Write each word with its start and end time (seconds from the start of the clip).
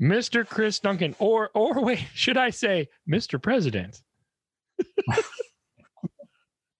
Mr. 0.00 0.46
Chris 0.46 0.78
Duncan, 0.78 1.14
or 1.18 1.50
or 1.54 1.82
wait, 1.82 2.04
should 2.14 2.36
I 2.36 2.50
say 2.50 2.88
Mr. 3.08 3.40
President? 3.40 4.02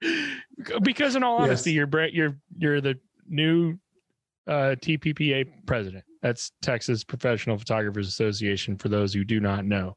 because 0.83 1.17
in 1.17 1.23
all 1.23 1.39
honesty, 1.39 1.73
yes. 1.73 1.87
you're 1.93 2.07
you're 2.09 2.37
you're 2.57 2.81
the 2.81 2.99
new 3.29 3.79
uh, 4.47 4.77
TPPA 4.81 5.47
president. 5.67 6.05
That's 6.23 6.53
Texas 6.63 7.05
Professional 7.05 7.59
Photographers 7.59 8.09
Association. 8.09 8.77
For 8.77 8.89
those 8.89 9.13
who 9.15 9.25
do 9.25 9.41
not 9.41 9.65
know, 9.65 9.97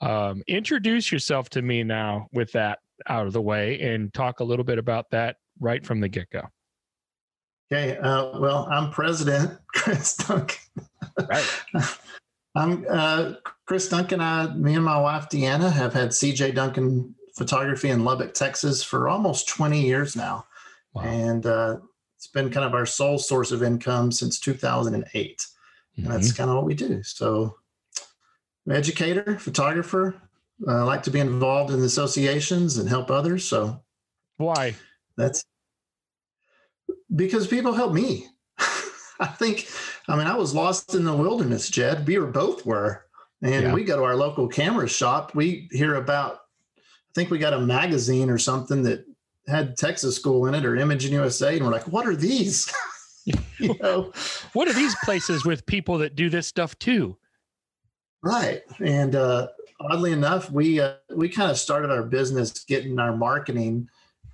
um, 0.00 0.42
introduce 0.46 1.10
yourself 1.12 1.50
to 1.50 1.62
me 1.62 1.82
now 1.82 2.28
with 2.32 2.52
that 2.52 2.78
out 3.08 3.26
of 3.26 3.32
the 3.32 3.42
way, 3.42 3.80
and 3.80 4.12
talk 4.14 4.40
a 4.40 4.44
little 4.44 4.64
bit 4.64 4.78
about 4.78 5.10
that 5.10 5.36
right 5.60 5.84
from 5.84 6.00
the 6.00 6.08
get 6.08 6.30
go. 6.30 6.42
Okay. 7.72 7.98
Uh, 7.98 8.38
well, 8.38 8.68
I'm 8.70 8.90
President 8.90 9.58
Chris 9.74 10.16
Duncan. 10.16 10.56
Right. 11.28 11.62
I'm 12.56 12.86
uh, 12.88 13.32
Chris 13.66 13.88
Duncan. 13.88 14.20
I, 14.20 14.52
me 14.54 14.74
and 14.74 14.84
my 14.84 14.98
wife 14.98 15.28
Deanna 15.28 15.70
have 15.70 15.92
had 15.92 16.08
CJ 16.08 16.54
Duncan 16.54 17.14
Photography 17.36 17.90
in 17.90 18.02
Lubbock, 18.02 18.32
Texas, 18.32 18.82
for 18.82 19.08
almost 19.08 19.48
20 19.48 19.80
years 19.80 20.16
now, 20.16 20.46
wow. 20.94 21.02
and 21.02 21.44
uh, 21.44 21.76
it's 22.16 22.28
been 22.28 22.50
kind 22.50 22.64
of 22.64 22.72
our 22.72 22.86
sole 22.86 23.18
source 23.18 23.52
of 23.52 23.62
income 23.62 24.10
since 24.10 24.40
2008. 24.40 25.38
Mm-hmm. 25.38 26.02
And 26.02 26.14
that's 26.14 26.28
mm-hmm. 26.28 26.36
kind 26.36 26.50
of 26.50 26.56
what 26.56 26.64
we 26.64 26.74
do. 26.74 27.02
So, 27.02 27.56
educator, 28.70 29.38
photographer. 29.38 30.20
I 30.66 30.80
like 30.82 31.02
to 31.02 31.10
be 31.10 31.20
involved 31.20 31.70
in 31.70 31.80
associations 31.82 32.78
and 32.78 32.88
help 32.88 33.10
others. 33.10 33.44
So, 33.44 33.82
why? 34.38 34.74
That's 35.18 35.44
because 37.14 37.46
people 37.46 37.74
help 37.74 37.92
me. 37.92 38.28
I 39.20 39.26
think, 39.26 39.68
I 40.08 40.16
mean, 40.16 40.26
I 40.26 40.36
was 40.36 40.54
lost 40.54 40.94
in 40.94 41.04
the 41.04 41.14
wilderness, 41.14 41.68
Jed. 41.68 42.06
We 42.06 42.18
were 42.18 42.26
both 42.26 42.66
were. 42.66 43.04
And 43.42 43.66
yeah. 43.66 43.74
we 43.74 43.84
go 43.84 43.96
to 43.96 44.02
our 44.02 44.16
local 44.16 44.48
camera 44.48 44.88
shop. 44.88 45.34
We 45.34 45.68
hear 45.70 45.96
about, 45.96 46.40
I 46.78 47.12
think 47.14 47.30
we 47.30 47.38
got 47.38 47.52
a 47.52 47.60
magazine 47.60 48.30
or 48.30 48.38
something 48.38 48.82
that 48.84 49.04
had 49.46 49.76
Texas 49.76 50.16
School 50.16 50.46
in 50.46 50.54
it 50.54 50.64
or 50.64 50.76
Imaging 50.76 51.12
USA. 51.12 51.56
And 51.56 51.64
we're 51.64 51.72
like, 51.72 51.88
what 51.88 52.06
are 52.06 52.16
these? 52.16 52.72
you 53.58 53.76
know, 53.80 54.12
what 54.52 54.68
are 54.68 54.72
these 54.72 54.94
places 55.04 55.44
with 55.44 55.66
people 55.66 55.98
that 55.98 56.16
do 56.16 56.28
this 56.28 56.46
stuff 56.46 56.78
too? 56.78 57.16
Right. 58.22 58.62
And 58.80 59.14
uh, 59.14 59.48
oddly 59.80 60.12
enough, 60.12 60.50
we 60.50 60.80
uh, 60.80 60.94
we 61.14 61.28
kind 61.28 61.50
of 61.50 61.58
started 61.58 61.90
our 61.90 62.02
business 62.02 62.64
getting 62.64 62.98
our 62.98 63.16
marketing 63.16 63.88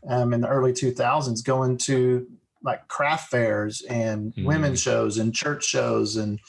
um, 0.08 0.32
in 0.32 0.40
the 0.40 0.48
early 0.48 0.72
2000s, 0.72 1.44
going 1.44 1.76
to 1.78 2.26
like 2.64 2.88
craft 2.88 3.30
fairs 3.30 3.82
and 3.82 4.34
mm. 4.34 4.44
women's 4.44 4.80
shows 4.80 5.18
and 5.18 5.34
church 5.34 5.64
shows 5.64 6.16
and 6.16 6.40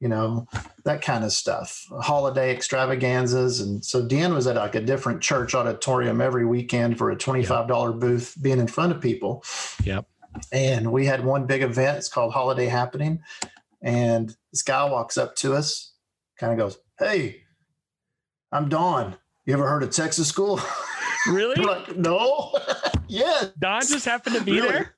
you 0.00 0.08
know 0.08 0.46
that 0.84 1.02
kind 1.02 1.24
of 1.24 1.32
stuff 1.32 1.86
holiday 2.00 2.54
extravaganzas. 2.54 3.60
And 3.60 3.84
so 3.84 4.06
dean 4.06 4.32
was 4.32 4.46
at 4.46 4.56
like 4.56 4.74
a 4.74 4.80
different 4.80 5.20
church 5.20 5.54
auditorium 5.54 6.20
every 6.20 6.46
weekend 6.46 6.98
for 6.98 7.10
a 7.10 7.16
$25 7.16 7.92
yep. 7.92 8.00
booth 8.00 8.36
being 8.40 8.60
in 8.60 8.68
front 8.68 8.92
of 8.92 9.00
people. 9.00 9.44
Yep. 9.82 10.06
And 10.52 10.92
we 10.92 11.06
had 11.06 11.24
one 11.24 11.46
big 11.46 11.62
event 11.62 11.98
it's 11.98 12.08
called 12.08 12.32
holiday 12.32 12.66
happening. 12.66 13.20
And 13.82 14.36
this 14.52 14.62
guy 14.62 14.84
walks 14.84 15.18
up 15.18 15.34
to 15.36 15.54
us 15.54 15.88
kind 16.38 16.52
of 16.52 16.58
goes 16.58 16.78
hey 16.98 17.42
i'm 18.52 18.68
don 18.68 19.16
you 19.44 19.52
ever 19.52 19.68
heard 19.68 19.82
of 19.82 19.90
texas 19.90 20.28
school? 20.28 20.60
Really? 21.26 21.62
Like 21.64 21.96
no. 21.96 22.52
Yeah 23.08 23.44
don 23.58 23.80
just 23.80 24.04
happened 24.04 24.36
to 24.36 24.42
be 24.42 24.52
really? 24.52 24.68
there 24.68 24.94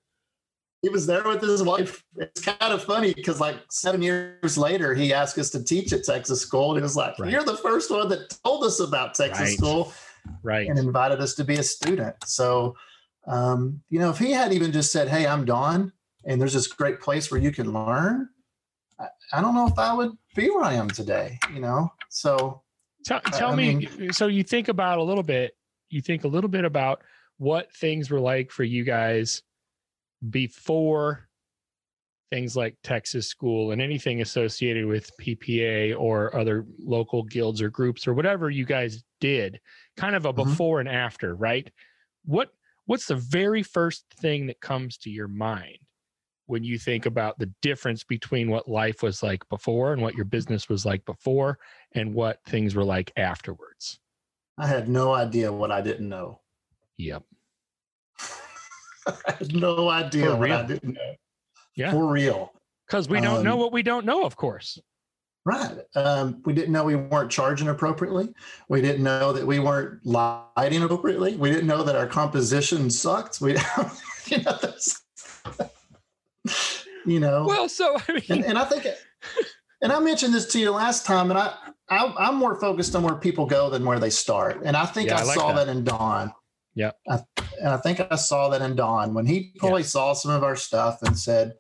he 0.83 0.89
was 0.89 1.07
there 1.07 1.25
with 1.25 1.43
his 1.43 1.63
wife. 1.63 2.05
It's 2.17 2.41
kind 2.41 2.73
of 2.73 2.83
funny 2.83 3.13
because 3.13 3.41
like 3.41 3.57
seven 3.71 4.01
years 4.01 4.57
later, 4.57 4.95
he 4.95 5.13
asked 5.13 5.39
us 5.39 5.51
to 5.51 5.63
teach 5.63 5.93
at 5.93 6.05
Texas 6.05 6.41
School, 6.41 6.71
and 6.71 6.79
he 6.79 6.83
was 6.83 6.97
like, 6.97 7.19
right. 7.19 7.31
"You're 7.31 7.45
the 7.45 7.57
first 7.57 7.91
one 7.91 8.09
that 8.09 8.39
told 8.45 8.65
us 8.65 8.81
about 8.81 9.15
Texas 9.15 9.41
right. 9.41 9.59
School, 9.59 9.93
right?" 10.43 10.69
And 10.69 10.79
invited 10.79 11.21
us 11.21 11.35
to 11.35 11.45
be 11.45 11.57
a 11.57 11.63
student. 11.63 12.17
So, 12.25 12.77
um, 13.27 13.83
you 13.91 13.99
know, 13.99 14.11
if 14.11 14.19
he 14.19 14.33
had 14.33 14.53
even 14.53 14.73
just 14.73 14.91
said, 14.91 15.09
"Hey, 15.09 15.27
I'm 15.27 15.45
Don, 15.45 15.93
and 16.25 16.41
there's 16.41 16.55
this 16.55 16.67
great 16.67 17.01
place 17.01 17.31
where 17.31 17.41
you 17.41 17.53
can 17.53 17.73
learn," 17.73 18.29
I, 18.99 19.07
I 19.35 19.43
don't 19.43 19.55
know 19.55 19.67
if 19.67 19.79
I 19.79 19.93
would 19.93 20.13
be 20.35 20.49
where 20.49 20.65
I 20.65 20.75
am 20.75 20.89
today. 20.89 21.39
You 21.53 21.61
know, 21.61 21.93
so 22.09 22.63
tell, 23.05 23.21
tell 23.21 23.53
I, 23.53 23.57
me. 23.57 23.89
So 24.13 24.29
you 24.29 24.45
think 24.45 24.69
about 24.69 24.99
a 24.99 25.03
little 25.03 25.25
bit. 25.25 25.57
You 25.91 26.01
think 26.01 26.25
a 26.25 26.29
little 26.29 26.51
bit 26.51 26.65
about 26.65 27.03
what 27.37 27.71
things 27.75 28.11
were 28.11 28.21
like 28.21 28.51
for 28.51 28.65
you 28.65 28.85
guys 28.85 29.43
before 30.29 31.29
things 32.31 32.57
like 32.57 32.77
Texas 32.83 33.27
School 33.27 33.73
and 33.73 33.83
anything 33.83 34.21
associated 34.21 34.87
with 34.87 35.11
PPA 35.21 35.99
or 35.99 36.35
other 36.37 36.65
local 36.79 37.25
guilds 37.25 37.61
or 37.61 37.71
groups 37.71 38.07
or 38.07 38.15
whatever 38.15 38.51
you 38.51 38.65
guys 38.65 39.03
did, 39.21 39.61
kind 39.97 40.15
of 40.15 40.25
a 40.25 40.33
mm-hmm. 40.33 40.49
before 40.49 40.81
and 40.81 40.89
after, 40.89 41.35
right? 41.35 41.71
What 42.25 42.51
what's 42.87 43.07
the 43.07 43.17
very 43.17 43.63
first 43.63 44.05
thing 44.21 44.47
that 44.47 44.61
comes 44.61 44.97
to 44.99 45.11
your 45.11 45.29
mind 45.29 45.79
when 46.47 46.65
you 46.65 46.79
think 46.79 47.07
about 47.07 47.39
the 47.39 47.53
difference 47.63 48.03
between 48.03 48.51
what 48.51 48.69
life 48.69 49.03
was 49.03 49.23
like 49.23 49.49
before 49.49 49.93
and 49.93 50.03
what 50.03 50.15
your 50.15 50.25
business 50.25 50.69
was 50.69 50.85
like 50.85 51.05
before 51.05 51.59
and 51.93 52.13
what 52.13 52.41
things 52.47 52.75
were 52.75 52.85
like 52.85 53.13
afterwards? 53.17 54.01
I 54.59 54.67
had 54.67 54.89
no 54.89 55.13
idea 55.15 55.53
what 55.53 55.71
I 55.71 55.81
didn't 55.81 56.09
know. 56.09 56.41
Yep. 56.99 57.23
I 59.27 59.33
had 59.39 59.55
no 59.55 59.89
idea 59.89 60.35
what 60.35 60.51
I 60.51 60.63
didn't 60.63 60.95
know. 60.95 61.15
Yeah. 61.77 61.93
For 61.93 62.07
real. 62.07 62.53
Because 62.87 63.09
we 63.09 63.21
don't 63.21 63.39
um, 63.39 63.45
know 63.45 63.57
what 63.57 63.73
we 63.73 63.83
don't 63.83 64.05
know, 64.05 64.25
of 64.25 64.37
course. 64.37 64.79
Right. 65.45 65.79
Um, 65.95 66.43
we 66.45 66.53
didn't 66.53 66.73
know 66.73 66.85
we 66.85 66.97
weren't 66.97 67.31
charging 67.31 67.69
appropriately. 67.69 68.29
We 68.69 68.83
didn't 68.83 69.03
know 69.03 69.33
that 69.33 69.47
we 69.47 69.59
weren't 69.59 70.05
lighting 70.05 70.83
appropriately. 70.83 71.37
We 71.37 71.51
didn't 71.51 71.67
know 71.67 71.83
that 71.83 71.97
our 71.97 72.07
composition 72.07 72.91
sucked. 72.91 73.41
We, 73.41 73.53
you 74.27 74.43
know, 74.43 74.59
you 77.07 77.21
know. 77.21 77.47
Well, 77.47 77.69
so 77.69 77.97
I 78.09 78.13
mean, 78.13 78.23
and, 78.29 78.45
and 78.45 78.59
I 78.59 78.65
think, 78.65 78.87
and 79.81 79.93
I 79.93 79.99
mentioned 80.01 80.35
this 80.35 80.47
to 80.47 80.59
you 80.59 80.73
last 80.73 81.07
time, 81.07 81.31
and 81.31 81.39
I, 81.39 81.55
I 81.89 82.29
am 82.29 82.35
more 82.35 82.61
focused 82.61 82.95
on 82.95 83.03
where 83.03 83.15
people 83.15 83.47
go 83.47 83.71
than 83.71 83.85
where 83.85 83.99
they 83.99 84.11
start, 84.11 84.61
and 84.63 84.77
I 84.77 84.85
think 84.85 85.09
yeah, 85.09 85.19
I, 85.19 85.21
I 85.21 85.25
like 85.25 85.39
saw 85.39 85.53
that. 85.53 85.67
that 85.67 85.75
in 85.75 85.85
Don. 85.85 86.33
Yeah. 86.75 86.93
I, 87.09 87.21
and 87.61 87.69
I 87.69 87.77
think 87.77 88.01
I 88.11 88.17
saw 88.17 88.49
that 88.51 88.63
in 88.63 88.77
Don 88.77 89.15
when 89.15 89.27
he 89.27 89.53
probably 89.59 89.83
yeah. 89.83 89.89
saw 89.89 90.13
some 90.13 90.31
of 90.31 90.43
our 90.43 90.57
stuff 90.57 91.03
and 91.03 91.19
said, 91.19 91.55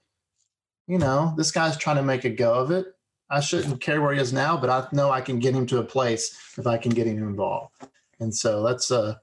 you 0.87 0.98
know, 0.98 1.34
this 1.37 1.50
guy's 1.50 1.76
trying 1.76 1.97
to 1.97 2.03
make 2.03 2.25
a 2.25 2.31
go 2.31 2.54
of 2.54 2.71
it. 2.71 2.87
I 3.28 3.41
shouldn't 3.41 3.81
care 3.81 4.00
where 4.00 4.12
he 4.12 4.20
is 4.20 4.32
now, 4.32 4.56
but 4.56 4.70
I 4.70 4.87
know 4.93 5.10
I 5.10 5.20
can 5.20 5.38
get 5.38 5.54
him 5.54 5.66
to 5.66 5.78
a 5.78 5.84
place 5.84 6.37
if 6.59 6.66
I 6.66 6.78
can 6.78 6.91
get 6.91 7.06
him 7.06 7.19
involved. 7.19 7.75
And 8.19 8.34
so 8.34 8.62
that's 8.62 8.91
uh 8.91 9.15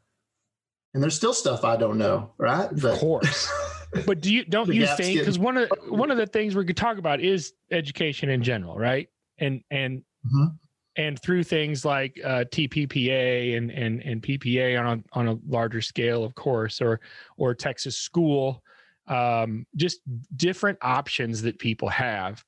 and 0.93 1.03
there's 1.03 1.15
still 1.15 1.33
stuff 1.33 1.63
I 1.65 1.75
don't 1.75 1.97
know, 1.97 2.31
right? 2.37 2.69
But, 2.71 2.93
of 2.93 2.99
course. 2.99 3.51
but 4.05 4.21
do 4.21 4.33
you 4.33 4.45
don't 4.45 4.73
you 4.73 4.87
think 4.95 5.19
because 5.19 5.37
one 5.37 5.57
of 5.57 5.69
one 5.89 6.09
of 6.09 6.17
the 6.17 6.25
things 6.25 6.55
we 6.55 6.65
could 6.65 6.77
talk 6.77 6.97
about 6.97 7.19
is 7.19 7.53
education 7.69 8.29
in 8.29 8.43
general, 8.43 8.77
right? 8.77 9.09
And 9.39 9.61
and 9.69 9.99
mm-hmm 10.25 10.55
and 10.97 11.21
through 11.21 11.43
things 11.43 11.85
like 11.85 12.19
uh, 12.25 12.43
TPPA 12.51 13.55
and 13.55 13.71
and 13.71 14.01
and 14.01 14.21
PPA 14.21 14.79
on 14.79 14.99
a, 14.99 15.17
on 15.17 15.27
a 15.27 15.37
larger 15.47 15.81
scale, 15.81 16.23
of 16.23 16.35
course, 16.35 16.81
or 16.81 16.99
or 17.37 17.53
Texas 17.53 17.97
School, 17.97 18.63
um, 19.07 19.65
just 19.75 20.01
different 20.35 20.79
options 20.81 21.41
that 21.43 21.59
people 21.59 21.87
have. 21.87 22.43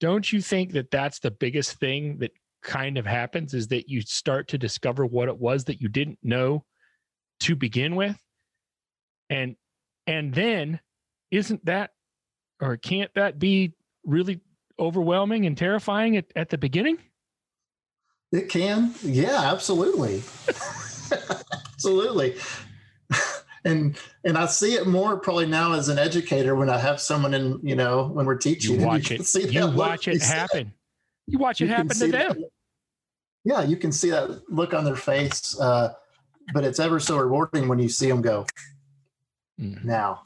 Don't 0.00 0.30
you 0.30 0.42
think 0.42 0.72
that 0.72 0.90
that's 0.90 1.20
the 1.20 1.30
biggest 1.30 1.78
thing 1.78 2.18
that 2.18 2.32
kind 2.62 2.98
of 2.98 3.06
happens 3.06 3.54
is 3.54 3.68
that 3.68 3.88
you 3.88 4.02
start 4.02 4.48
to 4.48 4.58
discover 4.58 5.06
what 5.06 5.28
it 5.28 5.38
was 5.38 5.64
that 5.64 5.80
you 5.80 5.88
didn't 5.88 6.18
know 6.22 6.64
to 7.40 7.54
begin 7.54 7.94
with, 7.94 8.18
and 9.30 9.54
and 10.08 10.34
then 10.34 10.80
isn't 11.30 11.64
that 11.64 11.90
or 12.60 12.76
can't 12.76 13.12
that 13.14 13.38
be 13.38 13.72
really 14.04 14.40
overwhelming 14.78 15.46
and 15.46 15.56
terrifying 15.56 16.16
at, 16.16 16.24
at 16.34 16.48
the 16.48 16.58
beginning? 16.58 16.98
It 18.32 18.48
can. 18.48 18.94
Yeah, 19.02 19.52
absolutely. 19.52 20.22
absolutely. 21.74 22.36
and 23.64 23.96
and 24.24 24.36
I 24.36 24.46
see 24.46 24.74
it 24.74 24.86
more 24.86 25.18
probably 25.18 25.46
now 25.46 25.72
as 25.72 25.88
an 25.88 25.98
educator 25.98 26.54
when 26.54 26.68
I 26.68 26.78
have 26.78 27.00
someone 27.00 27.34
in, 27.34 27.60
you 27.62 27.76
know, 27.76 28.08
when 28.08 28.26
we're 28.26 28.36
teaching. 28.36 28.80
You 28.80 28.86
watch 28.86 29.10
you 29.10 29.18
it. 29.20 29.52
You 29.52 29.70
watch 29.70 30.08
it 30.08 30.22
happen. 30.22 30.72
You 31.26 31.38
watch 31.38 31.60
it 31.60 31.64
you 31.64 31.70
happen 31.70 31.88
to 31.88 32.08
them. 32.08 32.10
That. 32.10 32.50
yeah, 33.44 33.62
you 33.62 33.76
can 33.76 33.92
see 33.92 34.10
that 34.10 34.42
look 34.50 34.74
on 34.74 34.84
their 34.84 34.96
face. 34.96 35.58
Uh, 35.58 35.92
but 36.52 36.64
it's 36.64 36.78
ever 36.78 37.00
so 37.00 37.18
rewarding 37.18 37.68
when 37.68 37.78
you 37.78 37.88
see 37.88 38.08
them 38.08 38.22
go, 38.22 38.46
mm. 39.60 39.82
now, 39.84 40.22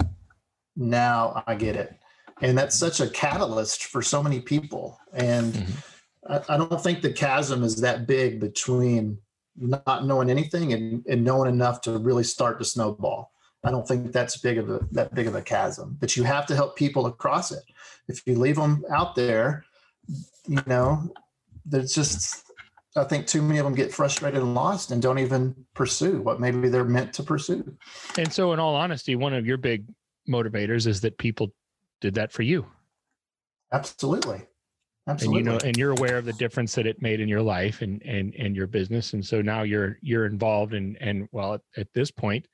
now 0.76 1.42
I 1.46 1.54
get 1.54 1.76
it. 1.76 1.94
And 2.42 2.56
that's 2.56 2.76
such 2.76 3.00
a 3.00 3.08
catalyst 3.08 3.84
for 3.84 4.02
so 4.02 4.22
many 4.22 4.40
people. 4.40 4.98
And 5.12 5.52
mm-hmm. 5.52 5.72
I, 6.30 6.54
I, 6.54 6.56
don't 6.56 6.80
think 6.80 7.02
the 7.02 7.12
chasm 7.12 7.62
is 7.62 7.80
that 7.80 8.06
big 8.06 8.40
between 8.40 9.18
not 9.56 10.06
knowing 10.06 10.30
anything 10.30 10.72
and, 10.72 11.04
and 11.06 11.24
knowing 11.24 11.48
enough 11.48 11.80
to 11.82 11.98
really 11.98 12.24
start 12.24 12.58
to 12.58 12.64
snowball. 12.64 13.32
I 13.64 13.70
don't 13.70 13.86
think 13.86 14.12
that's 14.12 14.38
big 14.38 14.56
of 14.56 14.70
a 14.70 14.80
that 14.92 15.14
big 15.14 15.26
of 15.26 15.34
a 15.34 15.42
chasm. 15.42 15.96
But 16.00 16.16
you 16.16 16.22
have 16.22 16.46
to 16.46 16.54
help 16.54 16.76
people 16.76 17.06
across 17.06 17.52
it. 17.52 17.62
If 18.08 18.22
you 18.26 18.36
leave 18.36 18.56
them 18.56 18.84
out 18.90 19.14
there, 19.14 19.64
you 20.46 20.62
know, 20.66 21.12
there's 21.66 21.94
just 21.94 22.44
I 22.96 23.04
think 23.04 23.26
too 23.26 23.42
many 23.42 23.58
of 23.58 23.64
them 23.64 23.74
get 23.74 23.92
frustrated 23.92 24.40
and 24.40 24.54
lost 24.54 24.90
and 24.90 25.00
don't 25.02 25.18
even 25.18 25.54
pursue 25.74 26.22
what 26.22 26.40
maybe 26.40 26.68
they're 26.68 26.84
meant 26.84 27.12
to 27.14 27.22
pursue. 27.22 27.76
And 28.16 28.32
so, 28.32 28.52
in 28.52 28.58
all 28.58 28.74
honesty, 28.74 29.14
one 29.14 29.34
of 29.34 29.46
your 29.46 29.58
big 29.58 29.84
motivators 30.28 30.86
is 30.86 31.00
that 31.02 31.18
people 31.18 31.52
did 32.00 32.14
that 32.14 32.32
for 32.32 32.42
you. 32.42 32.66
Absolutely. 33.72 34.42
Absolutely. 35.10 35.40
And 35.40 35.46
you 35.46 35.52
know, 35.52 35.58
and 35.64 35.76
you're 35.76 35.90
aware 35.90 36.18
of 36.18 36.24
the 36.24 36.32
difference 36.34 36.74
that 36.74 36.86
it 36.86 37.02
made 37.02 37.20
in 37.20 37.28
your 37.28 37.42
life 37.42 37.82
and 37.82 38.02
and 38.02 38.34
and 38.36 38.54
your 38.54 38.66
business, 38.66 39.12
and 39.12 39.24
so 39.24 39.42
now 39.42 39.62
you're 39.62 39.98
you're 40.02 40.26
involved 40.26 40.74
in 40.74 40.96
and 41.00 41.28
well 41.32 41.54
at, 41.54 41.60
at 41.76 41.92
this 41.92 42.10
point, 42.10 42.46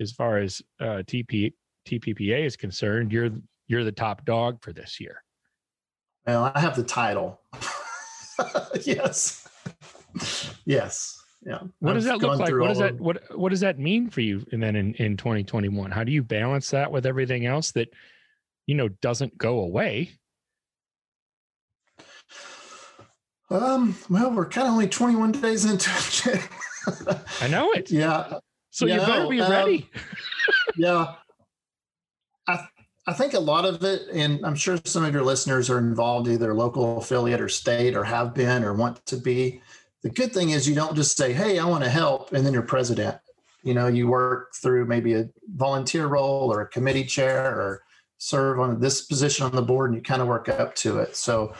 as 0.00 0.12
far 0.12 0.38
as 0.38 0.62
uh, 0.80 1.02
TP 1.06 1.52
TPPA 1.86 2.44
is 2.44 2.56
concerned, 2.56 3.12
you're 3.12 3.30
you're 3.68 3.84
the 3.84 3.92
top 3.92 4.24
dog 4.24 4.62
for 4.62 4.72
this 4.72 5.00
year. 5.00 5.22
Well, 6.26 6.52
I 6.54 6.60
have 6.60 6.76
the 6.76 6.82
title. 6.82 7.40
yes. 8.82 9.48
yes. 10.64 11.22
Yeah. 11.44 11.60
What 11.78 11.92
does 11.92 12.04
that 12.06 12.18
look 12.18 12.38
like? 12.38 12.52
What 12.52 12.68
does 12.68 12.78
that 12.78 13.00
what 13.00 13.22
what 13.38 13.50
does 13.50 13.60
that 13.60 13.78
mean 13.78 14.10
for 14.10 14.20
you 14.20 14.44
and 14.50 14.60
then 14.60 14.74
in, 14.74 14.94
in 14.94 15.16
2021? 15.16 15.92
How 15.92 16.02
do 16.02 16.10
you 16.10 16.22
balance 16.22 16.70
that 16.70 16.90
with 16.90 17.06
everything 17.06 17.46
else 17.46 17.70
that 17.72 17.88
you 18.66 18.74
know 18.74 18.88
doesn't 18.88 19.38
go 19.38 19.60
away? 19.60 20.10
Um, 23.48 23.96
well, 24.10 24.32
we're 24.32 24.48
kind 24.48 24.66
of 24.66 24.72
only 24.72 24.88
21 24.88 25.32
days 25.32 25.64
into 25.64 25.90
it. 26.30 26.48
I 27.40 27.48
know 27.48 27.70
it. 27.72 27.90
Yeah. 27.90 28.38
So 28.70 28.86
you, 28.86 28.94
you 28.94 29.00
better 29.00 29.28
be 29.28 29.40
ready. 29.40 29.88
Um, 29.94 30.02
yeah. 30.76 31.14
I 32.48 32.66
I 33.08 33.12
think 33.12 33.34
a 33.34 33.40
lot 33.40 33.64
of 33.64 33.84
it, 33.84 34.08
and 34.12 34.44
I'm 34.44 34.56
sure 34.56 34.78
some 34.84 35.04
of 35.04 35.14
your 35.14 35.22
listeners 35.22 35.70
are 35.70 35.78
involved, 35.78 36.28
either 36.28 36.52
local 36.54 36.98
affiliate 36.98 37.40
or 37.40 37.48
state, 37.48 37.94
or 37.96 38.02
have 38.02 38.34
been 38.34 38.64
or 38.64 38.74
want 38.74 39.04
to 39.06 39.16
be. 39.16 39.62
The 40.02 40.10
good 40.10 40.32
thing 40.32 40.50
is 40.50 40.68
you 40.68 40.74
don't 40.74 40.96
just 40.96 41.16
say, 41.16 41.32
"Hey, 41.32 41.60
I 41.60 41.64
want 41.64 41.84
to 41.84 41.90
help," 41.90 42.32
and 42.32 42.44
then 42.44 42.52
you're 42.52 42.62
president. 42.62 43.16
You 43.62 43.74
know, 43.74 43.86
you 43.86 44.08
work 44.08 44.54
through 44.60 44.86
maybe 44.86 45.14
a 45.14 45.28
volunteer 45.54 46.08
role 46.08 46.52
or 46.52 46.62
a 46.62 46.68
committee 46.68 47.04
chair 47.04 47.46
or 47.46 47.82
serve 48.18 48.58
on 48.58 48.80
this 48.80 49.02
position 49.02 49.46
on 49.46 49.52
the 49.52 49.62
board, 49.62 49.90
and 49.90 49.96
you 49.96 50.02
kind 50.02 50.22
of 50.22 50.28
work 50.28 50.48
up 50.48 50.74
to 50.76 50.98
it. 50.98 51.14
So, 51.14 51.54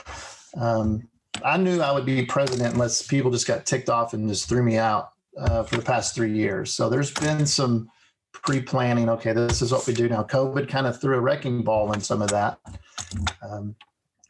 um, 0.57 1.09
I 1.45 1.57
knew 1.57 1.81
I 1.81 1.93
would 1.93 2.05
be 2.05 2.25
president 2.25 2.75
unless 2.75 3.07
people 3.07 3.31
just 3.31 3.47
got 3.47 3.67
ticked 3.67 3.89
off 3.89 4.13
and 4.15 4.29
just 4.29 4.49
threw 4.49 4.63
me 4.63 4.77
out 4.77 5.13
uh, 5.37 5.63
for 5.65 5.77
the 5.77 5.83
past 5.83 6.15
three 6.15 6.33
years. 6.33 6.73
So 6.73 6.89
there's 6.89 7.13
been 7.13 7.47
some 7.47 7.91
pre-planning. 8.33 9.09
Okay, 9.09 9.33
this 9.33 9.63
is 9.63 9.73
what 9.73 9.87
we 9.87 9.95
do 9.95 10.09
now. 10.09 10.23
COVID 10.23 10.69
kind 10.69 10.87
of 10.87 11.01
threw 11.01 11.17
a 11.17 11.21
wrecking 11.21 11.63
ball 11.63 11.93
in 11.93 12.01
some 12.01 12.23
of 12.23 12.31
that. 12.31 12.59
Um, 13.43 13.75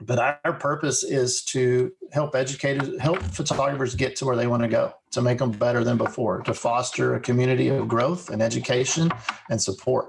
but 0.01 0.19
our 0.45 0.53
purpose 0.53 1.05
is 1.05 1.43
to 1.45 1.91
help 2.13 2.35
educators, 2.35 3.01
help 3.01 3.23
photographers 3.23 3.95
get 3.95 4.15
to 4.17 4.27
where 4.27 4.37
they 4.37 4.47
want 4.47 4.63
to 4.63 4.69
go, 4.69 4.93
to 5.13 5.23
make 5.23 5.39
them 5.39 5.51
better 5.51 5.83
than 5.85 5.97
before, 5.97 6.43
to 6.43 6.53
foster 6.53 7.15
a 7.15 7.21
community 7.21 7.69
of 7.69 7.89
growth 7.89 8.29
and 8.29 8.43
education 8.43 9.11
and 9.49 9.61
support. 9.61 10.09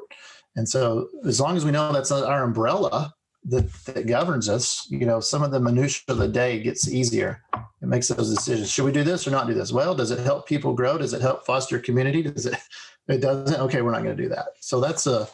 And 0.57 0.67
so, 0.67 1.07
as 1.25 1.39
long 1.39 1.55
as 1.55 1.63
we 1.63 1.71
know 1.71 1.93
that's 1.93 2.11
our 2.11 2.43
umbrella 2.43 3.13
that, 3.47 3.71
that 3.85 4.07
governs 4.07 4.49
us, 4.49 4.87
you 4.89 5.05
know, 5.05 5.19
some 5.19 5.43
of 5.43 5.51
the 5.51 5.59
minutia 5.59 6.03
of 6.09 6.17
the 6.17 6.27
day 6.27 6.59
gets 6.59 6.89
easier. 6.89 7.41
It 7.81 7.87
makes 7.87 8.07
those 8.07 8.33
decisions. 8.33 8.71
Should 8.71 8.85
we 8.85 8.91
do 8.91 9.03
this 9.03 9.27
or 9.27 9.31
not 9.31 9.47
do 9.47 9.53
this? 9.53 9.71
Well, 9.71 9.95
does 9.95 10.11
it 10.11 10.19
help 10.19 10.47
people 10.47 10.73
grow? 10.73 10.97
Does 10.97 11.13
it 11.13 11.21
help 11.21 11.45
foster 11.45 11.79
community? 11.79 12.23
Does 12.23 12.45
it 12.45 12.55
it 13.07 13.21
doesn't 13.21 13.59
okay 13.59 13.81
we're 13.81 13.91
not 13.91 14.03
going 14.03 14.15
to 14.15 14.23
do 14.23 14.29
that 14.29 14.47
so 14.59 14.79
that's 14.79 15.07
a 15.07 15.27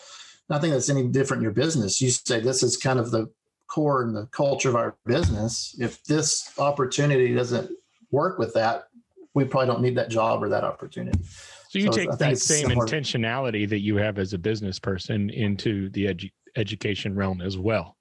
nothing 0.50 0.72
that's 0.72 0.90
any 0.90 1.08
different 1.08 1.40
in 1.40 1.44
your 1.44 1.52
business 1.52 2.02
you 2.02 2.10
say 2.10 2.40
this 2.40 2.64
is 2.64 2.78
kind 2.78 3.00
of 3.00 3.12
the 3.12 3.30
core 3.68 4.04
and 4.04 4.16
the 4.16 4.26
culture 4.28 4.70
of 4.70 4.76
our 4.76 4.96
business 5.06 5.76
if 5.80 6.04
this 6.04 6.52
opportunity 6.60 7.34
doesn't 7.34 7.72
work 8.12 8.38
with 8.38 8.54
that 8.54 8.88
we 9.34 9.44
probably 9.44 9.68
don't 9.68 9.82
need 9.82 9.98
that 9.98 10.10
job 10.10 10.44
or 10.44 10.50
that 10.50 10.64
opportunity 10.64 11.20
so 11.70 11.80
you 11.80 11.86
so 11.86 11.92
take 11.92 12.12
that 12.18 12.38
same 12.38 12.68
similar. 12.68 12.86
intentionality 12.86 13.68
that 13.68 13.80
you 13.80 13.96
have 13.96 14.20
as 14.20 14.34
a 14.34 14.38
business 14.38 14.78
person 14.80 15.30
into 15.32 15.90
the 15.90 16.06
edu- 16.06 16.32
education 16.56 17.16
realm 17.16 17.42
as 17.42 17.58
well 17.58 17.98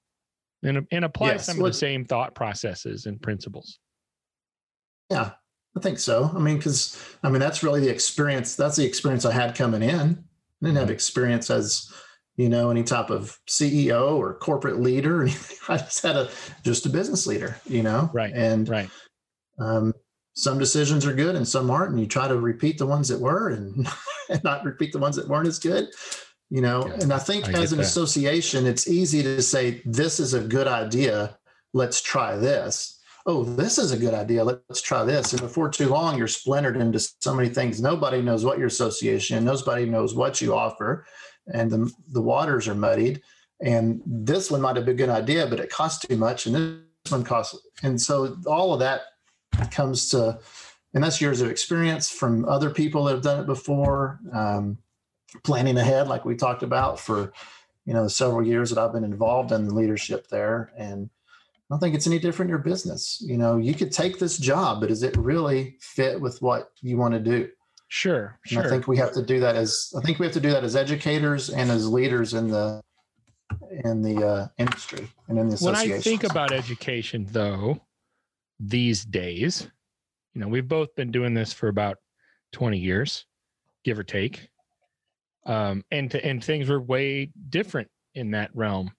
and, 0.63 0.87
and 0.91 1.05
apply 1.05 1.33
yes. 1.33 1.45
some 1.45 1.57
of 1.57 1.63
the 1.63 1.73
same 1.73 2.05
thought 2.05 2.33
processes 2.35 3.05
and 3.05 3.21
principles 3.21 3.79
yeah 5.09 5.31
I 5.75 5.79
think 5.79 5.99
so. 5.99 6.31
I 6.33 6.39
mean, 6.39 6.57
because 6.57 7.03
I 7.23 7.29
mean 7.29 7.39
that's 7.39 7.63
really 7.63 7.79
the 7.79 7.89
experience. 7.89 8.55
That's 8.55 8.75
the 8.75 8.85
experience 8.85 9.25
I 9.25 9.31
had 9.31 9.55
coming 9.55 9.81
in. 9.81 9.91
I 9.91 10.65
didn't 10.65 10.75
have 10.75 10.85
mm-hmm. 10.85 10.93
experience 10.93 11.49
as 11.49 11.91
you 12.35 12.49
know 12.49 12.69
any 12.69 12.83
type 12.83 13.09
of 13.09 13.37
CEO 13.47 14.15
or 14.15 14.35
corporate 14.35 14.79
leader. 14.79 15.19
Or 15.19 15.21
anything. 15.23 15.57
I 15.67 15.77
just 15.77 16.03
had 16.03 16.15
a 16.15 16.29
just 16.63 16.85
a 16.85 16.89
business 16.89 17.25
leader. 17.25 17.59
You 17.65 17.83
know, 17.83 18.09
right? 18.13 18.33
And 18.33 18.69
right. 18.69 18.89
Um, 19.59 19.93
some 20.35 20.57
decisions 20.57 21.05
are 21.05 21.13
good 21.13 21.35
and 21.35 21.47
some 21.47 21.69
aren't, 21.69 21.91
and 21.91 21.99
you 21.99 22.07
try 22.07 22.27
to 22.27 22.39
repeat 22.39 22.79
the 22.79 22.87
ones 22.87 23.07
that 23.07 23.19
were 23.19 23.49
and, 23.49 23.87
and 24.29 24.43
not 24.43 24.65
repeat 24.65 24.91
the 24.91 24.99
ones 24.99 25.15
that 25.15 25.27
weren't 25.27 25.47
as 25.47 25.59
good. 25.59 25.87
You 26.53 26.61
know, 26.61 26.85
yeah, 26.87 26.93
and 27.01 27.11
I 27.11 27.17
think 27.17 27.49
I 27.49 27.61
as 27.63 27.71
an 27.71 27.79
that. 27.79 27.85
association, 27.85 28.67
it's 28.67 28.87
easy 28.87 29.23
to 29.23 29.41
say 29.41 29.81
this 29.85 30.19
is 30.19 30.35
a 30.35 30.39
good 30.39 30.67
idea. 30.67 31.37
Let's 31.73 31.99
try 31.99 32.35
this 32.35 32.93
oh, 33.25 33.43
this 33.43 33.77
is 33.77 33.91
a 33.91 33.97
good 33.97 34.13
idea. 34.13 34.43
Let's 34.43 34.81
try 34.81 35.03
this. 35.03 35.33
And 35.33 35.41
before 35.41 35.69
too 35.69 35.89
long, 35.89 36.17
you're 36.17 36.27
splintered 36.27 36.77
into 36.77 36.99
so 36.99 37.33
many 37.33 37.49
things. 37.49 37.81
Nobody 37.81 38.21
knows 38.21 38.43
what 38.43 38.57
your 38.57 38.67
association, 38.67 39.45
nobody 39.45 39.85
knows 39.85 40.13
what 40.13 40.41
you 40.41 40.53
offer, 40.53 41.05
and 41.53 41.71
the, 41.71 41.91
the 42.09 42.21
waters 42.21 42.67
are 42.67 42.75
muddied. 42.75 43.21
And 43.61 44.01
this 44.05 44.51
one 44.51 44.61
might 44.61 44.75
have 44.75 44.85
been 44.85 44.95
a 44.95 44.97
good 44.97 45.09
idea, 45.09 45.47
but 45.47 45.59
it 45.59 45.69
costs 45.69 46.05
too 46.05 46.17
much. 46.17 46.47
And 46.47 46.55
this 46.55 47.11
one 47.11 47.23
costs. 47.23 47.57
And 47.81 47.99
so 48.01 48.37
all 48.45 48.73
of 48.73 48.79
that 48.79 49.01
comes 49.71 50.09
to, 50.09 50.39
and 50.93 51.03
that's 51.03 51.21
years 51.21 51.39
of 51.39 51.49
experience 51.49 52.09
from 52.09 52.45
other 52.45 52.69
people 52.69 53.05
that 53.05 53.13
have 53.13 53.23
done 53.23 53.39
it 53.39 53.45
before, 53.45 54.19
um, 54.33 54.77
planning 55.43 55.77
ahead, 55.77 56.07
like 56.07 56.25
we 56.25 56.35
talked 56.35 56.63
about 56.63 56.99
for, 56.99 57.33
you 57.85 57.93
know, 57.93 58.03
the 58.03 58.09
several 58.09 58.45
years 58.45 58.69
that 58.69 58.79
I've 58.79 58.93
been 58.93 59.03
involved 59.03 59.51
in 59.51 59.67
the 59.67 59.73
leadership 59.73 60.27
there. 60.27 60.71
And 60.77 61.09
I 61.09 61.73
don't 61.73 61.79
think 61.79 61.95
it's 61.95 62.07
any 62.07 62.19
different 62.19 62.49
in 62.49 62.53
your 62.53 62.59
business. 62.59 63.21
You 63.25 63.37
know, 63.37 63.57
you 63.57 63.73
could 63.73 63.91
take 63.91 64.19
this 64.19 64.37
job, 64.37 64.79
but 64.79 64.89
does 64.89 65.03
it 65.03 65.17
really 65.17 65.77
fit 65.79 66.21
with 66.21 66.41
what 66.41 66.71
you 66.81 66.97
want 66.97 67.13
to 67.13 67.19
do? 67.19 67.49
Sure. 67.87 68.39
And 68.45 68.53
sure. 68.53 68.65
I 68.65 68.69
think 68.69 68.87
we 68.87 68.97
have 68.97 69.13
to 69.13 69.21
do 69.21 69.39
that 69.39 69.55
as 69.55 69.93
I 69.95 70.01
think 70.01 70.17
we 70.19 70.25
have 70.25 70.33
to 70.33 70.39
do 70.39 70.51
that 70.51 70.63
as 70.63 70.75
educators 70.75 71.49
and 71.49 71.69
as 71.69 71.87
leaders 71.87 72.33
in 72.33 72.47
the 72.47 72.81
in 73.83 74.01
the 74.01 74.25
uh, 74.25 74.47
industry 74.57 75.07
and 75.27 75.37
in 75.37 75.47
the 75.47 75.55
association. 75.55 75.89
When 75.91 75.99
I 75.99 76.01
think 76.01 76.23
about 76.23 76.51
education, 76.51 77.27
though, 77.29 77.81
these 78.59 79.05
days, 79.05 79.67
you 80.33 80.41
know, 80.41 80.47
we've 80.47 80.67
both 80.67 80.95
been 80.95 81.11
doing 81.11 81.35
this 81.35 81.53
for 81.53 81.67
about 81.67 81.97
twenty 82.51 82.79
years, 82.79 83.25
give 83.83 83.99
or 83.99 84.03
take, 84.03 84.49
um, 85.45 85.83
and 85.91 86.11
to, 86.11 86.25
and 86.25 86.43
things 86.43 86.69
were 86.69 86.81
way 86.81 87.31
different 87.49 87.89
in 88.15 88.31
that 88.31 88.49
realm 88.53 88.91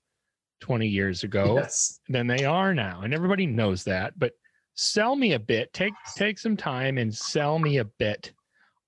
20 0.60 0.86
years 0.86 1.24
ago 1.24 1.56
yes. 1.56 2.00
than 2.08 2.26
they 2.26 2.44
are 2.44 2.74
now 2.74 3.02
and 3.02 3.12
everybody 3.12 3.46
knows 3.46 3.84
that 3.84 4.18
but 4.18 4.32
sell 4.74 5.14
me 5.14 5.32
a 5.32 5.38
bit 5.38 5.72
take 5.72 5.92
take 6.16 6.38
some 6.38 6.56
time 6.56 6.98
and 6.98 7.14
sell 7.14 7.58
me 7.58 7.78
a 7.78 7.84
bit 7.84 8.32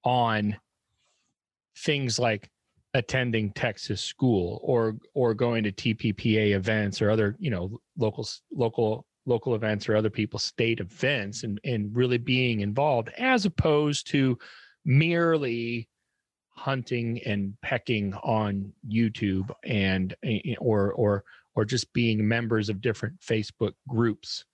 on 0.04 0.56
things 1.76 2.18
like 2.18 2.48
attending 2.94 3.52
Texas 3.52 4.00
school 4.00 4.58
or 4.62 4.96
or 5.14 5.34
going 5.34 5.62
to 5.64 5.72
TPPA 5.72 6.54
events 6.54 7.02
or 7.02 7.10
other 7.10 7.36
you 7.38 7.50
know 7.50 7.78
local 7.98 8.26
local 8.52 9.06
local 9.26 9.54
events 9.54 9.88
or 9.88 9.96
other 9.96 10.10
people's 10.10 10.44
state 10.44 10.80
events 10.80 11.42
and 11.42 11.60
and 11.64 11.94
really 11.94 12.18
being 12.18 12.60
involved 12.60 13.10
as 13.18 13.44
opposed 13.44 14.06
to 14.08 14.38
merely 14.84 15.88
hunting 16.56 17.20
and 17.26 17.54
pecking 17.62 18.14
on 18.14 18.72
YouTube 18.88 19.50
and 19.64 20.14
eh, 20.24 20.54
or 20.58 20.92
or 20.92 21.24
or 21.54 21.64
just 21.64 21.92
being 21.92 22.26
members 22.26 22.68
of 22.68 22.80
different 22.80 23.18
Facebook 23.20 23.72
groups 23.88 24.44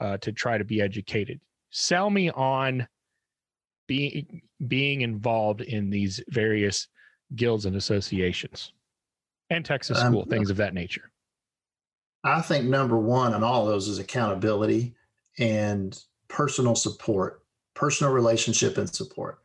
uh, 0.00 0.16
to 0.18 0.32
try 0.32 0.58
to 0.58 0.64
be 0.64 0.80
educated. 0.80 1.40
Sell 1.70 2.10
me 2.10 2.30
on 2.30 2.86
being 3.86 4.42
being 4.68 5.02
involved 5.02 5.60
in 5.60 5.90
these 5.90 6.20
various 6.28 6.88
guilds 7.36 7.66
and 7.66 7.76
associations 7.76 8.72
and 9.50 9.64
Texas 9.64 9.98
um, 9.98 10.12
school, 10.12 10.22
um, 10.22 10.28
things 10.28 10.50
of 10.50 10.56
that 10.56 10.74
nature. 10.74 11.10
I 12.24 12.42
think 12.42 12.66
number 12.66 12.98
one 12.98 13.34
on 13.34 13.42
all 13.42 13.62
of 13.62 13.68
those 13.68 13.88
is 13.88 13.98
accountability 13.98 14.94
and 15.38 15.98
personal 16.28 16.74
support. 16.74 17.42
personal 17.74 18.12
relationship 18.12 18.76
and 18.78 18.92
support. 18.92 19.38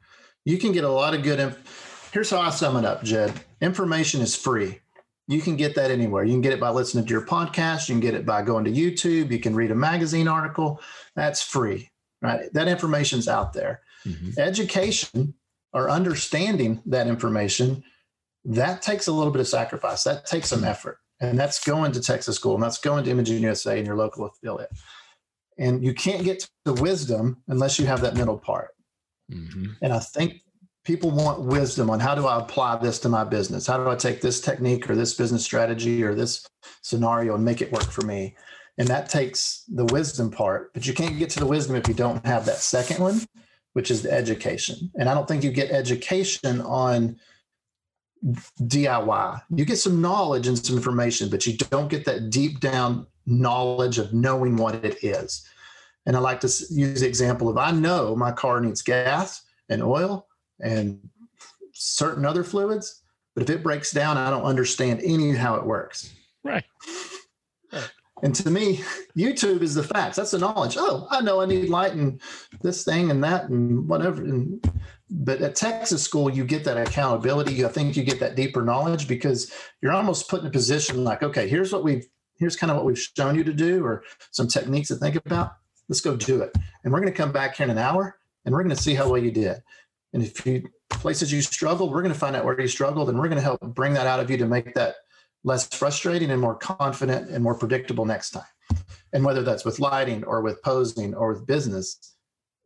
You 0.44 0.58
can 0.58 0.72
get 0.72 0.84
a 0.84 0.90
lot 0.90 1.14
of 1.14 1.24
good. 1.24 1.40
Inf- 1.40 1.95
Here's 2.16 2.30
how 2.30 2.40
I 2.40 2.50
sum 2.50 2.78
it 2.78 2.86
up, 2.86 3.04
Jed. 3.04 3.34
Information 3.60 4.22
is 4.22 4.38
free. 4.38 4.80
You 5.28 5.42
can 5.42 5.58
get 5.58 5.76
that 5.76 5.92
anywhere. 5.92 6.24
You 6.24 6.32
can 6.32 6.40
get 6.40 6.54
it 6.54 6.62
by 6.62 6.70
listening 6.70 7.04
to 7.04 7.12
your 7.12 7.26
podcast. 7.26 7.90
You 7.90 7.96
can 7.96 8.00
get 8.00 8.14
it 8.14 8.26
by 8.26 8.42
going 8.42 8.64
to 8.64 8.72
YouTube. 8.72 9.32
You 9.32 9.40
can 9.40 9.54
read 9.54 9.70
a 9.70 9.76
magazine 9.76 10.30
article. 10.30 10.80
That's 11.18 11.42
free, 11.42 11.92
right? 12.22 12.48
That 12.54 12.70
information's 12.70 13.28
out 13.28 13.52
there. 13.52 13.82
Mm-hmm. 14.06 14.40
Education 14.40 15.34
or 15.74 15.90
understanding 15.90 16.82
that 16.86 17.08
information, 17.08 17.84
that 18.46 18.82
takes 18.82 19.08
a 19.08 19.12
little 19.12 19.34
bit 19.34 19.42
of 19.42 19.48
sacrifice. 19.50 20.06
That 20.06 20.26
takes 20.26 20.48
some 20.48 20.64
effort. 20.64 21.00
And 21.20 21.38
that's 21.38 21.62
going 21.66 21.92
to 21.92 22.00
Texas 22.00 22.38
School 22.38 22.54
and 22.54 22.64
that's 22.64 22.78
going 22.78 23.04
to 23.04 23.12
Imaging 23.12 23.44
USA 23.44 23.78
and 23.78 23.86
your 23.86 23.98
local 23.98 24.24
affiliate. 24.24 24.72
And 25.58 25.84
you 25.84 25.94
can't 25.94 26.24
get 26.24 26.40
to 26.40 26.50
the 26.64 26.76
wisdom 26.76 27.44
unless 27.50 27.78
you 27.78 27.86
have 27.88 28.00
that 28.00 28.16
middle 28.16 28.38
part. 28.38 28.70
Mm-hmm. 29.30 29.66
And 29.82 29.92
I 29.92 30.00
think 30.00 30.44
people 30.86 31.10
want 31.10 31.42
wisdom 31.42 31.90
on 31.90 32.00
how 32.00 32.16
do 32.16 32.28
I 32.28 32.40
apply 32.40 32.78
this 32.78 33.00
to 33.00 33.10
my 33.10 33.24
business? 33.24 33.68
How 33.68 33.78
do 33.78 33.90
I 33.90 33.96
take 33.96 34.22
this 34.22 34.40
technique 34.40 34.90
or 34.90 34.96
this 34.96 35.16
business 35.16 35.44
strategy 35.44 36.04
or 36.04 36.14
this 36.14 36.48
scenario 36.82 37.36
and 37.36 37.44
make 37.44 37.62
it 37.62 37.72
work 37.72 37.92
for 37.92 38.06
me? 38.06 38.36
And 38.78 38.88
that 38.88 39.10
takes 39.10 39.64
the 39.68 39.86
wisdom 39.86 40.30
part, 40.30 40.74
but 40.74 40.86
you 40.86 40.94
can't 40.94 41.18
get 41.18 41.30
to 41.32 41.40
the 41.40 41.46
wisdom 41.46 41.76
if 41.76 41.88
you 41.88 41.94
don't 41.94 42.26
have 42.26 42.46
that 42.46 42.58
second 42.58 43.00
one, 43.00 43.22
which 43.74 43.90
is 43.90 44.04
the 44.04 44.12
education. 44.12 44.92
And 44.96 45.10
I 45.10 45.14
don't 45.14 45.28
think 45.28 45.44
you 45.44 45.52
get 45.52 45.72
education 45.72 46.62
on 46.62 47.18
DIY. 48.62 49.42
You 49.50 49.66
get 49.66 49.78
some 49.78 50.02
knowledge 50.02 50.48
and 50.48 50.64
some 50.64 50.78
information, 50.78 51.30
but 51.30 51.48
you 51.48 51.58
don't 51.58 51.90
get 51.90 52.06
that 52.06 52.30
deep 52.30 52.60
down 52.60 53.08
knowledge 53.26 53.98
of 53.98 54.14
knowing 54.14 54.56
what 54.56 54.76
it 54.86 55.04
is. 55.04 55.48
And 56.06 56.16
I 56.16 56.20
like 56.20 56.42
to 56.42 56.48
use 56.70 57.02
the 57.02 57.08
example 57.08 57.50
of 57.50 57.58
I 57.58 57.72
know 57.72 58.16
my 58.16 58.32
car 58.32 58.60
needs 58.60 58.84
gas 58.84 59.42
and 59.70 59.82
oil 59.82 60.28
and 60.60 61.00
certain 61.74 62.26
other 62.26 62.44
fluids, 62.44 63.02
but 63.34 63.44
if 63.44 63.50
it 63.50 63.64
breaks 63.64 63.92
down, 63.92 64.18
I 64.18 64.30
don't 64.30 64.44
understand 64.44 65.02
any 65.04 65.34
how 65.34 65.56
it 65.56 65.66
works. 65.66 66.14
Right. 66.44 66.64
right. 67.74 67.92
And 68.24 68.34
to 68.36 68.50
me, 68.50 68.82
YouTube 69.18 69.62
is 69.62 69.76
the 69.76 69.84
facts. 69.84 70.16
That's 70.16 70.32
the 70.32 70.40
knowledge. 70.40 70.76
Oh, 70.80 71.08
I 71.10 71.22
know 71.22 71.42
I 71.42 71.46
need 71.46 71.70
light 71.70 71.94
and 71.94 72.22
this 72.62 72.84
thing 72.86 73.12
and 73.12 73.24
that 73.24 73.50
and 73.50 73.88
whatever. 73.88 74.24
And 74.24 74.66
but 75.10 75.42
at 75.42 75.56
Texas 75.56 76.02
school, 76.02 76.30
you 76.30 76.46
get 76.46 76.64
that 76.64 76.78
accountability. 76.78 77.66
I 77.66 77.68
think 77.68 77.96
you 77.96 78.04
get 78.04 78.20
that 78.22 78.36
deeper 78.36 78.62
knowledge 78.62 79.08
because 79.08 79.52
you're 79.82 79.92
almost 79.92 80.30
put 80.30 80.42
in 80.42 80.48
a 80.48 80.52
position 80.52 81.04
like, 81.04 81.24
okay, 81.24 81.48
here's 81.48 81.74
what 81.74 81.84
we've 81.84 82.08
here's 82.38 82.56
kind 82.56 82.72
of 82.72 82.78
what 82.78 82.86
we've 82.86 83.00
shown 83.00 83.36
you 83.36 83.44
to 83.44 83.54
do, 83.54 83.84
or 83.84 84.04
some 84.32 84.48
techniques 84.48 84.88
to 84.90 84.96
think 84.96 85.16
about. 85.16 85.52
Let's 85.88 86.02
go 86.02 86.16
do 86.16 86.42
it. 86.42 86.56
And 86.84 86.92
we're 86.92 87.02
going 87.02 87.12
to 87.12 87.18
come 87.18 87.32
back 87.32 87.58
here 87.58 87.66
in 87.66 87.70
an 87.70 87.78
hour 87.78 88.18
and 88.46 88.54
we're 88.54 88.64
going 88.64 88.76
to 88.76 88.82
see 88.82 88.96
how 88.96 89.10
well 89.10 89.22
you 89.22 89.32
did. 89.32 89.62
And 90.16 90.24
if 90.24 90.46
you 90.46 90.64
places 90.90 91.32
you 91.34 91.42
struggled, 91.42 91.92
we're 91.92 92.02
going 92.02 92.14
to 92.14 92.18
find 92.18 92.38
out 92.38 92.46
where 92.46 92.60
you 92.60 92.70
struggled 92.70 93.10
and 93.10 93.20
we're 93.20 93.28
going 93.28 93.36
to 93.38 93.44
help 93.44 93.60
bring 93.76 93.94
that 93.96 94.08
out 94.08 94.22
of 94.22 94.32
you 94.32 94.38
to 94.38 94.46
make 94.46 94.74
that 94.74 94.96
less 95.44 95.68
frustrating 95.76 96.32
and 96.32 96.40
more 96.40 96.56
confident 96.56 97.30
and 97.30 97.44
more 97.44 97.54
predictable 97.54 98.06
next 98.06 98.32
time. 98.32 98.44
And 99.12 99.26
whether 99.26 99.44
that's 99.44 99.66
with 99.66 99.80
lighting 99.80 100.24
or 100.24 100.42
with 100.42 100.64
posing 100.64 101.14
or 101.14 101.34
with 101.34 101.46
business, 101.46 102.16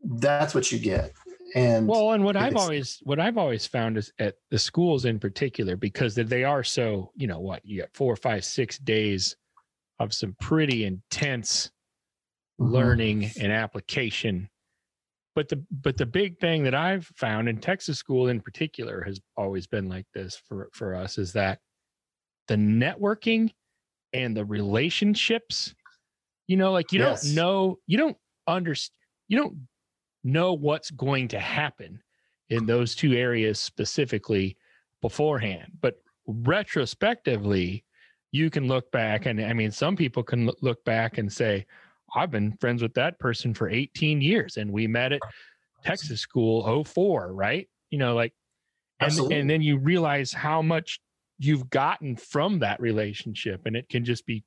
that's 0.04 0.54
what 0.54 0.72
you 0.72 0.78
get 0.78 1.12
and 1.56 1.88
well 1.88 2.12
and 2.12 2.24
what 2.24 2.38
i've 2.38 2.56
always 2.56 3.00
what 3.04 3.20
i've 3.20 3.38
always 3.38 3.66
found 3.66 3.98
is 3.98 4.14
at 4.20 4.36
the 4.52 4.60
schools 4.60 5.06
in 5.06 5.20
particular 5.20 5.76
because 5.76 6.14
they 6.14 6.44
are 6.44 6.64
so 6.64 7.12
you 7.16 7.26
know 7.26 7.40
what 7.40 7.66
you 7.66 7.82
got 7.82 7.90
four 7.94 8.16
five 8.16 8.46
six 8.46 8.78
days 8.78 9.36
of 10.00 10.14
some 10.14 10.36
pretty 10.40 10.86
intense 10.86 11.72
mm-hmm. 12.62 12.72
learning 12.72 13.32
and 13.42 13.52
application 13.52 14.48
but 15.40 15.48
the 15.48 15.64
but 15.82 15.96
the 15.96 16.06
big 16.06 16.38
thing 16.40 16.64
that 16.64 16.76
i've 16.76 17.06
found 17.16 17.48
in 17.48 17.58
texas 17.58 17.98
school 17.98 18.28
in 18.28 18.42
particular 18.42 19.02
has 19.02 19.22
always 19.38 19.66
been 19.68 19.88
like 19.88 20.06
this 20.14 20.42
for 20.46 20.70
for 20.74 20.94
us 20.94 21.18
is 21.18 21.32
that 21.32 21.60
the 22.50 22.56
networking 22.56 23.50
and 24.12 24.36
the 24.36 24.44
relationships 24.44 25.74
you 26.48 26.58
know 26.58 26.74
like 26.74 26.92
you 26.92 27.00
yes. 27.00 27.24
don't 27.24 27.36
know 27.36 27.80
you 27.88 27.98
don't 27.98 28.18
understand 28.48 28.94
you 29.30 29.38
don't 29.38 29.56
know 30.26 30.54
what's 30.54 30.92
going 30.92 31.28
to 31.30 31.40
happen 31.40 32.02
in 32.50 32.66
those 32.66 32.96
two 32.96 33.14
areas 33.14 33.60
specifically 33.60 34.58
beforehand. 35.02 35.72
But 35.82 36.02
retrospectively, 36.28 37.86
you 38.32 38.50
can 38.50 38.68
look 38.68 38.92
back 38.92 39.26
and 39.26 39.42
I 39.42 39.54
mean, 39.54 39.72
some 39.72 39.96
people 39.96 40.24
can 40.24 40.52
look 40.62 40.84
back 40.84 41.18
and 41.18 41.32
say, 41.32 41.66
I've 42.16 42.32
been 42.32 42.58
friends 42.60 42.82
with 42.82 42.94
that 42.96 43.20
person 43.20 43.54
for 43.54 43.70
18 43.70 44.22
years 44.22 44.58
and 44.58 44.72
we 44.72 44.88
met 44.88 45.14
at 45.14 45.22
Texas 45.84 46.22
school 46.22 46.84
04, 46.84 47.34
right? 47.34 47.68
You 47.90 48.00
know, 48.00 48.16
like, 48.16 48.34
and, 49.00 49.18
and 49.32 49.50
then 49.50 49.62
you 49.62 49.78
realize 49.78 50.34
how 50.34 50.62
much 50.62 51.00
you've 51.38 51.70
gotten 51.70 52.16
from 52.18 52.60
that 52.60 52.80
relationship. 52.82 53.62
And 53.66 53.76
it 53.76 53.88
can 53.90 54.04
just 54.04 54.26
be 54.26 54.44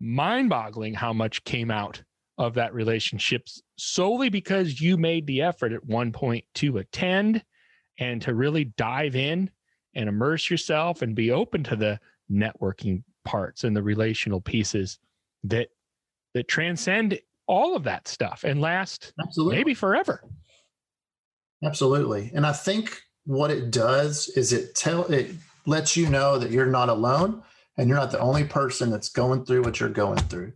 mind 0.00 0.50
boggling 0.50 0.92
how 0.92 1.12
much 1.12 1.44
came 1.44 1.70
out 1.70 2.02
of 2.38 2.54
that 2.54 2.74
relationship 2.74 3.46
solely 3.78 4.28
because 4.28 4.80
you 4.80 4.96
made 4.96 5.26
the 5.26 5.40
effort 5.40 5.72
at 5.72 5.84
one 5.84 6.12
point 6.12 6.44
to 6.54 6.78
attend 6.78 7.42
and 7.98 8.20
to 8.20 8.34
really 8.34 8.64
dive 8.64 9.16
in 9.16 9.48
and 9.94 10.08
immerse 10.08 10.50
yourself 10.50 11.00
and 11.00 11.14
be 11.14 11.30
open 11.30 11.64
to 11.64 11.76
the 11.76 11.98
networking 12.30 13.02
parts 13.24 13.64
and 13.64 13.74
the 13.74 13.82
relational 13.82 14.40
pieces 14.40 14.98
that 15.44 15.68
that 16.36 16.48
transcend 16.48 17.18
all 17.46 17.74
of 17.74 17.84
that 17.84 18.06
stuff 18.06 18.44
and 18.44 18.60
last 18.60 19.12
Absolutely. 19.20 19.56
maybe 19.56 19.74
forever. 19.74 20.22
Absolutely. 21.64 22.30
And 22.34 22.46
I 22.46 22.52
think 22.52 23.00
what 23.24 23.50
it 23.50 23.70
does 23.70 24.28
is 24.28 24.52
it 24.52 24.74
tell 24.74 25.04
it 25.06 25.30
lets 25.64 25.96
you 25.96 26.08
know 26.08 26.38
that 26.38 26.50
you're 26.50 26.66
not 26.66 26.88
alone 26.88 27.42
and 27.78 27.88
you're 27.88 27.98
not 27.98 28.10
the 28.10 28.20
only 28.20 28.44
person 28.44 28.90
that's 28.90 29.08
going 29.08 29.44
through 29.44 29.62
what 29.62 29.80
you're 29.80 29.88
going 29.88 30.18
through. 30.18 30.52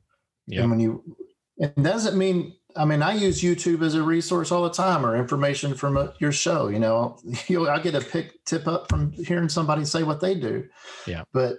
Yeah. 0.46 0.62
And 0.62 0.70
when 0.70 0.80
you 0.80 1.16
it 1.56 1.74
doesn't 1.82 2.16
mean 2.16 2.54
I 2.76 2.84
mean, 2.84 3.02
I 3.02 3.14
use 3.14 3.42
YouTube 3.42 3.82
as 3.82 3.94
a 3.94 4.02
resource 4.02 4.52
all 4.52 4.62
the 4.62 4.70
time, 4.70 5.04
or 5.04 5.16
information 5.16 5.74
from 5.74 5.96
a, 5.96 6.14
your 6.20 6.30
show. 6.30 6.68
You 6.68 6.78
know, 6.78 7.18
you 7.48 7.68
I 7.68 7.80
get 7.80 7.94
a 7.94 8.00
pick 8.00 8.44
tip 8.44 8.68
up 8.68 8.88
from 8.88 9.12
hearing 9.12 9.48
somebody 9.48 9.84
say 9.84 10.02
what 10.02 10.20
they 10.20 10.34
do. 10.34 10.68
Yeah. 11.06 11.24
But 11.32 11.56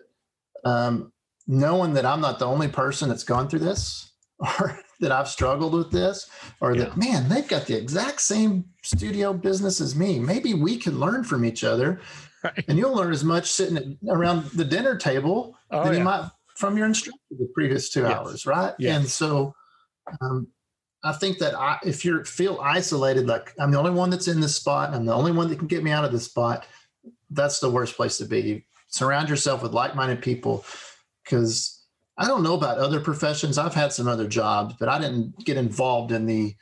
um, 0.63 1.11
knowing 1.47 1.93
that 1.95 2.05
I'm 2.05 2.21
not 2.21 2.39
the 2.39 2.45
only 2.45 2.67
person 2.67 3.09
that's 3.09 3.23
gone 3.23 3.49
through 3.49 3.59
this, 3.59 4.10
or 4.41 4.79
that 4.99 5.11
I've 5.11 5.27
struggled 5.27 5.73
with 5.73 5.91
this, 5.91 6.29
or 6.59 6.75
yeah. 6.75 6.83
that 6.83 6.97
man, 6.97 7.29
they've 7.29 7.47
got 7.47 7.65
the 7.67 7.77
exact 7.77 8.21
same 8.21 8.65
studio 8.83 9.33
business 9.33 9.81
as 9.81 9.95
me. 9.95 10.19
Maybe 10.19 10.53
we 10.53 10.77
can 10.77 10.99
learn 10.99 11.23
from 11.23 11.45
each 11.45 11.63
other, 11.63 12.01
right. 12.43 12.65
and 12.67 12.77
you'll 12.77 12.95
learn 12.95 13.11
as 13.11 13.23
much 13.23 13.51
sitting 13.51 13.97
around 14.09 14.45
the 14.51 14.65
dinner 14.65 14.97
table 14.97 15.57
oh, 15.71 15.83
than 15.83 15.93
yeah. 15.93 15.99
you 15.99 16.05
might 16.05 16.29
from 16.55 16.77
your 16.77 16.85
instructor 16.85 17.19
the 17.31 17.49
previous 17.55 17.89
two 17.89 18.01
yes. 18.01 18.11
hours, 18.11 18.45
right? 18.45 18.73
Yes. 18.77 18.95
And 18.95 19.07
so 19.07 19.55
um, 20.21 20.47
I 21.03 21.13
think 21.13 21.39
that 21.39 21.55
I, 21.55 21.79
if 21.83 22.05
you 22.05 22.23
feel 22.23 22.59
isolated, 22.61 23.27
like 23.27 23.53
I'm 23.59 23.71
the 23.71 23.79
only 23.79 23.91
one 23.91 24.11
that's 24.11 24.27
in 24.27 24.39
this 24.39 24.55
spot, 24.55 24.93
I'm 24.93 25.05
the 25.05 25.13
only 25.13 25.31
one 25.31 25.49
that 25.49 25.57
can 25.57 25.67
get 25.67 25.83
me 25.83 25.91
out 25.91 26.05
of 26.05 26.11
this 26.11 26.25
spot, 26.25 26.65
that's 27.31 27.59
the 27.59 27.69
worst 27.69 27.95
place 27.95 28.17
to 28.19 28.25
be. 28.25 28.41
You 28.41 28.61
surround 28.89 29.29
yourself 29.29 29.63
with 29.63 29.73
like-minded 29.73 30.21
people 30.21 30.63
because 31.23 31.80
I 32.21 32.27
don't 32.27 32.43
know 32.43 32.53
about 32.53 32.77
other 32.77 32.99
professions. 32.99 33.57
I've 33.57 33.73
had 33.73 33.91
some 33.91 34.07
other 34.07 34.27
jobs, 34.27 34.75
but 34.79 34.89
I 34.89 34.99
didn't 34.99 35.43
get 35.43 35.57
involved 35.57 36.11
in 36.11 36.27
the, 36.27 36.55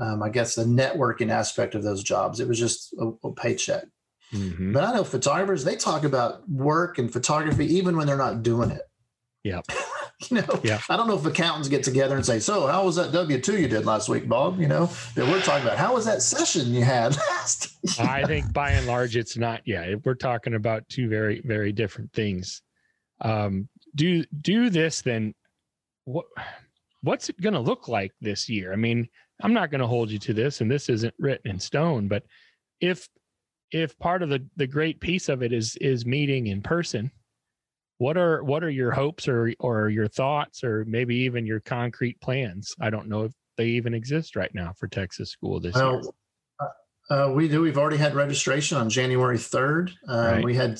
um, 0.00 0.22
I 0.22 0.28
guess, 0.28 0.56
the 0.56 0.64
networking 0.64 1.30
aspect 1.30 1.76
of 1.76 1.84
those 1.84 2.02
jobs. 2.02 2.40
It 2.40 2.48
was 2.48 2.58
just 2.58 2.92
a, 2.94 3.12
a 3.22 3.32
paycheck. 3.32 3.84
Mm-hmm. 4.32 4.72
But 4.72 4.82
I 4.82 4.92
know 4.92 5.04
photographers, 5.04 5.62
they 5.62 5.76
talk 5.76 6.02
about 6.02 6.48
work 6.50 6.98
and 6.98 7.12
photography 7.12 7.72
even 7.76 7.96
when 7.96 8.08
they're 8.08 8.16
not 8.16 8.42
doing 8.42 8.72
it. 8.72 8.82
Yeah. 9.44 9.60
you 10.30 10.38
know, 10.38 10.60
yeah. 10.64 10.80
I 10.88 10.96
don't 10.96 11.06
know 11.06 11.16
if 11.16 11.24
accountants 11.26 11.68
get 11.68 11.84
together 11.84 12.16
and 12.16 12.24
say, 12.24 12.40
"So, 12.40 12.66
how 12.66 12.84
was 12.84 12.96
that 12.96 13.12
W 13.12 13.40
two 13.40 13.60
you 13.60 13.68
did 13.68 13.84
last 13.84 14.08
week, 14.08 14.28
Bob?" 14.28 14.58
You 14.58 14.68
know, 14.68 14.86
that 15.14 15.26
we're 15.26 15.42
talking 15.42 15.66
about. 15.66 15.76
How 15.76 15.94
was 15.94 16.06
that 16.06 16.22
session 16.22 16.72
you 16.72 16.82
had 16.82 17.16
last? 17.30 17.76
I 18.00 18.24
think 18.24 18.52
by 18.52 18.70
and 18.70 18.86
large, 18.86 19.16
it's 19.16 19.36
not. 19.36 19.60
Yeah, 19.66 19.96
we're 20.04 20.14
talking 20.14 20.54
about 20.54 20.88
two 20.88 21.08
very, 21.08 21.42
very 21.44 21.72
different 21.72 22.12
things. 22.12 22.62
Um, 23.20 23.68
do 23.94 24.24
do 24.40 24.70
this 24.70 25.02
then. 25.02 25.34
What 26.04 26.26
what's 27.02 27.28
it 27.28 27.40
going 27.40 27.54
to 27.54 27.60
look 27.60 27.88
like 27.88 28.12
this 28.20 28.48
year? 28.48 28.72
I 28.72 28.76
mean, 28.76 29.08
I'm 29.42 29.54
not 29.54 29.70
going 29.70 29.80
to 29.80 29.86
hold 29.86 30.10
you 30.10 30.18
to 30.20 30.34
this, 30.34 30.60
and 30.60 30.70
this 30.70 30.88
isn't 30.88 31.14
written 31.18 31.50
in 31.50 31.58
stone. 31.58 32.08
But 32.08 32.24
if 32.80 33.08
if 33.70 33.98
part 33.98 34.22
of 34.22 34.28
the 34.28 34.46
the 34.56 34.66
great 34.66 35.00
piece 35.00 35.28
of 35.28 35.42
it 35.42 35.52
is 35.52 35.76
is 35.76 36.06
meeting 36.06 36.46
in 36.46 36.62
person 36.62 37.10
what 37.98 38.16
are 38.16 38.42
what 38.42 38.64
are 38.64 38.70
your 38.70 38.90
hopes 38.90 39.28
or 39.28 39.52
or 39.60 39.88
your 39.88 40.08
thoughts 40.08 40.64
or 40.64 40.84
maybe 40.86 41.16
even 41.16 41.46
your 41.46 41.60
concrete 41.60 42.20
plans 42.20 42.74
i 42.80 42.90
don't 42.90 43.08
know 43.08 43.24
if 43.24 43.32
they 43.56 43.66
even 43.66 43.94
exist 43.94 44.36
right 44.36 44.54
now 44.54 44.72
for 44.76 44.88
texas 44.88 45.30
school 45.30 45.60
this 45.60 45.74
well, 45.74 45.92
year 45.92 46.02
uh, 46.60 47.14
uh, 47.14 47.32
we 47.32 47.48
do 47.48 47.62
we've 47.62 47.78
already 47.78 47.96
had 47.96 48.14
registration 48.14 48.76
on 48.76 48.90
january 48.90 49.38
3rd 49.38 49.92
uh, 50.08 50.32
right. 50.32 50.44
we 50.44 50.54
had 50.54 50.78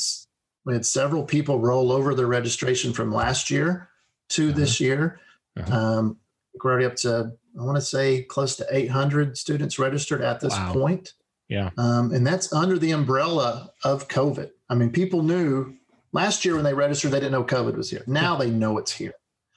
we 0.64 0.73
had 0.73 0.87
several 0.87 1.25
people 1.25 1.61
roll 1.61 1.92
over 1.92 2.14
their 2.14 2.26
registration 2.26 2.92
from 2.92 3.12
last 3.12 3.50
year 3.50 3.88
to 4.30 4.49
uh-huh. 4.49 4.59
this 4.59 4.80
year 4.80 5.21
uh-huh. 5.56 5.76
um, 5.76 6.16
we're 6.62 6.73
already 6.73 6.87
up 6.87 6.97
to 6.97 7.33
I 7.59 7.62
want 7.62 7.76
to 7.76 7.83
say 7.83 8.23
close 8.23 8.56
to 8.56 8.66
800 8.71 9.38
students 9.38 9.78
registered 9.78 10.23
at 10.23 10.40
this 10.40 10.54
wow. 10.54 10.73
point. 10.73 11.12
Yeah. 11.49 11.71
Um, 11.76 12.12
and 12.12 12.26
that's 12.26 12.52
under 12.52 12.78
the 12.78 12.90
umbrella 12.90 13.71
of 13.85 14.09
COVID. 14.09 14.50
I 14.68 14.75
mean, 14.75 14.90
people 14.90 15.23
knew 15.23 15.75
last 16.12 16.44
year 16.44 16.54
when 16.54 16.64
they 16.64 16.75
registered, 16.75 17.12
they 17.12 17.21
didn't 17.21 17.33
know 17.33 17.44
COVID 17.44 17.76
was 17.76 17.90
here. 17.90 18.02
Now 18.06 18.33
yeah. 18.33 18.44
they 18.44 18.50
know 18.50 18.78
it's 18.78 18.92
here. 18.92 19.14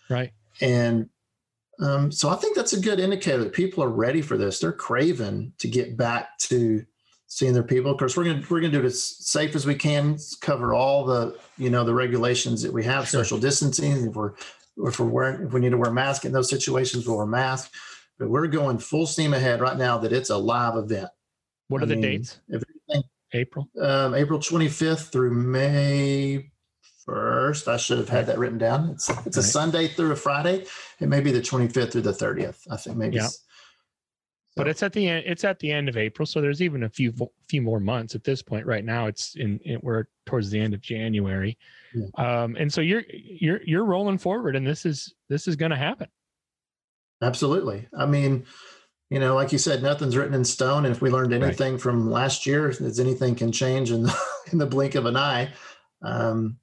Right. 0.09 0.31
And 0.61 1.09
um, 1.79 2.11
so 2.11 2.29
I 2.29 2.35
think 2.35 2.55
that's 2.55 2.73
a 2.73 2.79
good 2.79 2.99
indicator 2.99 3.39
that 3.39 3.53
people 3.53 3.83
are 3.83 3.89
ready 3.89 4.21
for 4.21 4.37
this. 4.37 4.59
They're 4.59 4.71
craving 4.71 5.53
to 5.59 5.67
get 5.67 5.97
back 5.97 6.37
to 6.39 6.85
seeing 7.27 7.53
their 7.53 7.63
people. 7.63 7.91
Of 7.91 7.97
course, 7.97 8.17
we're 8.17 8.23
gonna 8.23 8.43
we're 8.49 8.61
gonna 8.61 8.71
do 8.71 8.79
it 8.79 8.85
as 8.85 9.03
safe 9.03 9.55
as 9.55 9.65
we 9.65 9.75
can, 9.75 10.17
cover 10.41 10.73
all 10.73 11.05
the 11.05 11.37
you 11.57 11.69
know 11.69 11.83
the 11.83 11.93
regulations 11.93 12.61
that 12.63 12.73
we 12.73 12.83
have, 12.85 13.07
sure. 13.07 13.23
social 13.23 13.37
distancing. 13.37 14.07
If 14.07 14.15
we're 14.15 14.33
if 14.77 14.99
we're 14.99 15.07
wearing 15.07 15.45
if 15.45 15.53
we 15.53 15.59
need 15.59 15.71
to 15.71 15.77
wear 15.77 15.91
a 15.91 15.93
mask 15.93 16.25
in 16.25 16.31
those 16.31 16.49
situations, 16.49 17.07
we'll 17.07 17.17
wear 17.17 17.25
a 17.25 17.29
mask. 17.29 17.71
But 18.17 18.29
we're 18.29 18.47
going 18.47 18.79
full 18.79 19.05
steam 19.05 19.33
ahead 19.33 19.61
right 19.61 19.77
now. 19.77 19.97
That 19.99 20.13
it's 20.13 20.31
a 20.31 20.37
live 20.37 20.75
event. 20.77 21.09
What 21.67 21.81
are 21.81 21.85
I 21.85 21.89
the 21.89 21.95
mean, 21.95 22.01
dates? 22.01 22.39
April. 23.33 23.69
Um, 23.79 24.15
April 24.15 24.39
25th 24.39 25.11
through 25.11 25.31
May 25.31 26.49
1st. 27.07 27.67
I 27.67 27.77
should 27.77 27.97
have 27.97 28.09
had 28.09 28.25
that 28.27 28.37
written 28.37 28.57
down. 28.57 28.91
It's 28.91 29.09
it's 29.09 29.19
right. 29.19 29.37
a 29.37 29.43
Sunday 29.43 29.87
through 29.87 30.11
a 30.11 30.15
Friday. 30.15 30.65
It 30.99 31.07
may 31.07 31.19
be 31.19 31.31
the 31.31 31.41
25th 31.41 31.91
through 31.91 32.01
the 32.01 32.11
30th. 32.11 32.65
I 32.71 32.77
think 32.77 32.97
maybe. 32.97 33.19
But 34.57 34.67
it's 34.67 34.83
at 34.83 34.93
the 34.93 35.07
end. 35.07 35.23
It's 35.25 35.43
at 35.43 35.59
the 35.59 35.71
end 35.71 35.87
of 35.87 35.97
April, 35.97 36.25
so 36.25 36.41
there's 36.41 36.61
even 36.61 36.83
a 36.83 36.89
few 36.89 37.13
few 37.47 37.61
more 37.61 37.79
months 37.79 38.15
at 38.15 38.23
this 38.23 38.41
point. 38.41 38.65
Right 38.65 38.83
now, 38.83 39.07
it's 39.07 39.35
in, 39.35 39.59
in 39.59 39.79
we're 39.81 40.05
towards 40.25 40.49
the 40.49 40.59
end 40.59 40.73
of 40.73 40.81
January, 40.81 41.57
yeah. 41.93 42.43
um, 42.43 42.55
and 42.57 42.71
so 42.71 42.81
you're 42.81 43.03
you're 43.09 43.61
you're 43.63 43.85
rolling 43.85 44.17
forward, 44.17 44.55
and 44.55 44.65
this 44.65 44.85
is 44.85 45.13
this 45.29 45.47
is 45.47 45.55
going 45.55 45.71
to 45.71 45.77
happen. 45.77 46.07
Absolutely. 47.21 47.87
I 47.97 48.05
mean, 48.05 48.45
you 49.09 49.19
know, 49.19 49.35
like 49.35 49.51
you 49.51 49.57
said, 49.57 49.81
nothing's 49.81 50.17
written 50.17 50.33
in 50.33 50.43
stone. 50.43 50.85
And 50.85 50.93
if 50.93 51.01
we 51.01 51.09
learned 51.09 51.33
anything 51.33 51.73
right. 51.73 51.81
from 51.81 52.11
last 52.11 52.45
year, 52.45 52.69
is 52.69 52.99
anything 52.99 53.35
can 53.35 53.51
change 53.51 53.91
in 53.91 54.03
the, 54.03 54.17
in 54.51 54.57
the 54.57 54.65
blink 54.65 54.95
of 54.95 55.05
an 55.05 55.15
eye. 55.15 55.49
Um, 56.03 56.57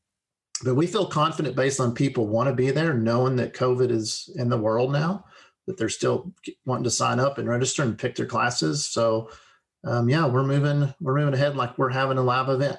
but 0.62 0.74
we 0.76 0.86
feel 0.86 1.06
confident 1.06 1.56
based 1.56 1.80
on 1.80 1.94
people 1.94 2.28
want 2.28 2.48
to 2.48 2.54
be 2.54 2.70
there, 2.70 2.94
knowing 2.94 3.36
that 3.36 3.54
COVID 3.54 3.90
is 3.90 4.30
in 4.36 4.48
the 4.48 4.58
world 4.58 4.92
now, 4.92 5.24
that 5.66 5.76
they're 5.76 5.88
still 5.88 6.32
wanting 6.64 6.84
to 6.84 6.90
sign 6.90 7.18
up 7.18 7.38
and 7.38 7.48
register 7.48 7.82
and 7.82 7.98
pick 7.98 8.16
their 8.16 8.26
classes. 8.26 8.86
So, 8.86 9.30
um, 9.84 10.08
yeah, 10.08 10.26
we're 10.26 10.44
moving, 10.44 10.94
we're 11.00 11.16
moving 11.16 11.34
ahead 11.34 11.56
like 11.56 11.78
we're 11.78 11.90
having 11.90 12.18
a 12.18 12.22
live 12.22 12.48
event. 12.48 12.78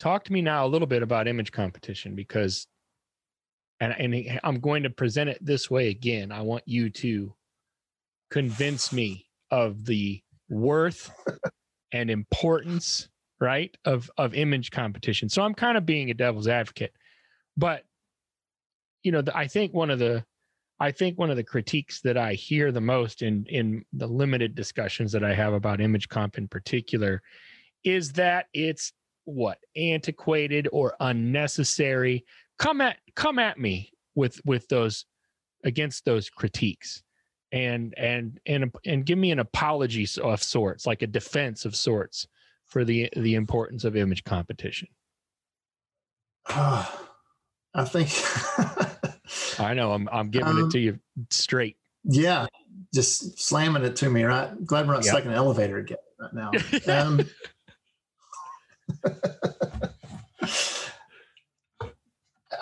Talk 0.00 0.24
to 0.24 0.32
me 0.32 0.42
now 0.42 0.66
a 0.66 0.68
little 0.68 0.86
bit 0.86 1.02
about 1.02 1.28
image 1.28 1.52
competition 1.52 2.14
because, 2.14 2.66
and, 3.80 3.94
and 3.98 4.40
I'm 4.42 4.60
going 4.60 4.82
to 4.84 4.90
present 4.90 5.30
it 5.30 5.38
this 5.44 5.70
way 5.70 5.88
again. 5.88 6.32
I 6.32 6.42
want 6.42 6.64
you 6.66 6.90
to 6.90 7.34
convince 8.30 8.92
me 8.92 9.26
of 9.50 9.84
the 9.84 10.22
worth 10.48 11.10
and 11.92 12.10
importance 12.10 13.08
right 13.40 13.76
of 13.84 14.10
of 14.16 14.34
image 14.34 14.70
competition 14.70 15.28
so 15.28 15.42
i'm 15.42 15.54
kind 15.54 15.76
of 15.76 15.84
being 15.86 16.10
a 16.10 16.14
devil's 16.14 16.48
advocate 16.48 16.92
but 17.56 17.84
you 19.02 19.12
know 19.12 19.22
the, 19.22 19.36
i 19.36 19.46
think 19.46 19.72
one 19.72 19.90
of 19.90 19.98
the 19.98 20.24
i 20.80 20.90
think 20.90 21.18
one 21.18 21.30
of 21.30 21.36
the 21.36 21.44
critiques 21.44 22.00
that 22.00 22.16
i 22.16 22.34
hear 22.34 22.72
the 22.72 22.80
most 22.80 23.22
in 23.22 23.44
in 23.48 23.84
the 23.92 24.06
limited 24.06 24.54
discussions 24.54 25.12
that 25.12 25.24
i 25.24 25.34
have 25.34 25.52
about 25.52 25.80
image 25.80 26.08
comp 26.08 26.38
in 26.38 26.48
particular 26.48 27.22
is 27.84 28.12
that 28.12 28.46
it's 28.52 28.92
what 29.24 29.58
antiquated 29.76 30.68
or 30.72 30.94
unnecessary 31.00 32.24
come 32.58 32.80
at 32.80 32.98
come 33.14 33.38
at 33.38 33.58
me 33.58 33.90
with 34.14 34.40
with 34.44 34.68
those 34.68 35.06
against 35.64 36.04
those 36.04 36.28
critiques 36.28 37.02
and 37.54 37.94
and 37.96 38.40
and 38.46 38.74
and 38.84 39.06
give 39.06 39.16
me 39.16 39.30
an 39.30 39.38
apology 39.38 40.06
of 40.20 40.42
sorts, 40.42 40.86
like 40.86 41.02
a 41.02 41.06
defense 41.06 41.64
of 41.64 41.76
sorts 41.76 42.26
for 42.66 42.84
the 42.84 43.08
the 43.16 43.34
importance 43.34 43.84
of 43.84 43.96
image 43.96 44.24
competition. 44.24 44.88
Uh, 46.46 46.84
I 47.74 47.84
think 47.84 48.08
I 49.58 49.74
know 49.74 49.92
I'm 49.92 50.08
I'm 50.10 50.30
giving 50.30 50.48
um, 50.48 50.66
it 50.66 50.70
to 50.72 50.78
you 50.78 50.98
straight. 51.30 51.76
Yeah, 52.04 52.46
just 52.92 53.38
slamming 53.38 53.84
it 53.84 53.96
to 53.96 54.10
me. 54.10 54.24
Right, 54.24 54.50
glad 54.64 54.86
we're 54.86 54.94
not 54.94 55.04
yep. 55.04 55.12
stuck 55.12 55.24
in 55.24 55.30
an 55.30 55.36
elevator 55.36 55.78
again 55.78 55.98
right 56.18 56.32
now. 56.34 56.50
Um, 56.88 57.20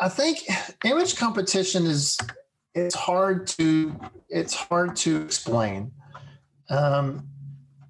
I 0.01 0.09
think 0.09 0.39
image 0.85 1.17
competition 1.17 1.87
is 1.87 2.19
it's 2.75 2.95
hard 2.95 3.47
to 3.49 3.95
it's 4.29 4.55
hard 4.55 4.97
to 4.97 5.23
explain. 5.23 5.93
Um, 6.71 7.29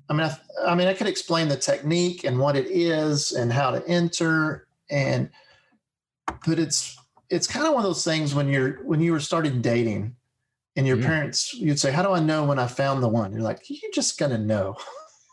I 0.08 0.14
mean, 0.14 0.26
I, 0.26 0.36
I, 0.66 0.74
mean, 0.74 0.88
I 0.88 0.94
could 0.94 1.06
explain 1.06 1.48
the 1.48 1.56
technique 1.56 2.24
and 2.24 2.38
what 2.38 2.56
it 2.56 2.66
is 2.66 3.32
and 3.32 3.52
how 3.52 3.70
to 3.70 3.86
enter, 3.86 4.66
and 4.90 5.30
but 6.46 6.58
it's 6.58 6.98
it's 7.32 7.46
kind 7.46 7.66
of 7.66 7.72
one 7.72 7.82
of 7.82 7.88
those 7.88 8.04
things 8.04 8.34
when 8.34 8.46
you're 8.46 8.84
when 8.84 9.00
you 9.00 9.10
were 9.10 9.20
starting 9.20 9.62
dating, 9.62 10.14
and 10.76 10.86
your 10.86 10.98
mm. 10.98 11.04
parents 11.04 11.54
you'd 11.54 11.80
say, 11.80 11.90
"How 11.90 12.02
do 12.02 12.12
I 12.12 12.20
know 12.20 12.44
when 12.44 12.58
I 12.58 12.66
found 12.66 13.02
the 13.02 13.08
one?" 13.08 13.32
You're 13.32 13.40
like, 13.40 13.62
"You're 13.68 13.90
just 13.92 14.18
gonna 14.18 14.38
know." 14.38 14.76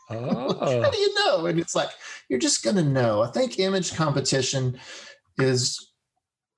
Oh. 0.08 0.80
how 0.82 0.90
do 0.90 0.98
you 0.98 1.14
know? 1.24 1.46
And 1.46 1.60
it's 1.60 1.76
like 1.76 1.90
you're 2.28 2.38
just 2.38 2.64
gonna 2.64 2.82
know. 2.82 3.22
I 3.22 3.30
think 3.30 3.58
image 3.58 3.94
competition 3.94 4.80
is 5.38 5.92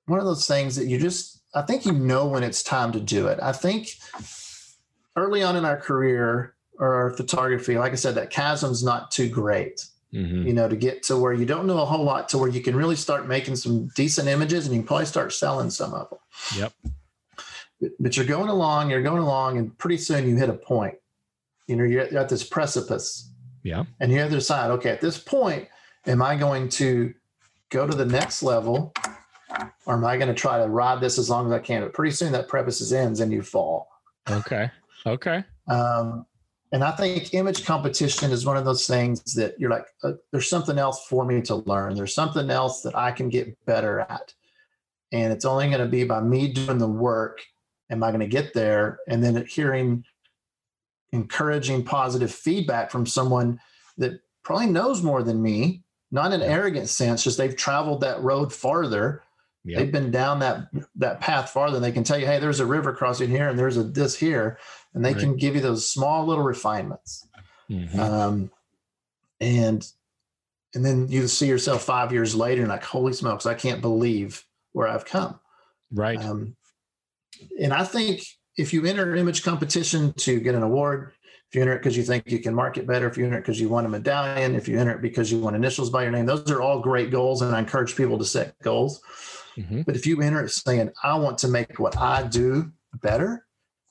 one 0.05 0.19
of 0.19 0.25
those 0.25 0.47
things 0.47 0.77
that 0.77 0.87
you 0.87 0.97
just 0.97 1.41
I 1.53 1.61
think 1.61 1.85
you 1.85 1.91
know 1.91 2.25
when 2.25 2.43
it's 2.43 2.63
time 2.63 2.93
to 2.93 3.01
do 3.01 3.27
it. 3.27 3.39
I 3.41 3.51
think 3.51 3.89
early 5.17 5.43
on 5.43 5.57
in 5.57 5.65
our 5.65 5.77
career 5.77 6.55
or 6.79 6.93
our 6.95 7.11
photography, 7.11 7.77
like 7.77 7.91
I 7.91 7.95
said, 7.95 8.15
that 8.15 8.31
chasm's 8.31 8.81
not 8.81 9.11
too 9.11 9.27
great. 9.27 9.85
Mm-hmm. 10.13 10.47
You 10.47 10.53
know, 10.53 10.67
to 10.69 10.75
get 10.75 11.01
to 11.03 11.17
where 11.17 11.33
you 11.33 11.45
don't 11.45 11.65
know 11.65 11.81
a 11.81 11.85
whole 11.85 12.03
lot 12.03 12.29
to 12.29 12.37
where 12.37 12.49
you 12.49 12.61
can 12.61 12.75
really 12.75 12.95
start 12.95 13.27
making 13.27 13.55
some 13.55 13.87
decent 13.95 14.27
images 14.27 14.65
and 14.65 14.75
you 14.75 14.81
can 14.81 14.87
probably 14.87 15.07
start 15.07 15.33
selling 15.33 15.71
some 15.71 15.93
of 15.93 16.09
them. 16.09 16.19
Yep. 16.55 16.73
But 17.99 18.15
you're 18.15 18.25
going 18.25 18.49
along, 18.49 18.91
you're 18.91 19.01
going 19.01 19.21
along, 19.21 19.57
and 19.57 19.77
pretty 19.77 19.97
soon 19.97 20.29
you 20.29 20.35
hit 20.35 20.49
a 20.49 20.53
point. 20.53 20.95
You 21.67 21.75
know, 21.75 21.83
you're 21.83 22.01
at, 22.01 22.11
you're 22.11 22.21
at 22.21 22.29
this 22.29 22.43
precipice. 22.43 23.31
Yeah. 23.63 23.85
And 23.99 24.11
you 24.11 24.19
have 24.19 24.29
to 24.29 24.35
decide, 24.35 24.69
okay, 24.71 24.89
at 24.89 25.01
this 25.01 25.17
point, 25.17 25.67
am 26.05 26.21
I 26.21 26.35
going 26.35 26.69
to 26.69 27.13
go 27.69 27.87
to 27.87 27.95
the 27.95 28.05
next 28.05 28.43
level 28.43 28.93
or 29.85 29.95
am 29.95 30.05
I 30.05 30.17
going 30.17 30.27
to 30.27 30.33
try 30.33 30.59
to 30.59 30.67
ride 30.67 31.01
this 31.01 31.17
as 31.17 31.29
long 31.29 31.47
as 31.47 31.51
I 31.51 31.59
can? 31.59 31.81
But 31.81 31.93
pretty 31.93 32.11
soon 32.11 32.31
that 32.33 32.47
preface 32.47 32.91
ends 32.91 33.19
and 33.19 33.31
you 33.31 33.41
fall. 33.41 33.89
Okay. 34.29 34.69
Okay. 35.05 35.43
Um, 35.67 36.25
and 36.73 36.83
I 36.83 36.89
think 36.89 37.35
image 37.35 37.65
competition 37.65 38.31
is 38.31 38.47
one 38.47 38.57
of 38.57 38.65
those 38.65 38.87
things 38.87 39.21
that 39.35 39.53
you're 39.59 39.69
like, 39.69 39.85
uh, 40.03 40.13
there's 40.31 40.49
something 40.49 40.79
else 40.79 41.05
for 41.05 41.23
me 41.23 41.39
to 41.43 41.57
learn. 41.57 41.93
There's 41.93 42.15
something 42.15 42.49
else 42.49 42.81
that 42.81 42.95
I 42.95 43.11
can 43.11 43.29
get 43.29 43.63
better 43.67 43.99
at. 43.99 44.33
And 45.11 45.31
it's 45.31 45.45
only 45.45 45.67
going 45.67 45.81
to 45.81 45.85
be 45.85 46.03
by 46.03 46.19
me 46.19 46.51
doing 46.51 46.79
the 46.79 46.87
work. 46.87 47.41
Am 47.91 48.03
I 48.03 48.09
going 48.09 48.21
to 48.21 48.27
get 48.27 48.55
there? 48.55 48.97
And 49.07 49.23
then 49.23 49.45
hearing 49.45 50.03
encouraging, 51.11 51.85
positive 51.85 52.33
feedback 52.33 52.89
from 52.89 53.05
someone 53.05 53.59
that 53.99 54.19
probably 54.41 54.65
knows 54.65 55.03
more 55.03 55.21
than 55.21 55.43
me, 55.43 55.83
not 56.09 56.33
in 56.33 56.41
an 56.41 56.49
arrogant 56.49 56.89
sense, 56.89 57.23
just 57.23 57.37
they've 57.37 57.55
traveled 57.55 58.01
that 58.01 58.23
road 58.23 58.51
farther 58.51 59.21
Yep. 59.65 59.79
They've 59.79 59.91
been 59.91 60.11
down 60.11 60.39
that 60.39 60.67
that 60.97 61.21
path 61.21 61.51
farther. 61.51 61.77
And 61.77 61.83
they 61.85 61.91
can 61.91 62.03
tell 62.03 62.17
you, 62.17 62.25
hey, 62.25 62.39
there's 62.39 62.59
a 62.59 62.65
river 62.65 62.93
crossing 62.93 63.29
here, 63.29 63.47
and 63.47 63.57
there's 63.57 63.77
a 63.77 63.83
this 63.83 64.13
here, 64.15 64.57
and 64.93 65.03
they 65.03 65.13
right. 65.13 65.19
can 65.19 65.35
give 65.35 65.55
you 65.55 65.61
those 65.61 65.89
small 65.89 66.25
little 66.25 66.43
refinements. 66.43 67.27
Mm-hmm. 67.69 67.99
Um, 67.99 68.51
and 69.39 69.85
and 70.75 70.83
then 70.83 71.07
you 71.07 71.27
see 71.27 71.47
yourself 71.47 71.83
five 71.83 72.11
years 72.11 72.35
later, 72.35 72.61
and 72.61 72.69
like, 72.69 72.83
holy 72.83 73.13
smokes, 73.13 73.45
I 73.45 73.53
can't 73.53 73.81
believe 73.81 74.43
where 74.71 74.87
I've 74.87 75.05
come. 75.05 75.39
Right. 75.91 76.19
Um, 76.19 76.55
and 77.59 77.73
I 77.73 77.83
think 77.83 78.23
if 78.57 78.73
you 78.73 78.85
enter 78.85 79.15
image 79.15 79.43
competition 79.43 80.13
to 80.13 80.39
get 80.39 80.55
an 80.55 80.63
award, 80.63 81.11
if 81.47 81.55
you 81.55 81.61
enter 81.61 81.73
it 81.73 81.79
because 81.79 81.95
you 81.95 82.03
think 82.03 82.31
you 82.31 82.39
can 82.39 82.55
market 82.55 82.87
better, 82.87 83.07
if 83.07 83.17
you 83.17 83.25
enter 83.25 83.37
it 83.37 83.41
because 83.41 83.61
you 83.61 83.69
want 83.69 83.85
a 83.85 83.89
medallion, 83.89 84.55
if 84.55 84.67
you 84.67 84.79
enter 84.79 84.93
it 84.93 85.01
because 85.01 85.31
you 85.31 85.39
want 85.39 85.55
initials 85.55 85.91
by 85.91 86.01
your 86.01 86.11
name, 86.11 86.25
those 86.25 86.49
are 86.49 86.61
all 86.61 86.79
great 86.79 87.11
goals. 87.11 87.43
And 87.43 87.55
I 87.55 87.59
encourage 87.59 87.95
people 87.95 88.17
to 88.17 88.25
set 88.25 88.57
goals. 88.63 89.01
Mm-hmm. 89.55 89.81
But 89.81 89.95
if 89.95 90.07
you 90.07 90.19
enter 90.21 90.43
it 90.43 90.49
saying, 90.49 90.91
I 91.03 91.15
want 91.15 91.37
to 91.39 91.47
make 91.47 91.77
what 91.77 91.95
I 91.97 92.23
do 92.23 92.71
better, 93.01 93.45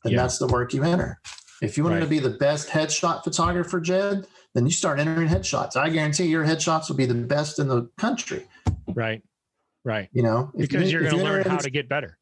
then 0.04 0.14
yeah. 0.14 0.22
that's 0.22 0.38
the 0.38 0.46
work 0.46 0.72
you 0.74 0.82
enter. 0.82 1.20
If 1.62 1.76
you 1.76 1.84
want 1.84 1.94
right. 1.94 2.00
to 2.00 2.06
be 2.06 2.18
the 2.18 2.30
best 2.30 2.68
headshot 2.68 3.22
photographer, 3.22 3.80
Jed, 3.80 4.26
then 4.54 4.66
you 4.66 4.72
start 4.72 4.98
entering 4.98 5.28
headshots. 5.28 5.76
I 5.76 5.90
guarantee 5.90 6.24
your 6.24 6.44
headshots 6.44 6.88
will 6.88 6.96
be 6.96 7.06
the 7.06 7.14
best 7.14 7.58
in 7.58 7.68
the 7.68 7.88
country. 7.98 8.46
Right. 8.88 9.22
Right. 9.84 10.08
You 10.12 10.22
know, 10.22 10.50
because 10.56 10.92
you, 10.92 10.98
are 10.98 11.02
going 11.02 11.18
to 11.18 11.22
learn 11.22 11.44
how 11.44 11.58
to 11.58 11.70
get 11.70 11.88
better. 11.88 12.18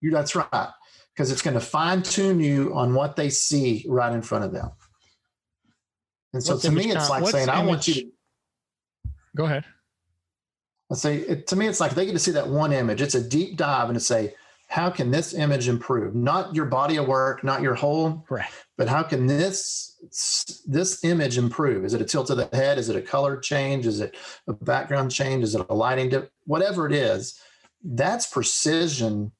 You, 0.00 0.10
that's 0.10 0.34
right. 0.34 0.68
Because 1.14 1.30
it's 1.30 1.42
going 1.42 1.54
to 1.54 1.60
fine 1.60 2.02
tune 2.02 2.40
you 2.40 2.74
on 2.74 2.94
what 2.94 3.16
they 3.16 3.30
see 3.30 3.84
right 3.88 4.12
in 4.12 4.22
front 4.22 4.44
of 4.44 4.52
them. 4.52 4.70
And 6.32 6.42
so 6.42 6.54
what's 6.54 6.64
to 6.64 6.70
me, 6.70 6.90
it's 6.90 7.10
like 7.10 7.26
saying, 7.26 7.48
image? 7.48 7.56
I 7.56 7.64
want 7.64 7.88
you 7.88 7.94
to 7.94 8.10
go 9.36 9.44
ahead. 9.44 9.64
Let's 10.88 11.02
say 11.02 11.16
it, 11.18 11.46
to 11.48 11.56
me, 11.56 11.66
it's 11.66 11.80
like 11.80 11.94
they 11.94 12.06
get 12.06 12.12
to 12.12 12.18
see 12.18 12.32
that 12.32 12.48
one 12.48 12.72
image. 12.72 13.00
It's 13.00 13.14
a 13.14 13.22
deep 13.22 13.56
dive 13.56 13.88
and 13.88 13.94
to 13.94 14.00
say, 14.00 14.34
how 14.70 14.88
can 14.88 15.10
this 15.10 15.34
image 15.34 15.66
improve? 15.66 16.14
Not 16.14 16.54
your 16.54 16.64
body 16.64 16.96
of 16.96 17.08
work, 17.08 17.42
not 17.42 17.60
your 17.60 17.74
whole, 17.74 18.24
right. 18.30 18.48
but 18.78 18.88
how 18.88 19.02
can 19.02 19.26
this 19.26 19.98
this 20.64 21.04
image 21.04 21.38
improve? 21.38 21.84
Is 21.84 21.92
it 21.92 22.00
a 22.00 22.04
tilt 22.04 22.30
of 22.30 22.36
the 22.36 22.48
head? 22.56 22.78
Is 22.78 22.88
it 22.88 22.94
a 22.94 23.02
color 23.02 23.36
change? 23.36 23.84
Is 23.84 23.98
it 23.98 24.16
a 24.46 24.52
background 24.52 25.10
change? 25.10 25.42
Is 25.42 25.56
it 25.56 25.66
a 25.68 25.74
lighting? 25.74 26.08
Dip? 26.08 26.30
Whatever 26.44 26.86
it 26.86 26.92
is, 26.92 27.40
that's 27.82 28.28
precision 28.28 29.32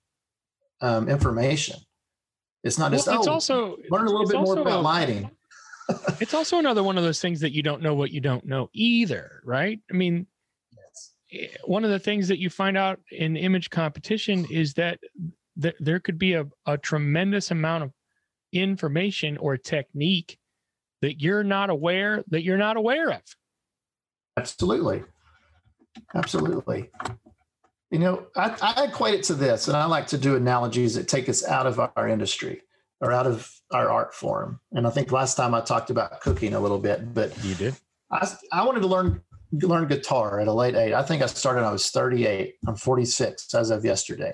um, 0.81 1.09
information. 1.09 1.79
It's 2.65 2.77
not 2.77 2.91
just 2.91 3.07
well, 3.07 3.21
it's 3.21 3.29
oh, 3.29 3.33
also 3.33 3.77
learn 3.89 4.09
a 4.09 4.11
little 4.11 4.27
bit 4.27 4.41
more 4.41 4.59
about 4.59 4.83
lighting. 4.83 5.31
it's 6.21 6.35
also 6.35 6.59
another 6.59 6.83
one 6.83 6.99
of 6.99 7.05
those 7.05 7.21
things 7.21 7.39
that 7.41 7.53
you 7.53 7.63
don't 7.63 7.83
know 7.83 7.95
what 7.95 8.11
you 8.11 8.21
don't 8.21 8.45
know 8.47 8.69
either, 8.73 9.43
right? 9.45 9.79
I 9.89 9.95
mean, 9.95 10.27
one 11.65 11.85
of 11.85 11.91
the 11.91 11.99
things 11.99 12.29
that 12.29 12.39
you 12.39 12.51
find 12.51 12.77
out 12.77 13.01
in 13.11 13.37
image 13.37 13.71
competition 13.71 14.47
is 14.51 14.75
that 14.75 14.99
th- 15.61 15.77
there 15.79 16.01
could 16.01 16.19
be 16.19 16.35
a, 16.35 16.47
a 16.67 16.77
tremendous 16.77 17.51
amount 17.51 17.85
of 17.85 17.93
information 18.53 19.37
or 19.39 19.57
technique 19.57 20.39
that 21.03 21.21
you're 21.21 21.45
not 21.45 21.71
aware 21.71 22.25
that 22.29 22.43
you're 22.43 22.59
not 22.59 22.77
aware 22.77 23.11
of. 23.11 23.23
Absolutely. 24.37 25.05
Absolutely. 26.15 26.91
You 27.91 27.99
know 27.99 28.27
I, 28.37 28.57
I 28.61 28.85
equate 28.85 29.15
it 29.15 29.23
to 29.25 29.35
this 29.35 29.67
and 29.67 29.77
i 29.77 29.85
like 29.85 30.07
to 30.09 30.19
do 30.19 30.37
analogies 30.37 30.95
that 30.95 31.09
take 31.09 31.29
us 31.29 31.45
out 31.45 31.67
of 31.67 31.81
our 31.81 32.09
industry 32.09 32.63
or 33.01 33.11
out 33.11 33.27
of 33.27 33.51
our 33.73 33.91
art 33.91 34.15
form. 34.15 34.61
And 34.73 34.87
i 34.87 34.91
think 34.91 35.11
last 35.11 35.37
time 35.37 35.55
i 35.55 35.61
talked 35.61 35.91
about 35.91 36.21
cooking 36.21 36.55
a 36.55 36.61
little 36.61 36.79
bit 36.79 37.13
but 37.15 37.45
you 37.45 37.55
did. 37.55 37.75
I, 38.13 38.29
I 38.53 38.65
wanted 38.65 38.81
to 38.81 38.89
learn 38.89 39.23
learn 39.53 39.89
guitar 39.89 40.41
at 40.41 40.49
a 40.49 40.53
late 40.53 40.75
age. 40.75 40.93
I 40.93 41.03
think 41.03 41.23
I 41.23 41.27
started 41.27 41.65
I 41.65 41.73
was 41.73 41.91
38. 41.91 42.57
I'm 42.67 42.77
46 42.77 43.55
as 43.55 43.71
of 43.71 43.85
yesterday. 43.85 44.33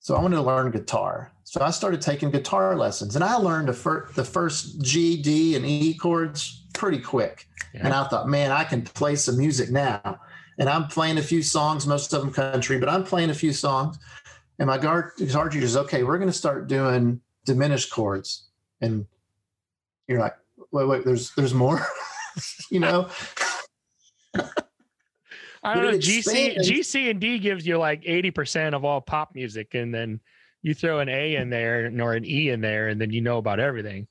So 0.00 0.16
I 0.16 0.20
wanted 0.20 0.36
to 0.36 0.42
learn 0.42 0.70
guitar. 0.70 1.32
So 1.44 1.60
I 1.60 1.70
started 1.70 2.00
taking 2.00 2.30
guitar 2.30 2.76
lessons 2.76 3.14
and 3.14 3.24
I 3.24 3.36
learned 3.36 3.68
the, 3.68 3.72
fir- 3.72 4.08
the 4.14 4.24
first 4.24 4.80
G, 4.82 5.20
D, 5.20 5.54
and 5.54 5.64
E 5.64 5.94
chords 5.94 6.64
pretty 6.74 6.98
quick. 6.98 7.46
Yeah. 7.74 7.82
And 7.84 7.94
I 7.94 8.08
thought, 8.08 8.28
man, 8.28 8.50
I 8.50 8.64
can 8.64 8.82
play 8.82 9.16
some 9.16 9.38
music 9.38 9.70
now. 9.70 10.20
And 10.58 10.68
I'm 10.68 10.86
playing 10.88 11.18
a 11.18 11.22
few 11.22 11.42
songs, 11.42 11.86
most 11.86 12.12
of 12.12 12.20
them 12.20 12.32
country, 12.32 12.78
but 12.78 12.88
I'm 12.88 13.04
playing 13.04 13.30
a 13.30 13.34
few 13.34 13.52
songs. 13.52 13.98
And 14.58 14.66
my 14.66 14.76
guard, 14.76 15.12
guitar 15.16 15.48
teacher 15.48 15.66
says, 15.66 15.76
okay, 15.76 16.02
we're 16.02 16.18
going 16.18 16.30
to 16.30 16.36
start 16.36 16.68
doing 16.68 17.20
diminished 17.44 17.90
chords. 17.90 18.48
And 18.80 19.06
you're 20.08 20.20
like, 20.20 20.36
wait, 20.70 20.86
wait, 20.86 21.04
there's, 21.04 21.34
there's 21.34 21.54
more, 21.54 21.86
you 22.70 22.80
know? 22.80 23.08
I 25.64 25.74
don't 25.74 25.84
know. 25.84 25.98
GC 25.98 26.58
GC 26.58 27.10
and 27.10 27.20
D 27.20 27.38
gives 27.38 27.66
you 27.66 27.78
like 27.78 28.02
eighty 28.04 28.30
percent 28.30 28.74
of 28.74 28.84
all 28.84 29.00
pop 29.00 29.34
music, 29.34 29.74
and 29.74 29.94
then 29.94 30.20
you 30.62 30.74
throw 30.74 31.00
an 31.00 31.08
A 31.08 31.36
in 31.36 31.50
there 31.50 31.90
or 32.00 32.14
an 32.14 32.24
E 32.24 32.50
in 32.50 32.60
there, 32.60 32.88
and 32.88 33.00
then 33.00 33.10
you 33.10 33.20
know 33.20 33.38
about 33.38 33.60
everything. 33.60 34.08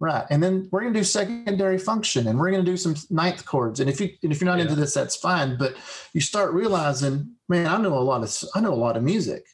Right, 0.00 0.26
and 0.28 0.42
then 0.42 0.68
we're 0.72 0.80
going 0.80 0.92
to 0.92 1.00
do 1.00 1.04
secondary 1.04 1.78
function, 1.78 2.26
and 2.26 2.38
we're 2.38 2.50
going 2.50 2.64
to 2.64 2.70
do 2.70 2.76
some 2.76 2.96
ninth 3.10 3.46
chords. 3.46 3.80
And 3.80 3.88
if 3.88 4.00
you 4.00 4.10
and 4.22 4.32
if 4.32 4.40
you're 4.40 4.46
not 4.46 4.58
yeah. 4.58 4.64
into 4.64 4.74
this, 4.74 4.92
that's 4.92 5.16
fine. 5.16 5.56
But 5.56 5.76
you 6.12 6.20
start 6.20 6.52
realizing, 6.52 7.36
man, 7.48 7.66
I 7.66 7.76
know 7.78 7.94
a 7.94 8.00
lot 8.00 8.22
of 8.22 8.36
I 8.54 8.60
know 8.60 8.72
a 8.72 8.76
lot 8.76 8.96
of 8.96 9.02
music. 9.02 9.44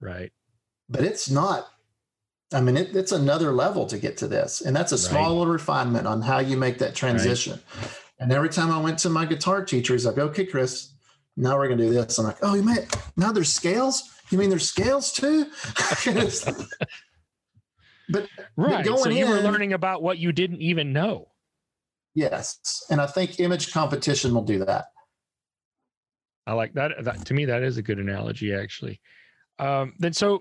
Right. 0.00 0.32
But 0.88 1.02
it's 1.04 1.30
not. 1.30 1.66
I 2.54 2.60
mean, 2.60 2.76
it, 2.76 2.94
it's 2.94 3.12
another 3.12 3.52
level 3.52 3.86
to 3.86 3.98
get 3.98 4.16
to 4.18 4.28
this, 4.28 4.60
and 4.60 4.76
that's 4.76 4.92
a 4.92 4.98
small 4.98 5.22
right. 5.22 5.38
little 5.38 5.52
refinement 5.52 6.06
on 6.06 6.22
how 6.22 6.38
you 6.38 6.56
make 6.56 6.78
that 6.78 6.94
transition. 6.94 7.60
Right. 7.76 8.01
And 8.18 8.32
every 8.32 8.48
time 8.48 8.70
I 8.70 8.80
went 8.80 8.98
to 9.00 9.10
my 9.10 9.24
guitar 9.24 9.64
teacher, 9.64 9.94
he's 9.94 10.06
like, 10.06 10.18
okay, 10.18 10.46
Chris, 10.46 10.94
now 11.36 11.56
we're 11.56 11.66
going 11.66 11.78
to 11.78 11.84
do 11.84 11.92
this. 11.92 12.18
I'm 12.18 12.26
like, 12.26 12.38
oh, 12.42 12.54
you 12.54 12.62
mean 12.62 12.78
now 13.16 13.32
there's 13.32 13.52
scales? 13.52 14.10
You 14.30 14.38
mean 14.38 14.48
there's 14.48 14.68
scales 14.68 15.12
too? 15.12 15.44
but 18.08 18.28
right. 18.56 18.84
But 18.84 18.98
so 18.98 19.08
you 19.08 19.24
in, 19.24 19.30
were 19.30 19.40
learning 19.40 19.72
about 19.72 20.02
what 20.02 20.18
you 20.18 20.32
didn't 20.32 20.62
even 20.62 20.92
know. 20.92 21.28
Yes. 22.14 22.84
And 22.90 23.00
I 23.00 23.06
think 23.06 23.40
image 23.40 23.72
competition 23.72 24.34
will 24.34 24.44
do 24.44 24.64
that. 24.64 24.86
I 26.46 26.52
like 26.52 26.74
that. 26.74 26.92
that 27.02 27.24
to 27.26 27.34
me, 27.34 27.46
that 27.46 27.62
is 27.62 27.76
a 27.76 27.82
good 27.82 27.98
analogy, 27.98 28.54
actually. 28.54 29.00
Um, 29.58 29.94
then 29.98 30.12
so 30.12 30.40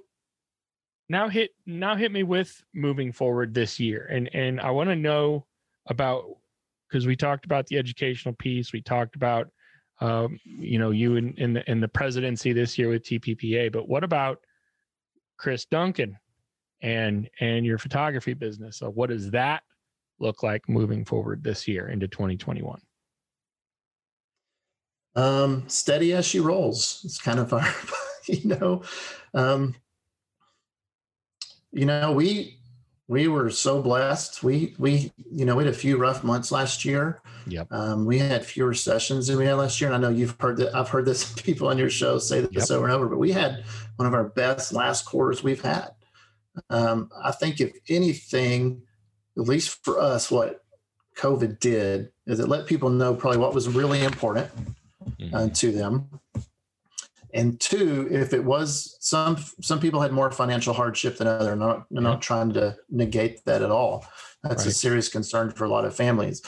now 1.09 1.29
hit 1.29 1.51
now 1.65 1.95
hit 1.95 2.11
me 2.11 2.23
with 2.23 2.63
moving 2.73 3.11
forward 3.11 3.53
this 3.53 3.79
year. 3.79 4.07
And 4.09 4.29
and 4.33 4.59
I 4.59 4.71
want 4.71 4.89
to 4.89 4.95
know 4.95 5.45
about 5.87 6.25
because 6.91 7.07
we 7.07 7.15
talked 7.15 7.45
about 7.45 7.67
the 7.67 7.77
educational 7.77 8.35
piece. 8.35 8.73
We 8.73 8.81
talked 8.81 9.15
about, 9.15 9.47
um, 10.01 10.39
you 10.43 10.77
know, 10.77 10.91
you 10.91 11.15
in, 11.15 11.33
in 11.37 11.53
the, 11.53 11.71
in 11.71 11.79
the 11.79 11.87
presidency 11.87 12.51
this 12.51 12.77
year 12.77 12.89
with 12.89 13.03
TPPA. 13.03 13.71
But 13.71 13.87
what 13.87 14.03
about 14.03 14.39
Chris 15.37 15.65
Duncan 15.65 16.17
and 16.81 17.29
and 17.39 17.65
your 17.65 17.77
photography 17.77 18.33
business? 18.33 18.77
So 18.77 18.89
what 18.89 19.09
does 19.09 19.31
that 19.31 19.63
look 20.19 20.43
like 20.43 20.67
moving 20.67 21.05
forward 21.05 21.43
this 21.43 21.67
year 21.67 21.89
into 21.89 22.07
2021? 22.07 22.79
Um, 25.15 25.63
steady 25.67 26.13
as 26.13 26.25
she 26.25 26.39
rolls. 26.39 27.01
It's 27.03 27.19
kind 27.19 27.39
of 27.39 27.53
our, 27.53 27.67
you 28.27 28.49
know, 28.49 28.83
um, 29.33 29.75
you 31.71 31.85
know, 31.85 32.11
we 32.11 32.60
we 33.11 33.27
were 33.27 33.49
so 33.49 33.81
blessed. 33.81 34.41
We 34.41 34.73
we 34.79 35.11
you 35.29 35.43
know 35.43 35.57
we 35.57 35.65
had 35.65 35.73
a 35.73 35.77
few 35.77 35.97
rough 35.97 36.23
months 36.23 36.49
last 36.49 36.85
year. 36.85 37.21
Yep. 37.45 37.67
Um, 37.69 38.05
we 38.05 38.17
had 38.19 38.45
fewer 38.45 38.73
sessions 38.73 39.27
than 39.27 39.37
we 39.37 39.45
had 39.45 39.55
last 39.55 39.81
year, 39.81 39.91
and 39.91 39.97
I 39.97 39.99
know 39.99 40.15
you've 40.15 40.37
heard 40.39 40.55
that. 40.57 40.73
I've 40.73 40.87
heard 40.87 41.05
this 41.05 41.29
people 41.43 41.67
on 41.67 41.77
your 41.77 41.89
show 41.89 42.19
say 42.19 42.39
this 42.39 42.69
yep. 42.69 42.71
over 42.71 42.85
and 42.85 42.93
over. 42.93 43.09
But 43.09 43.19
we 43.19 43.33
had 43.33 43.65
one 43.97 44.07
of 44.07 44.13
our 44.13 44.23
best 44.23 44.71
last 44.71 45.03
quarters 45.03 45.43
we've 45.43 45.61
had. 45.61 45.89
Um, 46.69 47.09
I 47.21 47.31
think 47.31 47.59
if 47.59 47.73
anything, 47.89 48.83
at 49.37 49.43
least 49.43 49.83
for 49.83 49.99
us, 49.99 50.31
what 50.31 50.63
COVID 51.17 51.59
did 51.59 52.13
is 52.27 52.39
it 52.39 52.47
let 52.47 52.65
people 52.65 52.89
know 52.89 53.13
probably 53.13 53.39
what 53.39 53.53
was 53.53 53.67
really 53.67 54.05
important 54.05 54.49
mm-hmm. 55.19 55.35
uh, 55.35 55.49
to 55.49 55.73
them 55.73 56.07
and 57.33 57.59
two 57.59 58.07
if 58.11 58.33
it 58.33 58.43
was 58.43 58.97
some 58.99 59.37
some 59.61 59.79
people 59.79 60.01
had 60.01 60.11
more 60.11 60.31
financial 60.31 60.73
hardship 60.73 61.17
than 61.17 61.27
other 61.27 61.55
not 61.55 61.85
yeah. 61.89 61.99
not 61.99 62.21
trying 62.21 62.51
to 62.51 62.75
negate 62.89 63.43
that 63.45 63.61
at 63.61 63.71
all 63.71 64.05
that's 64.43 64.65
right. 64.65 64.71
a 64.71 64.75
serious 64.75 65.09
concern 65.09 65.51
for 65.51 65.65
a 65.65 65.69
lot 65.69 65.85
of 65.85 65.95
families 65.95 66.41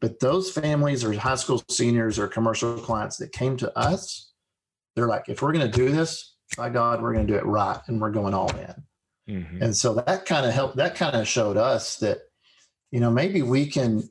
but 0.00 0.20
those 0.20 0.50
families 0.50 1.04
or 1.04 1.12
high 1.14 1.34
school 1.34 1.62
seniors 1.68 2.18
or 2.18 2.26
commercial 2.26 2.78
clients 2.78 3.16
that 3.16 3.32
came 3.32 3.56
to 3.56 3.76
us 3.78 4.32
they're 4.94 5.08
like 5.08 5.28
if 5.28 5.42
we're 5.42 5.52
going 5.52 5.70
to 5.70 5.76
do 5.76 5.90
this 5.90 6.36
by 6.56 6.68
god 6.68 7.02
we're 7.02 7.12
going 7.12 7.26
to 7.26 7.32
do 7.32 7.38
it 7.38 7.46
right 7.46 7.80
and 7.86 8.00
we're 8.00 8.10
going 8.10 8.34
all 8.34 8.50
in 8.56 8.74
mm-hmm. 9.28 9.62
and 9.62 9.76
so 9.76 9.94
that 9.94 10.26
kind 10.26 10.46
of 10.46 10.52
helped 10.52 10.76
that 10.76 10.94
kind 10.94 11.16
of 11.16 11.26
showed 11.26 11.56
us 11.56 11.96
that 11.96 12.18
you 12.90 13.00
know 13.00 13.10
maybe 13.10 13.42
we 13.42 13.66
can 13.66 14.02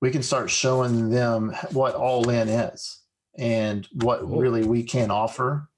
we 0.00 0.10
can 0.10 0.22
start 0.22 0.50
showing 0.50 1.10
them 1.10 1.54
what 1.72 1.94
all 1.94 2.28
in 2.28 2.48
is 2.48 3.00
and 3.38 3.86
what 3.92 4.28
really 4.28 4.64
we 4.64 4.82
can 4.82 5.10
offer 5.10 5.68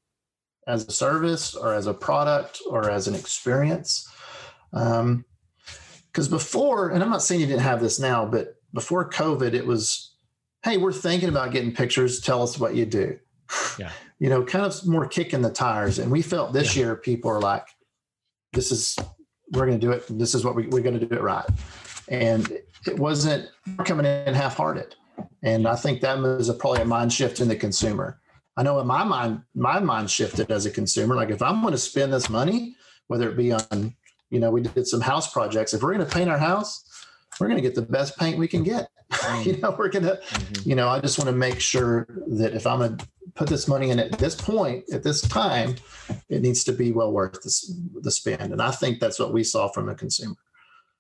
as 0.67 0.87
a 0.87 0.93
service 0.93 1.55
or 1.55 1.75
as 1.75 1.87
a 1.87 1.95
product 1.95 2.61
or 2.69 2.91
as 2.91 3.09
an 3.09 3.15
experience. 3.15 4.09
Because 4.71 5.01
um, 5.01 5.25
before, 6.31 6.91
and 6.91 7.03
I'm 7.03 7.11
not 7.11 7.23
saying 7.23 7.41
you 7.41 7.47
didn't 7.47 7.63
have 7.63 7.81
this 7.81 7.99
now, 7.99 8.27
but 8.27 8.57
before 8.75 9.09
COVID, 9.09 9.55
it 9.55 9.67
was, 9.67 10.15
hey, 10.63 10.77
we're 10.77 10.93
thinking 10.93 11.31
about 11.31 11.53
getting 11.53 11.75
pictures. 11.75 12.21
Tell 12.21 12.43
us 12.43 12.59
what 12.59 12.75
you 12.75 12.85
do. 12.85 13.19
Yeah. 13.79 13.91
you 14.19 14.29
know, 14.29 14.45
kind 14.45 14.65
of 14.65 14.87
more 14.87 15.07
kicking 15.07 15.43
the 15.43 15.51
tires. 15.51 15.99
And 15.99 16.11
we 16.11 16.23
felt 16.23 16.53
this 16.53 16.77
yeah. 16.77 16.85
year 16.85 16.97
people 16.97 17.31
are 17.31 17.41
like, 17.41 17.67
this 18.53 18.71
is, 18.71 18.97
we're 19.53 19.67
going 19.67 19.81
to 19.81 19.87
do 19.87 19.93
it. 19.93 20.05
This 20.11 20.35
is 20.35 20.45
what 20.45 20.55
we, 20.55 20.67
we're 20.67 20.83
going 20.83 20.99
to 20.99 21.07
do 21.07 21.15
it 21.15 21.23
right. 21.23 21.47
And 22.09 22.51
it 22.87 22.99
wasn't 22.99 23.49
coming 23.85 24.07
in 24.07 24.35
half 24.35 24.57
hearted. 24.57 24.97
And 25.43 25.67
I 25.67 25.77
think 25.77 26.01
that 26.01 26.19
was 26.19 26.49
a, 26.49 26.55
probably 26.55 26.83
a 26.83 26.85
mind 26.85 27.13
shift 27.13 27.41
in 27.41 27.49
the 27.49 27.57
consumer. 27.57 28.21
I 28.57 28.63
know 28.63 28.81
in 28.81 28.87
my 28.87 29.05
mind, 29.05 29.43
my 29.55 29.79
mind 29.79 30.11
shifted 30.11 30.51
as 30.51 30.67
a 30.67 30.71
consumer. 30.71 31.15
Like 31.15 31.31
if 31.31 31.43
I'm 31.43 31.61
going 31.61 31.73
to 31.73 31.79
spend 31.79 32.13
this 32.13 32.29
money, 32.29 32.75
whether 33.07 33.31
it 33.31 33.37
be 33.37 33.53
on, 33.53 33.95
you 34.31 34.41
know, 34.41 34.51
we 34.51 34.63
did 34.63 34.87
some 34.87 35.01
house 35.01 35.33
projects. 35.33 35.75
If 35.75 35.83
we're 35.83 35.95
going 35.95 36.07
to 36.07 36.13
paint 36.13 36.29
our 36.29 36.39
house, 36.39 36.85
we're 37.39 37.47
going 37.47 37.59
to 37.59 37.63
get 37.63 37.75
the 37.75 37.83
best 37.83 38.19
paint 38.19 38.39
we 38.39 38.49
can 38.49 38.65
get. 38.65 38.89
you 39.45 39.57
know, 39.59 39.75
we're 39.79 39.89
going 39.89 40.05
to, 40.05 40.21
mm-hmm. 40.23 40.69
you 40.69 40.75
know, 40.75 40.89
I 40.89 41.01
just 41.01 41.19
want 41.19 41.29
to 41.29 41.37
make 41.37 41.61
sure 41.61 42.07
that 42.27 42.55
if 42.55 42.67
I'm 42.67 42.79
going 42.79 42.97
to 42.99 43.09
put 43.35 43.49
this 43.49 43.69
money 43.69 43.91
in 43.91 43.99
at 43.99 44.19
this 44.19 44.35
point, 44.35 44.85
at 44.93 45.03
this 45.03 45.23
time, 45.23 45.77
it 46.29 46.43
needs 46.43 46.65
to 46.65 46.73
be 46.73 46.93
well 46.93 47.13
worth 47.13 47.41
the, 47.41 48.01
the 48.03 48.11
spend. 48.11 48.53
And 48.53 48.61
I 48.61 48.71
think 48.71 49.01
that's 49.01 49.19
what 49.19 49.33
we 49.33 49.45
saw 49.45 49.69
from 49.69 49.87
the 49.87 49.95
consumer. 49.95 50.37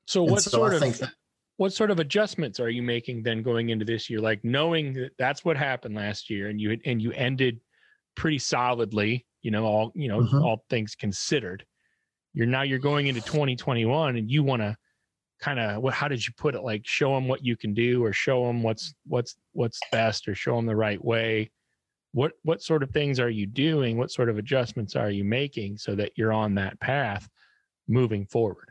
So 0.07 0.23
what 0.23 0.43
so 0.43 0.51
sort 0.51 0.73
I 0.73 0.87
of 0.87 0.99
that, 1.01 1.13
what 1.59 1.73
sort 1.73 1.90
of 1.90 1.99
adjustments 1.99 2.61
are 2.61 2.71
you 2.71 2.83
making 2.83 3.23
then 3.23 3.42
going 3.42 3.68
into 3.68 3.85
this 3.85 4.09
year? 4.09 4.21
Like 4.21 4.42
knowing 4.44 4.94
that 4.94 5.11
that's 5.18 5.44
what 5.44 5.57
happened 5.57 5.97
last 5.97 6.31
year 6.31 6.49
and 6.49 6.61
you 6.61 6.79
and 6.87 7.03
you 7.03 7.12
ended 7.12 7.61
pretty 8.16 8.38
solidly 8.38 9.27
you 9.42 9.51
know 9.51 9.64
all 9.64 9.92
you 9.94 10.09
know 10.09 10.21
mm-hmm. 10.21 10.42
all 10.42 10.64
things 10.71 10.94
considered. 10.94 11.64
You're 12.33 12.47
now 12.47 12.62
you're 12.62 12.79
going 12.79 13.09
into 13.09 13.21
2021 13.21 14.16
and 14.16 14.31
you 14.31 14.42
want 14.42 14.62
to 14.62 14.77
kind 15.40 15.59
of 15.59 15.83
what 15.83 15.94
how 15.94 16.09
did 16.09 16.27
you 16.27 16.33
put 16.37 16.55
it? 16.55 16.62
Like 16.62 16.83
show 16.85 17.14
them 17.14 17.27
what 17.27 17.44
you 17.44 17.57
can 17.57 17.75
do 17.75 18.05
or 18.05 18.12
show 18.12 18.47
them 18.47 18.62
what's 18.62 18.94
what's 19.07 19.37
what's 19.53 19.81
best 19.90 20.29
or 20.29 20.35
show 20.35 20.57
them 20.57 20.66
the 20.66 20.77
right 20.77 21.05
way. 21.05 21.51
What 22.12 22.33
what 22.42 22.62
sort 22.62 22.83
of 22.83 22.90
things 22.90 23.18
are 23.18 23.31
you 23.31 23.47
doing? 23.47 23.99
What 23.99 24.12
sort 24.12 24.29
of 24.29 24.38
adjustments 24.38 24.94
are 24.94 25.11
you 25.11 25.25
making 25.25 25.79
so 25.79 25.94
that 25.97 26.12
you're 26.16 26.33
on 26.33 26.55
that 26.55 26.79
path 26.81 27.29
moving 27.88 28.27
forward? 28.27 28.71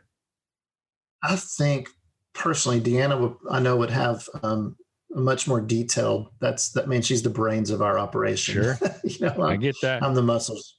I 1.22 1.36
think 1.36 1.90
personally 2.38 2.80
deanna 2.80 3.18
would 3.20 3.34
i 3.50 3.60
know 3.60 3.76
would 3.76 3.90
have 3.90 4.26
um, 4.42 4.76
a 5.14 5.20
much 5.20 5.48
more 5.48 5.60
detailed 5.60 6.28
that's 6.40 6.70
that 6.70 6.88
means 6.88 7.06
she's 7.06 7.22
the 7.22 7.30
brains 7.30 7.70
of 7.70 7.82
our 7.82 7.98
operation. 7.98 8.54
Sure. 8.54 8.78
You 9.04 9.26
know 9.26 9.42
i 9.42 9.56
get 9.56 9.76
that. 9.82 10.02
I'm 10.02 10.14
the 10.14 10.22
muscles. 10.22 10.76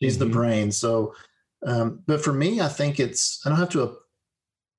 She's 0.00 0.16
mm-hmm. 0.16 0.24
the 0.24 0.30
brain. 0.30 0.72
So 0.72 1.14
um, 1.66 2.02
but 2.06 2.22
for 2.22 2.32
me 2.32 2.60
i 2.60 2.68
think 2.68 3.00
it's 3.00 3.40
i 3.44 3.48
don't 3.48 3.58
have 3.58 3.70
to 3.70 3.96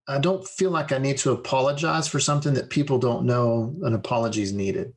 i 0.07 0.19
don't 0.19 0.47
feel 0.47 0.71
like 0.71 0.91
i 0.91 0.97
need 0.97 1.17
to 1.17 1.31
apologize 1.31 2.07
for 2.07 2.19
something 2.19 2.53
that 2.53 2.69
people 2.69 2.99
don't 2.99 3.25
know 3.25 3.75
an 3.83 3.93
apology 3.93 4.41
is 4.41 4.53
needed. 4.53 4.93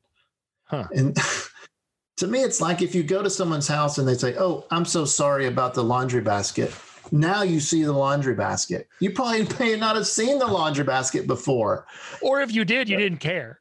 Huh. 0.65 0.87
and 0.95 1.17
to 2.19 2.27
me, 2.27 2.43
it's 2.43 2.61
like 2.61 2.83
if 2.83 2.95
you 2.95 3.03
go 3.03 3.23
to 3.23 3.31
someone's 3.31 3.69
house 3.69 3.97
and 3.99 4.07
they 4.07 4.15
say, 4.15 4.35
Oh, 4.37 4.67
I'm 4.71 4.85
so 4.85 5.05
sorry 5.05 5.47
about 5.47 5.75
the 5.75 5.85
laundry 5.85 6.21
basket. 6.21 6.75
Now 7.11 7.43
you 7.43 7.61
see 7.61 7.85
the 7.85 7.93
laundry 7.93 8.35
basket. 8.35 8.89
You 9.01 9.11
probably 9.11 9.47
may 9.59 9.77
not 9.77 9.97
have 9.97 10.07
seen 10.07 10.39
the 10.39 10.47
laundry 10.47 10.85
basket 10.85 11.27
before. 11.27 11.87
Or 12.23 12.41
if 12.41 12.53
you 12.53 12.65
did, 12.65 12.89
you 12.89 12.97
didn't 12.97 13.19
care. 13.19 13.61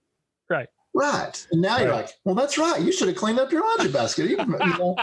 Right. 0.49 0.67
Right. 0.93 1.47
And 1.51 1.61
now 1.61 1.75
right. 1.75 1.83
you're 1.83 1.93
like, 1.93 2.09
Well, 2.23 2.35
that's 2.35 2.57
right. 2.57 2.81
You 2.81 2.91
should 2.91 3.07
have 3.07 3.17
cleaned 3.17 3.39
up 3.39 3.51
your 3.51 3.61
laundry 3.61 3.91
basket. 3.91 4.29
You, 4.29 4.37
know? 4.37 4.95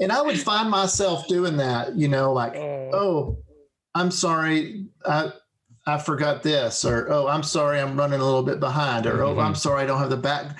and 0.00 0.12
I 0.12 0.20
would 0.22 0.38
find 0.38 0.70
myself 0.70 1.28
doing 1.28 1.56
that, 1.58 1.94
you 1.96 2.08
know, 2.08 2.32
like, 2.32 2.56
oh, 2.56 2.90
oh 2.92 3.38
I'm 3.94 4.10
sorry. 4.10 4.86
I, 5.06 5.32
I 5.86 5.98
forgot 5.98 6.42
this, 6.42 6.84
or 6.84 7.12
oh, 7.12 7.28
I'm 7.28 7.42
sorry, 7.42 7.78
I'm 7.78 7.96
running 7.96 8.20
a 8.20 8.24
little 8.24 8.42
bit 8.42 8.58
behind, 8.58 9.06
or 9.06 9.18
mm-hmm. 9.18 9.38
oh, 9.38 9.42
I'm 9.42 9.54
sorry, 9.54 9.82
I 9.82 9.86
don't 9.86 9.98
have 9.98 10.08
the 10.08 10.16
back. 10.16 10.58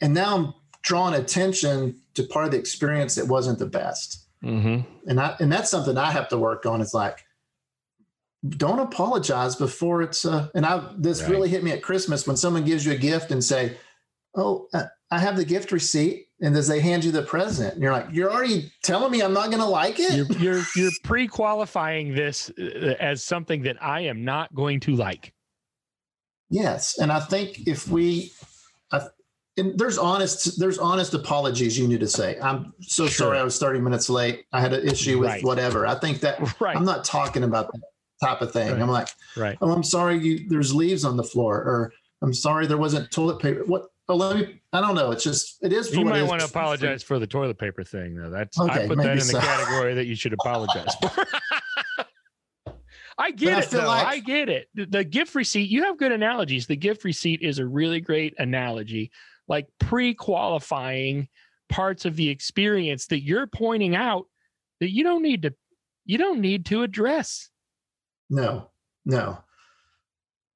And 0.00 0.14
now 0.14 0.36
I'm 0.36 0.54
drawing 0.82 1.14
attention 1.14 2.00
to 2.14 2.22
part 2.24 2.46
of 2.46 2.52
the 2.52 2.58
experience 2.58 3.14
that 3.16 3.26
wasn't 3.26 3.58
the 3.58 3.66
best. 3.66 4.26
Mm-hmm. 4.44 5.08
And 5.08 5.20
I, 5.20 5.36
and 5.40 5.52
that's 5.52 5.70
something 5.70 5.96
I 5.96 6.10
have 6.10 6.28
to 6.28 6.38
work 6.38 6.66
on. 6.66 6.80
It's 6.80 6.94
like, 6.94 7.24
don't 8.48 8.80
apologize 8.80 9.54
before 9.54 10.02
it's, 10.02 10.24
uh, 10.24 10.48
and 10.54 10.66
I, 10.66 10.92
this 10.96 11.22
right. 11.22 11.30
really 11.30 11.48
hit 11.48 11.62
me 11.62 11.70
at 11.70 11.82
Christmas 11.82 12.26
when 12.26 12.36
someone 12.36 12.64
gives 12.64 12.84
you 12.84 12.92
a 12.92 12.96
gift 12.96 13.30
and 13.30 13.42
say, 13.42 13.76
Oh, 14.34 14.66
uh, 14.72 14.84
I 15.10 15.18
have 15.18 15.36
the 15.36 15.44
gift 15.44 15.72
receipt. 15.72 16.28
And 16.40 16.56
as 16.56 16.66
they 16.66 16.80
hand 16.80 17.04
you 17.04 17.12
the 17.12 17.22
present, 17.22 17.74
and 17.74 17.82
you're 17.82 17.92
like, 17.92 18.06
you're 18.10 18.32
already 18.32 18.72
telling 18.82 19.12
me 19.12 19.20
I'm 19.20 19.34
not 19.34 19.50
going 19.50 19.62
to 19.62 19.68
like 19.68 20.00
it. 20.00 20.12
You're, 20.14 20.26
you're, 20.38 20.64
you're 20.74 20.90
pre-qualifying 21.04 22.14
this 22.14 22.50
uh, 22.58 22.94
as 22.98 23.22
something 23.22 23.62
that 23.62 23.76
I 23.80 24.00
am 24.00 24.24
not 24.24 24.52
going 24.54 24.80
to 24.80 24.96
like. 24.96 25.34
Yes. 26.50 26.98
And 26.98 27.12
I 27.12 27.20
think 27.20 27.68
if 27.68 27.86
we, 27.86 28.32
I, 28.90 29.02
and 29.56 29.78
there's 29.78 29.98
honest 29.98 30.58
there's 30.58 30.78
honest 30.78 31.14
apologies 31.14 31.78
you 31.78 31.86
need 31.86 32.00
to 32.00 32.08
say 32.08 32.38
i'm 32.40 32.72
so 32.80 33.06
sure. 33.06 33.26
sorry 33.26 33.38
i 33.38 33.42
was 33.42 33.58
30 33.58 33.80
minutes 33.80 34.08
late 34.08 34.44
i 34.52 34.60
had 34.60 34.72
an 34.72 34.86
issue 34.86 35.18
with 35.18 35.28
right. 35.28 35.44
whatever 35.44 35.86
i 35.86 35.94
think 35.94 36.20
that 36.20 36.38
right. 36.60 36.76
i'm 36.76 36.84
not 36.84 37.04
talking 37.04 37.44
about 37.44 37.70
that 37.72 37.82
type 38.22 38.40
of 38.40 38.52
thing 38.52 38.70
right. 38.70 38.80
i'm 38.80 38.88
like 38.88 39.08
right 39.36 39.58
oh 39.60 39.70
i'm 39.70 39.82
sorry 39.82 40.18
you 40.18 40.48
there's 40.48 40.74
leaves 40.74 41.04
on 41.04 41.16
the 41.16 41.24
floor 41.24 41.56
or 41.56 41.92
i'm 42.22 42.32
sorry 42.32 42.66
there 42.66 42.78
wasn't 42.78 43.10
toilet 43.10 43.38
paper 43.40 43.64
what 43.64 43.86
oh 44.08 44.16
let 44.16 44.36
me 44.36 44.60
i 44.72 44.80
don't 44.80 44.94
know 44.94 45.10
it's 45.10 45.24
just 45.24 45.58
it 45.62 45.72
is 45.72 45.94
you 45.94 46.04
might 46.04 46.22
want 46.22 46.40
to 46.40 46.46
apologize 46.46 47.02
for 47.02 47.18
the 47.18 47.26
toilet 47.26 47.58
paper 47.58 47.84
thing 47.84 48.14
though 48.14 48.30
that's 48.30 48.58
okay, 48.58 48.84
i 48.84 48.86
put 48.86 48.98
that 48.98 49.12
in 49.12 49.20
so. 49.20 49.38
the 49.38 49.42
category 49.46 49.94
that 49.94 50.06
you 50.06 50.14
should 50.14 50.32
apologize 50.32 50.94
for 51.00 51.10
I 53.18 53.30
get 53.30 53.54
but 53.54 53.64
it 53.64 53.74
I 53.74 53.80
though. 53.80 53.86
Like- 53.86 54.06
I 54.06 54.18
get 54.20 54.48
it. 54.48 54.68
The, 54.74 54.86
the 54.86 55.04
gift 55.04 55.34
receipt, 55.34 55.68
you 55.68 55.84
have 55.84 55.98
good 55.98 56.12
analogies. 56.12 56.66
The 56.66 56.76
gift 56.76 57.04
receipt 57.04 57.42
is 57.42 57.58
a 57.58 57.66
really 57.66 58.00
great 58.00 58.34
analogy 58.38 59.12
like 59.52 59.66
pre-qualifying 59.78 61.28
parts 61.68 62.06
of 62.06 62.16
the 62.16 62.30
experience 62.30 63.06
that 63.08 63.22
you're 63.22 63.46
pointing 63.46 63.94
out 63.94 64.24
that 64.80 64.90
you 64.90 65.04
don't 65.04 65.22
need 65.22 65.42
to 65.42 65.54
you 66.06 66.16
don't 66.16 66.40
need 66.40 66.64
to 66.64 66.82
address. 66.82 67.50
No 68.30 68.70
no. 69.04 69.38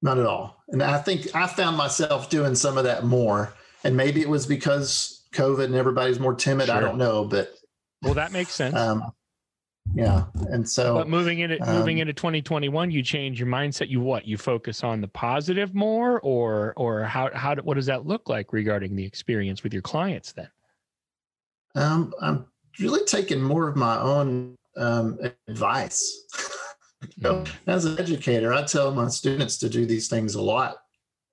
Not 0.01 0.17
at 0.17 0.25
all. 0.25 0.63
And 0.69 0.81
i 0.81 0.97
think 0.97 1.35
i 1.35 1.45
found 1.45 1.77
myself 1.77 2.31
doing 2.31 2.55
some 2.55 2.75
of 2.75 2.85
that 2.85 3.03
more. 3.05 3.53
And 3.83 3.95
maybe 3.95 4.19
it 4.19 4.29
was 4.29 4.47
because 4.47 5.27
covid 5.31 5.65
and 5.65 5.75
everybody's 5.75 6.19
more 6.19 6.33
timid. 6.33 6.65
Sure. 6.65 6.75
i 6.75 6.79
don't 6.79 6.97
know 6.97 7.23
but 7.23 7.53
well 8.01 8.15
that 8.15 8.31
makes 8.31 8.51
sense. 8.51 8.75
um, 8.75 9.03
yeah 9.93 10.25
and 10.49 10.67
so 10.67 10.95
but 10.95 11.07
moving 11.07 11.39
into 11.39 11.61
um, 11.67 11.77
moving 11.77 11.99
into 11.99 12.13
2021 12.13 12.91
you 12.91 13.01
change 13.01 13.39
your 13.39 13.47
mindset. 13.47 13.89
You 13.89 14.01
what? 14.01 14.27
You 14.27 14.37
focus 14.37 14.83
on 14.83 15.01
the 15.01 15.07
positive 15.07 15.73
more 15.73 16.19
or 16.21 16.73
or 16.75 17.03
how 17.03 17.29
how 17.33 17.55
what 17.57 17.75
does 17.75 17.85
that 17.85 18.05
look 18.05 18.29
like 18.29 18.53
regarding 18.53 18.95
the 18.95 19.05
experience 19.05 19.63
with 19.63 19.73
your 19.73 19.81
clients 19.81 20.31
then? 20.33 20.49
Um 21.75 22.13
i'm 22.21 22.45
really 22.79 23.05
taking 23.05 23.41
more 23.41 23.67
of 23.67 23.75
my 23.75 23.97
own 23.99 24.55
um, 24.75 25.19
advice. 25.47 26.23
Mm. 27.21 27.47
as 27.67 27.85
an 27.85 27.99
educator 27.99 28.51
i 28.51 28.63
tell 28.63 28.91
my 28.91 29.07
students 29.07 29.59
to 29.59 29.69
do 29.69 29.85
these 29.85 30.07
things 30.07 30.33
a 30.33 30.41
lot 30.41 30.77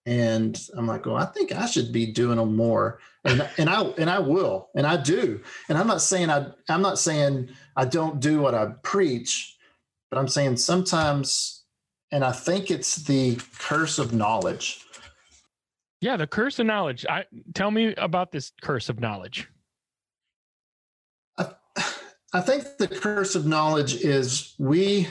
and 0.07 0.69
i'm 0.77 0.87
like 0.87 1.07
well 1.07 1.17
i 1.17 1.25
think 1.25 1.53
i 1.53 1.64
should 1.64 1.90
be 1.93 2.05
doing 2.05 2.37
them 2.37 2.55
more 2.55 2.99
and 3.25 3.49
and 3.57 3.71
i 3.71 3.83
and 3.97 4.11
i 4.11 4.19
will 4.19 4.69
and 4.75 4.87
i 4.87 4.97
do 4.97 5.40
and 5.69 5.79
i'm 5.79 5.87
not 5.87 6.03
saying 6.03 6.29
i 6.29 6.47
i'm 6.69 6.83
not 6.83 6.99
saying 6.99 7.49
I 7.77 7.85
don't 7.85 8.21
do 8.21 8.40
what 8.40 8.55
I 8.55 8.67
preach, 8.83 9.57
but 10.11 10.19
I'm 10.19 10.29
saying 10.29 10.57
sometimes, 10.59 11.64
and 12.12 12.25
I 12.25 12.33
think 12.33 12.71
it's 12.71 12.97
the 12.97 13.38
curse 13.59 13.99
of 13.99 14.12
knowledge. 14.12 14.85
Yeah, 16.01 16.17
the 16.17 16.27
curse 16.27 16.59
of 16.59 16.67
knowledge. 16.67 17.05
I 17.09 17.25
tell 17.55 17.71
me 17.71 17.95
about 17.97 18.31
this 18.31 18.53
curse 18.62 18.88
of 18.88 19.01
knowledge. 19.01 19.49
I, 21.38 21.49
I 22.33 22.40
think 22.40 22.77
the 22.79 22.88
curse 22.88 23.35
of 23.35 23.47
knowledge 23.47 23.97
is 24.05 24.55
we 24.59 25.09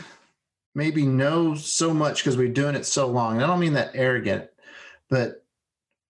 maybe 0.75 1.05
know 1.05 1.55
so 1.55 1.93
much 1.93 2.23
because 2.23 2.37
we're 2.37 2.47
doing 2.47 2.75
it 2.75 2.85
so 2.85 3.07
long. 3.07 3.35
And 3.35 3.43
I 3.43 3.47
don't 3.47 3.59
mean 3.59 3.73
that 3.73 3.91
arrogant, 3.93 4.49
but 5.13 5.45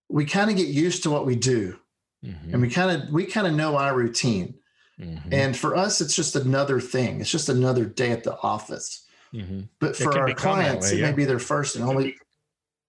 we 0.07 0.23
kind 0.23 0.49
of 0.49 0.55
get 0.55 0.67
used 0.67 1.03
to 1.03 1.09
what 1.09 1.25
we 1.25 1.35
do. 1.35 1.77
Mm-hmm. 2.25 2.53
And 2.53 2.61
we 2.61 2.69
kind 2.69 2.89
of 2.89 3.09
we 3.09 3.25
kind 3.25 3.45
of 3.45 3.53
know 3.53 3.75
our 3.75 3.93
routine. 3.93 4.55
Mm-hmm. 4.97 5.33
And 5.33 5.57
for 5.57 5.75
us, 5.75 5.99
it's 5.99 6.15
just 6.15 6.37
another 6.37 6.79
thing. 6.79 7.19
It's 7.19 7.29
just 7.29 7.49
another 7.49 7.83
day 7.83 8.11
at 8.11 8.23
the 8.23 8.37
office. 8.37 9.05
Mm-hmm. 9.33 9.61
But 9.81 9.97
for 9.97 10.17
our 10.17 10.33
clients, 10.33 10.89
way, 10.89 10.99
yeah. 10.99 11.07
it 11.07 11.09
may 11.09 11.15
be 11.17 11.25
their 11.25 11.39
first 11.39 11.75
and 11.75 11.83
only. 11.83 12.15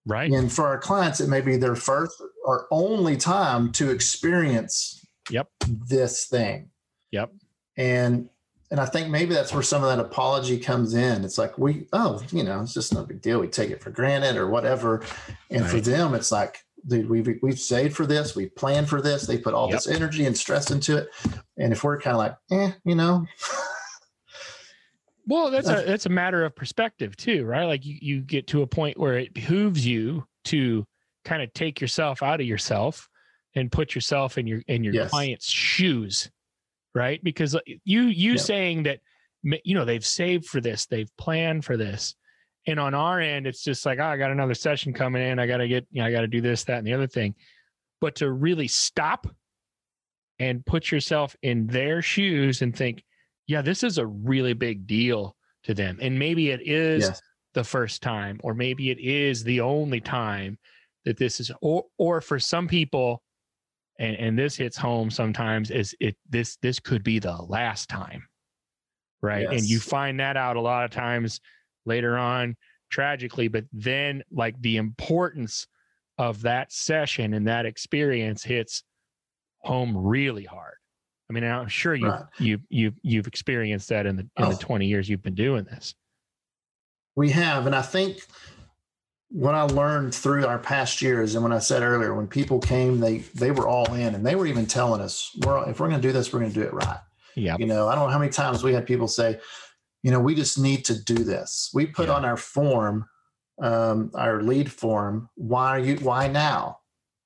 Right. 0.07 0.31
And 0.31 0.53
for 0.53 0.67
our 0.67 0.79
clients, 0.79 1.21
it 1.21 1.29
may 1.29 1.41
be 1.41 1.57
their 1.57 1.75
first 1.75 2.23
or 2.45 2.69
only 2.71 3.17
time 3.17 3.73
to 3.73 3.91
experience 3.91 5.05
yep. 5.31 5.49
this 5.67 6.27
thing. 6.27 6.71
Yep. 7.11 7.33
And 7.77 8.29
and 8.75 8.81
I 8.81 8.87
think 8.87 9.09
maybe 9.09 9.33
that's 9.33 9.53
where 9.53 9.63
some 9.63 9.85
of 9.85 9.89
that 9.89 10.05
apology 10.05 10.59
comes 10.59 10.95
in. 10.95 11.25
It's 11.25 11.39
like 11.39 11.57
we, 11.57 11.87
oh, 11.93 12.21
you 12.33 12.43
know, 12.43 12.61
it's 12.61 12.75
just 12.75 12.93
no 12.93 13.05
big 13.05 13.23
deal. 13.23 13.39
We 13.39 13.47
take 13.47 13.71
it 13.71 13.81
for 13.81 13.91
granted 13.91 14.37
or 14.37 14.49
whatever. 14.49 15.05
And 15.49 15.61
right. 15.61 15.71
for 15.71 15.81
them, 15.81 16.13
it's 16.13 16.33
like, 16.33 16.59
dude, 16.85 17.09
we've 17.09 17.39
we've 17.41 17.61
saved 17.61 17.95
for 17.95 18.05
this, 18.05 18.35
we 18.35 18.47
planned 18.47 18.89
for 18.89 19.01
this, 19.01 19.29
they 19.29 19.39
put 19.39 19.55
all 19.55 19.71
yep. 19.71 19.77
this 19.77 19.87
energy 19.87 20.27
and 20.27 20.37
stress 20.37 20.73
into 20.73 20.97
it. 20.97 21.09
And 21.57 21.73
if 21.73 21.85
we're 21.85 22.01
kind 22.01 22.17
of 22.17 22.19
like, 22.19 22.37
eh, 22.51 22.73
you 22.85 22.97
know. 22.97 23.25
well, 25.29 25.53
that's 25.53 25.69
a 25.69 25.85
that's 25.87 26.07
a 26.07 26.11
matter 26.11 26.45
of 26.45 26.57
perspective 26.57 27.17
too, 27.17 27.45
right? 27.45 27.67
Like 27.67 27.87
you, 27.87 27.97
you 28.03 28.21
get 28.23 28.49
to 28.49 28.63
a 28.63 28.67
point 28.67 28.99
where 28.99 29.21
it 29.21 29.35
behooves 29.35 29.87
you 29.87 30.27
to 30.47 30.85
kind 31.25 31.45
of 31.45 31.55
take 31.55 31.81
yourself 31.81 32.25
out 32.25 32.41
of 32.41 32.47
yourself 32.49 33.09
and 33.55 33.71
put 33.71 33.95
yourself 33.95 34.37
in 34.37 34.49
your 34.49 34.63
in 34.67 34.83
your 34.83 34.95
yes. 34.95 35.11
client's 35.11 35.49
shoes, 35.49 36.29
right? 36.95 37.23
Because 37.23 37.55
uh, 37.55 37.61
you 37.85 38.03
you 38.03 38.33
yep. 38.33 38.41
saying 38.41 38.83
that 38.85 39.01
you 39.43 39.75
know 39.75 39.85
they've 39.85 40.05
saved 40.05 40.47
for 40.47 40.61
this, 40.61 40.87
they've 40.87 41.11
planned 41.17 41.65
for 41.65 41.77
this 41.77 42.15
and 42.67 42.81
on 42.81 42.95
our 42.95 43.21
end, 43.21 43.47
it's 43.47 43.63
just 43.63 43.85
like, 43.85 43.99
oh, 43.99 44.05
I 44.05 44.17
got 44.17 44.31
another 44.31 44.55
session 44.55 44.93
coming 44.93 45.23
in. 45.23 45.39
I 45.39 45.47
got 45.47 45.59
to 45.59 45.69
get, 45.69 45.87
you 45.91 46.01
know, 46.01 46.09
I 46.09 46.13
got 46.13 46.23
to 46.23 46.27
do 46.27 46.41
this, 46.41 46.65
that, 46.65 46.79
and 46.79 46.87
the 46.87 46.95
other 46.95 47.07
thing. 47.07 47.35
But 48.01 48.17
to 48.17 48.31
really 48.33 48.69
stop 48.69 49.27
and 50.39 50.65
put 50.65 50.91
yourself 50.91 51.37
in 51.43 51.67
their 51.67 52.01
shoes 52.01 52.63
and 52.63 52.75
think, 52.75 53.05
yeah, 53.47 53.61
this 53.61 53.83
is 53.83 53.99
a 53.99 54.07
really 54.07 54.55
big 54.55 54.87
deal 54.87 55.37
to 55.65 55.75
them. 55.75 55.99
And 56.01 56.19
maybe 56.19 56.51
it 56.51 56.63
is 56.67 57.05
yes. 57.05 57.21
the 57.53 57.65
first 57.65 58.03
time, 58.03 58.41
or 58.43 58.55
maybe 58.55 58.91
it 58.91 58.99
is 58.99 59.45
the 59.45 59.61
only 59.61 60.01
time 60.01 60.59
that 61.05 61.19
this 61.19 61.41
is, 61.41 61.51
or, 61.61 61.85
or 61.99 62.23
for 62.23 62.39
some 62.39 62.67
people, 62.67 63.23
and, 63.99 64.17
and 64.17 64.39
this 64.39 64.57
hits 64.57 64.77
home 64.77 65.11
sometimes 65.11 65.71
is 65.71 65.95
it 66.01 66.17
this 66.29 66.57
this 66.63 66.81
could 66.81 67.03
be 67.03 67.19
the 67.19 67.35
last 67.35 67.89
time 67.89 68.27
right 69.23 69.47
yes. 69.51 69.61
and 69.61 69.69
you 69.69 69.79
find 69.79 70.19
that 70.21 70.37
out 70.37 70.57
a 70.57 70.61
lot 70.61 70.85
of 70.85 70.91
times 70.91 71.41
later 71.87 72.17
on 72.17 72.57
tragically 72.91 73.49
but 73.49 73.65
then 73.73 74.23
like 74.31 74.61
the 74.61 74.77
importance 74.77 75.67
of 76.19 76.43
that 76.43 76.73
session 76.73 77.35
and 77.35 77.47
that 77.47 77.67
experience 77.67 78.43
hits 78.43 78.85
home 79.61 79.97
really 79.97 80.45
hard 80.45 80.77
i 81.31 81.33
mean 81.33 81.45
i'm 81.45 81.69
sure 81.69 81.95
you 81.95 82.09
right. 82.09 82.25
you 82.39 82.59
you 82.69 82.93
you've 83.03 83.27
experienced 83.27 83.89
that 83.89 84.07
in 84.07 84.17
the 84.17 84.23
in 84.23 84.45
oh. 84.45 84.51
the 84.51 84.57
20 84.57 84.87
years 84.87 85.09
you've 85.09 85.23
been 85.23 85.35
doing 85.35 85.65
this 85.65 85.95
we 87.17 87.31
have 87.31 87.67
and 87.67 87.75
i 87.75 87.83
think 87.83 88.19
what 89.35 89.57
I 89.57 89.63
learned 89.63 90.15
through 90.15 90.47
our 90.47 90.61
past 90.61 91.03
years, 91.03 91.35
and 91.35 91.43
when 91.43 91.53
I 91.53 91.59
said 91.59 91.83
earlier, 91.83 92.15
when 92.15 92.29
people 92.29 92.61
came, 92.61 93.01
they 93.01 93.19
they 93.35 93.51
were 93.51 93.67
all 93.67 93.93
in, 93.93 94.15
and 94.15 94.25
they 94.25 94.37
were 94.37 94.47
even 94.47 94.65
telling 94.65 95.01
us, 95.01 95.37
"We're 95.45 95.69
if 95.69 95.81
we're 95.81 95.89
going 95.89 96.01
to 96.01 96.07
do 96.07 96.13
this, 96.13 96.33
we're 96.33 96.39
going 96.39 96.53
to 96.53 96.61
do 96.61 96.65
it 96.65 96.73
right." 96.73 97.01
Yeah. 97.35 97.57
You 97.59 97.67
know, 97.67 97.89
I 97.89 97.97
don't 97.97 98.05
know 98.07 98.13
how 98.13 98.21
many 98.21 98.31
times 98.31 98.63
we 98.63 98.73
had 98.73 98.87
people 98.87 99.09
say, 99.09 99.41
"You 100.05 100.13
know, 100.13 100.21
we 100.21 100.37
just 100.37 100.57
need 100.57 100.85
to 100.85 101.03
do 101.03 101.25
this." 101.25 101.73
We 101.75 101.85
put 101.85 102.07
yeah. 102.07 102.15
on 102.15 102.25
our 102.25 102.37
form, 102.37 103.09
um, 103.61 104.13
our 104.15 104.41
lead 104.41 104.71
form. 104.71 105.29
Why 105.35 105.71
are 105.71 105.81
you? 105.81 105.97
Why 105.97 106.29
now? 106.29 106.79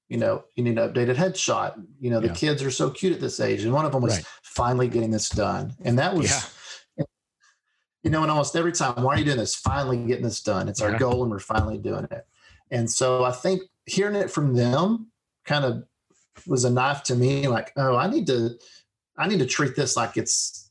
You 0.08 0.16
know, 0.16 0.44
you 0.56 0.64
need 0.64 0.78
an 0.78 0.90
updated 0.90 1.16
headshot. 1.16 1.74
You 2.00 2.08
know, 2.08 2.20
the 2.20 2.28
yeah. 2.28 2.34
kids 2.34 2.62
are 2.62 2.70
so 2.70 2.88
cute 2.88 3.12
at 3.12 3.20
this 3.20 3.38
age, 3.38 3.64
and 3.64 3.72
one 3.74 3.84
of 3.84 3.92
them 3.92 4.00
was 4.00 4.16
right. 4.16 4.26
finally 4.42 4.88
getting 4.88 5.10
this 5.10 5.28
done, 5.28 5.74
and 5.84 5.98
that 5.98 6.14
was. 6.14 6.30
Yeah 6.30 6.40
you 8.02 8.11
know, 8.11 8.22
and 8.22 8.30
almost 8.30 8.54
every 8.56 8.72
time, 8.72 9.02
why 9.02 9.14
are 9.14 9.18
you 9.18 9.24
doing 9.24 9.38
this? 9.38 9.56
Finally 9.56 9.98
getting 10.06 10.24
this 10.24 10.40
done. 10.40 10.68
It's 10.68 10.80
our 10.80 10.92
yeah. 10.92 10.98
goal 10.98 11.22
and 11.22 11.30
we're 11.30 11.40
finally 11.40 11.78
doing 11.78 12.06
it. 12.11 12.26
And 12.70 12.90
so 12.90 13.24
I 13.24 13.32
think 13.32 13.62
hearing 13.87 14.14
it 14.14 14.30
from 14.30 14.54
them 14.54 15.08
kind 15.44 15.64
of 15.64 15.84
was 16.46 16.64
a 16.64 16.70
knife 16.70 17.02
to 17.04 17.16
me, 17.16 17.48
like, 17.48 17.72
oh, 17.76 17.96
I 17.96 18.08
need 18.08 18.26
to, 18.28 18.50
I 19.16 19.26
need 19.26 19.40
to 19.40 19.46
treat 19.46 19.74
this 19.74 19.96
like 19.96 20.16
it's, 20.16 20.70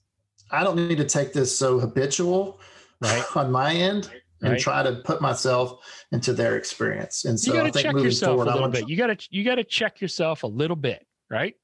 I 0.52 0.64
don't 0.64 0.76
need 0.76 0.98
to 1.00 1.06
take 1.06 1.34
this 1.34 1.58
so 1.58 1.80
habitual 1.80 2.62
right. 3.02 3.24
on 3.36 3.52
my 3.52 3.74
end 3.74 4.10
and 4.42 4.52
right. 4.52 4.62
try 4.62 4.84
to 4.84 5.02
put 5.04 5.22
myself 5.22 6.06
into 6.12 6.32
their 6.32 6.56
experience. 6.56 7.26
And 7.26 7.38
so 7.40 7.54
you 7.54 7.62
I 7.62 7.72
think 7.72 7.94
moving 7.94 8.12
forward, 8.12 8.48
a 8.48 8.54
little 8.54 8.70
bit. 8.70 8.86
To, 8.86 8.90
you 8.90 8.96
got 8.96 9.08
to, 9.08 9.28
you 9.32 9.44
got 9.44 9.56
to 9.56 9.64
check 9.64 10.00
yourself 10.00 10.44
a 10.44 10.48
little 10.48 10.76
bit, 10.76 11.06
right? 11.30 11.56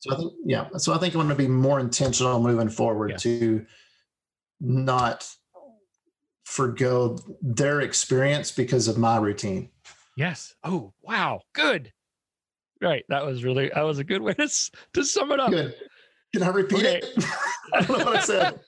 So 0.00 0.12
I 0.12 0.16
think, 0.16 0.32
yeah. 0.44 0.68
So 0.78 0.92
I 0.92 0.98
think 0.98 1.14
I'm 1.14 1.18
going 1.18 1.28
to 1.28 1.34
be 1.34 1.46
more 1.46 1.78
intentional 1.78 2.40
moving 2.40 2.68
forward 2.68 3.12
yeah. 3.12 3.16
to, 3.18 3.66
not 4.64 5.28
forego 6.44 7.18
their 7.42 7.80
experience 7.80 8.52
because 8.52 8.88
of 8.88 8.98
my 8.98 9.16
routine. 9.16 9.70
Yes. 10.16 10.54
Oh, 10.62 10.92
wow. 11.02 11.40
Good. 11.54 11.92
Right. 12.80 13.04
That 13.08 13.24
was 13.24 13.44
really 13.44 13.70
that 13.74 13.82
was 13.82 13.98
a 13.98 14.04
good 14.04 14.20
way 14.20 14.34
to 14.34 14.48
to 14.94 15.04
sum 15.04 15.32
it 15.32 15.40
up. 15.40 15.50
Good. 15.50 15.74
Can 16.32 16.42
I 16.42 16.48
repeat 16.48 16.80
okay. 16.80 16.98
it? 16.98 17.24
I 17.74 17.80
don't 17.82 17.98
know 17.98 18.04
what 18.04 18.16
I 18.16 18.20
said. 18.20 18.60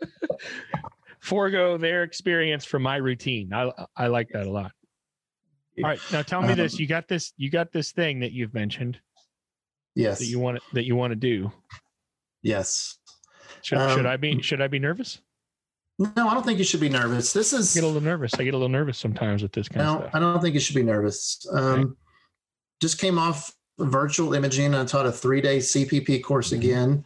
Forego 1.21 1.77
their 1.77 2.03
experience 2.03 2.65
from 2.65 2.83
my 2.83 2.97
routine. 2.97 3.53
I 3.53 3.71
I 3.97 4.07
like 4.07 4.29
that 4.33 4.47
a 4.47 4.51
lot. 4.51 4.73
All 5.79 5.91
right. 5.91 6.01
Now 6.13 6.23
tell 6.23 6.41
me 6.43 6.51
um, 6.51 6.57
this. 6.57 6.79
You 6.79 6.87
got 6.87 7.09
this, 7.09 7.33
you 7.37 7.51
got 7.51 7.73
this 7.73 7.93
thing 7.93 8.21
that 8.21 8.33
you've 8.33 8.55
mentioned. 8.55 8.99
Yes. 9.95 10.21
That 10.21 10.27
you 10.27 10.39
want 10.39 10.61
that 10.73 10.85
you 10.85 10.97
want 10.97 11.11
to 11.11 11.17
do. 11.17 11.53
Yes. 12.43 12.99
Should, 13.63 13.79
um, 13.79 13.97
should 13.97 14.07
I 14.07 14.17
be 14.17 14.41
should 14.43 14.61
I 14.61 14.69
be 14.69 14.79
nervous? 14.79 15.21
No, 15.99 16.29
I 16.29 16.35
don't 16.35 16.45
think 16.45 16.59
you 16.59 16.65
should 16.65 16.81
be 16.81 16.91
nervous. 16.91 17.33
This 17.33 17.53
is 17.53 17.75
I 17.75 17.81
get 17.81 17.85
a 17.85 17.87
little 17.87 18.03
nervous. 18.03 18.35
I 18.35 18.45
get 18.45 18.53
a 18.53 18.57
little 18.57 18.69
nervous 18.69 18.99
sometimes 18.99 19.43
with 19.43 19.53
this 19.53 19.69
kind 19.69 19.87
no, 19.87 19.95
of 19.95 20.01
stuff. 20.03 20.15
I 20.15 20.19
don't 20.21 20.43
think 20.43 20.55
you 20.55 20.61
should 20.61 20.75
be 20.75 20.83
nervous. 20.83 21.47
Um, 21.51 21.97
Just 22.81 23.01
came 23.01 23.19
off 23.19 23.55
virtual 23.79 24.35
imaging. 24.35 24.75
I 24.75 24.85
taught 24.85 25.07
a 25.07 25.13
three 25.13 25.41
day 25.41 25.59
CPP 25.59 26.23
course 26.23 26.49
mm-hmm. 26.49 26.61
again. 26.61 27.05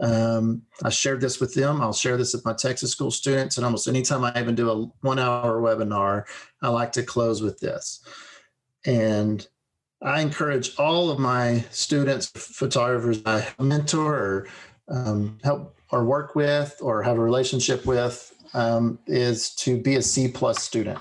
Um, 0.00 0.62
I 0.82 0.90
shared 0.90 1.20
this 1.20 1.38
with 1.38 1.54
them. 1.54 1.80
I'll 1.80 1.92
share 1.92 2.16
this 2.16 2.34
with 2.34 2.44
my 2.44 2.54
Texas 2.54 2.90
school 2.90 3.12
students. 3.12 3.56
And 3.56 3.64
almost 3.64 3.86
anytime 3.86 4.24
I 4.24 4.32
even 4.40 4.56
do 4.56 4.70
a 4.70 4.86
one 5.06 5.20
hour 5.20 5.60
webinar, 5.60 6.24
I 6.60 6.68
like 6.68 6.90
to 6.92 7.04
close 7.04 7.40
with 7.40 7.60
this. 7.60 8.04
And 8.84 9.46
I 10.02 10.20
encourage 10.20 10.76
all 10.76 11.10
of 11.10 11.20
my 11.20 11.64
students, 11.70 12.26
photographers 12.34 13.22
I 13.24 13.46
mentor 13.60 14.16
or 14.16 14.48
um, 14.88 15.38
help 15.44 15.76
or 15.92 16.04
work 16.04 16.34
with 16.34 16.76
or 16.80 17.02
have 17.02 17.18
a 17.18 17.20
relationship 17.20 17.84
with 17.86 18.32
um, 18.54 18.98
is 19.06 19.54
to 19.56 19.80
be 19.80 19.96
a 19.96 20.02
C 20.02 20.26
plus 20.26 20.62
student. 20.62 20.98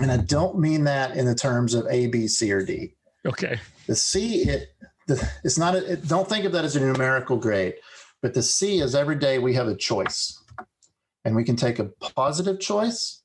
And 0.00 0.10
I 0.10 0.18
don't 0.18 0.58
mean 0.58 0.84
that 0.84 1.16
in 1.16 1.26
the 1.26 1.34
terms 1.34 1.74
of 1.74 1.86
A, 1.90 2.06
B, 2.06 2.28
C, 2.28 2.52
or 2.52 2.64
D. 2.64 2.94
Okay. 3.26 3.58
The 3.86 3.94
C, 3.94 4.42
it, 4.42 4.74
the, 5.06 5.30
it's 5.44 5.58
not, 5.58 5.74
a, 5.74 5.92
it, 5.92 6.08
don't 6.08 6.28
think 6.28 6.44
of 6.44 6.52
that 6.52 6.64
as 6.64 6.76
a 6.76 6.80
numerical 6.80 7.36
grade, 7.36 7.74
but 8.20 8.34
the 8.34 8.42
C 8.42 8.80
is 8.80 8.94
every 8.94 9.16
day 9.16 9.38
we 9.38 9.54
have 9.54 9.68
a 9.68 9.76
choice. 9.76 10.38
And 11.24 11.36
we 11.36 11.44
can 11.44 11.56
take 11.56 11.78
a 11.78 11.84
positive 12.00 12.58
choice 12.58 13.22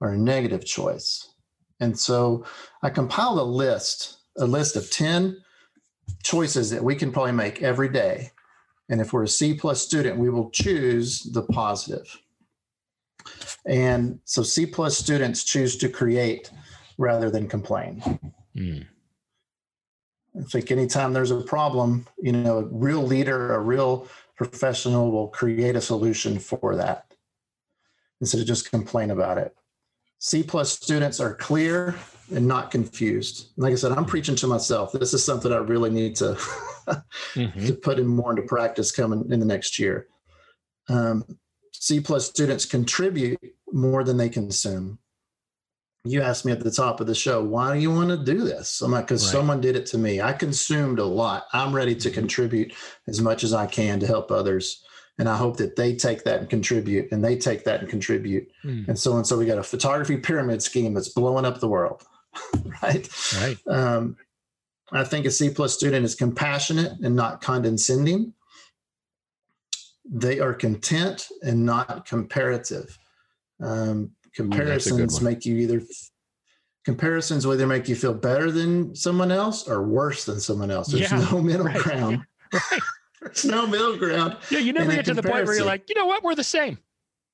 or 0.00 0.12
a 0.12 0.18
negative 0.18 0.64
choice. 0.64 1.34
And 1.80 1.96
so 1.96 2.44
I 2.82 2.90
compiled 2.90 3.38
a 3.38 3.44
list, 3.44 4.18
a 4.36 4.44
list 4.44 4.76
of 4.76 4.90
10 4.90 5.36
choices 6.24 6.70
that 6.70 6.82
we 6.82 6.96
can 6.96 7.12
probably 7.12 7.32
make 7.32 7.62
every 7.62 7.88
day 7.88 8.32
and 8.88 9.00
if 9.00 9.12
we're 9.12 9.24
a 9.24 9.28
C 9.28 9.54
plus 9.54 9.82
student, 9.82 10.18
we 10.18 10.30
will 10.30 10.50
choose 10.50 11.22
the 11.22 11.42
positive. 11.42 12.20
And 13.66 14.20
so 14.24 14.42
C 14.42 14.64
plus 14.64 14.96
students 14.96 15.44
choose 15.44 15.76
to 15.78 15.88
create 15.88 16.50
rather 16.96 17.30
than 17.30 17.48
complain. 17.48 18.02
Mm. 18.56 18.86
I 20.38 20.42
think 20.44 20.70
anytime 20.70 21.12
there's 21.12 21.30
a 21.30 21.40
problem, 21.40 22.06
you 22.18 22.32
know, 22.32 22.58
a 22.58 22.64
real 22.64 23.02
leader, 23.02 23.54
a 23.54 23.60
real 23.60 24.08
professional 24.36 25.10
will 25.10 25.28
create 25.28 25.76
a 25.76 25.80
solution 25.80 26.38
for 26.38 26.76
that 26.76 27.12
instead 28.20 28.40
of 28.40 28.46
just 28.46 28.70
complain 28.70 29.10
about 29.10 29.38
it. 29.38 29.54
C 30.18 30.42
plus 30.42 30.72
students 30.72 31.20
are 31.20 31.34
clear 31.34 31.94
and 32.34 32.46
not 32.46 32.70
confused. 32.70 33.48
Like 33.56 33.72
I 33.72 33.76
said, 33.76 33.92
I'm 33.92 34.04
preaching 34.04 34.36
to 34.36 34.46
myself. 34.46 34.92
This 34.92 35.14
is 35.14 35.24
something 35.24 35.52
I 35.52 35.56
really 35.56 35.90
need 35.90 36.16
to 36.16 36.34
mm-hmm. 36.34 37.66
to 37.66 37.74
put 37.74 37.98
in 37.98 38.06
more 38.06 38.30
into 38.30 38.42
practice 38.42 38.92
coming 38.92 39.30
in 39.30 39.40
the 39.40 39.46
next 39.46 39.78
year. 39.78 40.06
Um, 40.88 41.24
C 41.72 42.00
plus 42.00 42.28
students 42.28 42.64
contribute 42.64 43.38
more 43.72 44.04
than 44.04 44.16
they 44.16 44.28
consume. 44.28 44.98
You 46.04 46.22
asked 46.22 46.44
me 46.44 46.52
at 46.52 46.60
the 46.60 46.70
top 46.70 47.00
of 47.00 47.06
the 47.06 47.14
show, 47.14 47.42
why 47.44 47.74
do 47.74 47.80
you 47.80 47.92
want 47.92 48.08
to 48.10 48.16
do 48.16 48.44
this? 48.44 48.80
I'm 48.80 48.92
like, 48.92 49.06
because 49.06 49.24
right. 49.24 49.32
someone 49.32 49.60
did 49.60 49.76
it 49.76 49.84
to 49.86 49.98
me. 49.98 50.20
I 50.20 50.32
consumed 50.32 50.98
a 51.00 51.04
lot. 51.04 51.46
I'm 51.52 51.74
ready 51.74 51.94
to 51.96 52.08
mm-hmm. 52.08 52.14
contribute 52.14 52.72
as 53.06 53.20
much 53.20 53.44
as 53.44 53.52
I 53.52 53.66
can 53.66 54.00
to 54.00 54.06
help 54.06 54.30
others 54.30 54.82
and 55.18 55.28
I 55.28 55.36
hope 55.36 55.56
that 55.56 55.76
they 55.76 55.94
take 55.94 56.24
that 56.24 56.40
and 56.40 56.48
contribute, 56.48 57.10
and 57.10 57.24
they 57.24 57.36
take 57.36 57.64
that 57.64 57.80
and 57.80 57.88
contribute, 57.88 58.48
mm. 58.64 58.86
and 58.86 58.98
so 58.98 59.14
on. 59.14 59.24
So 59.24 59.36
we 59.36 59.46
got 59.46 59.58
a 59.58 59.64
photography 59.64 60.16
pyramid 60.16 60.62
scheme 60.62 60.94
that's 60.94 61.08
blowing 61.08 61.44
up 61.44 61.58
the 61.58 61.68
world, 61.68 62.04
right? 62.82 63.08
Right. 63.40 63.58
Um, 63.68 64.16
I 64.92 65.04
think 65.04 65.26
a 65.26 65.30
C 65.30 65.50
plus 65.50 65.74
student 65.74 66.04
is 66.04 66.14
compassionate 66.14 66.92
and 67.02 67.14
not 67.14 67.40
condescending. 67.40 68.32
They 70.04 70.40
are 70.40 70.54
content 70.54 71.28
and 71.42 71.66
not 71.66 72.06
comparative. 72.06 72.98
Um, 73.60 74.12
comparisons 74.34 75.20
Ooh, 75.20 75.24
make 75.24 75.44
you 75.44 75.56
either 75.56 75.82
comparisons 76.84 77.46
will 77.46 77.52
either 77.52 77.66
make 77.66 77.86
you 77.86 77.94
feel 77.94 78.14
better 78.14 78.50
than 78.50 78.94
someone 78.94 79.30
else 79.30 79.68
or 79.68 79.82
worse 79.82 80.24
than 80.24 80.40
someone 80.40 80.70
else. 80.70 80.88
There's 80.88 81.10
yeah, 81.10 81.28
no 81.30 81.42
middle 81.50 81.66
right. 81.66 81.76
ground. 81.76 82.24
right. 82.52 82.80
There's 83.20 83.44
no 83.44 83.66
middle 83.66 83.98
ground. 83.98 84.38
Yeah, 84.50 84.60
you 84.60 84.72
never 84.72 84.92
get 84.92 85.04
to 85.06 85.14
the 85.14 85.22
point 85.22 85.44
where 85.44 85.54
you're 85.54 85.66
like, 85.66 85.88
you 85.88 85.94
know 85.94 86.06
what, 86.06 86.22
we're 86.22 86.34
the 86.34 86.44
same. 86.44 86.78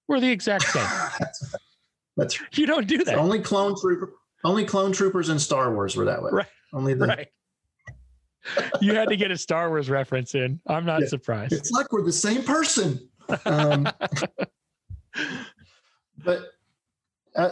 We're 0.09 0.19
the 0.19 0.31
exact 0.31 0.65
same. 0.65 0.87
that's, 1.19 1.55
that's 2.17 2.41
you 2.59 2.67
don't 2.67 2.89
do 2.89 3.05
that. 3.05 3.17
Only 3.17 3.39
clone 3.39 3.77
trooper, 3.81 4.15
only 4.45 4.65
clone 4.65 4.93
troopers 4.93 5.29
in 5.29 5.39
Star 5.39 5.75
Wars 5.75 5.97
were 5.97 6.05
that 6.05 6.23
way. 6.23 6.31
Right. 6.33 6.47
Only 6.73 6.95
the 6.95 7.07
right 7.07 7.29
you 8.81 8.95
had 8.95 9.09
to 9.09 9.17
get 9.17 9.31
a 9.31 9.39
Star 9.39 9.69
Wars 9.69 9.91
reference 9.91 10.35
in. 10.35 10.61
I'm 10.67 10.85
not 10.85 11.03
yeah. 11.03 11.09
surprised. 11.09 11.53
It's 11.53 11.71
like 11.71 11.93
we're 11.93 12.03
the 12.03 12.13
same 12.13 12.43
person. 12.43 13.09
Um, 13.47 13.85
but 16.25 16.41
uh, 17.37 17.51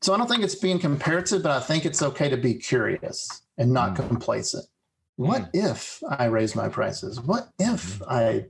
so 0.00 0.14
I 0.14 0.18
don't 0.18 0.28
think 0.28 0.42
it's 0.42 0.54
being 0.54 0.78
comparative, 0.78 1.42
but 1.42 1.52
I 1.52 1.60
think 1.60 1.84
it's 1.84 2.02
okay 2.02 2.28
to 2.28 2.36
be 2.36 2.54
curious 2.54 3.42
and 3.58 3.72
not 3.72 3.94
mm. 3.94 4.08
complacent. 4.08 4.66
What 5.16 5.52
mm. 5.52 5.68
if 5.68 6.02
I 6.08 6.26
raise 6.26 6.56
my 6.56 6.68
prices? 6.68 7.20
What 7.20 7.48
if 7.58 7.98
mm. 7.98 8.06
I 8.08 8.46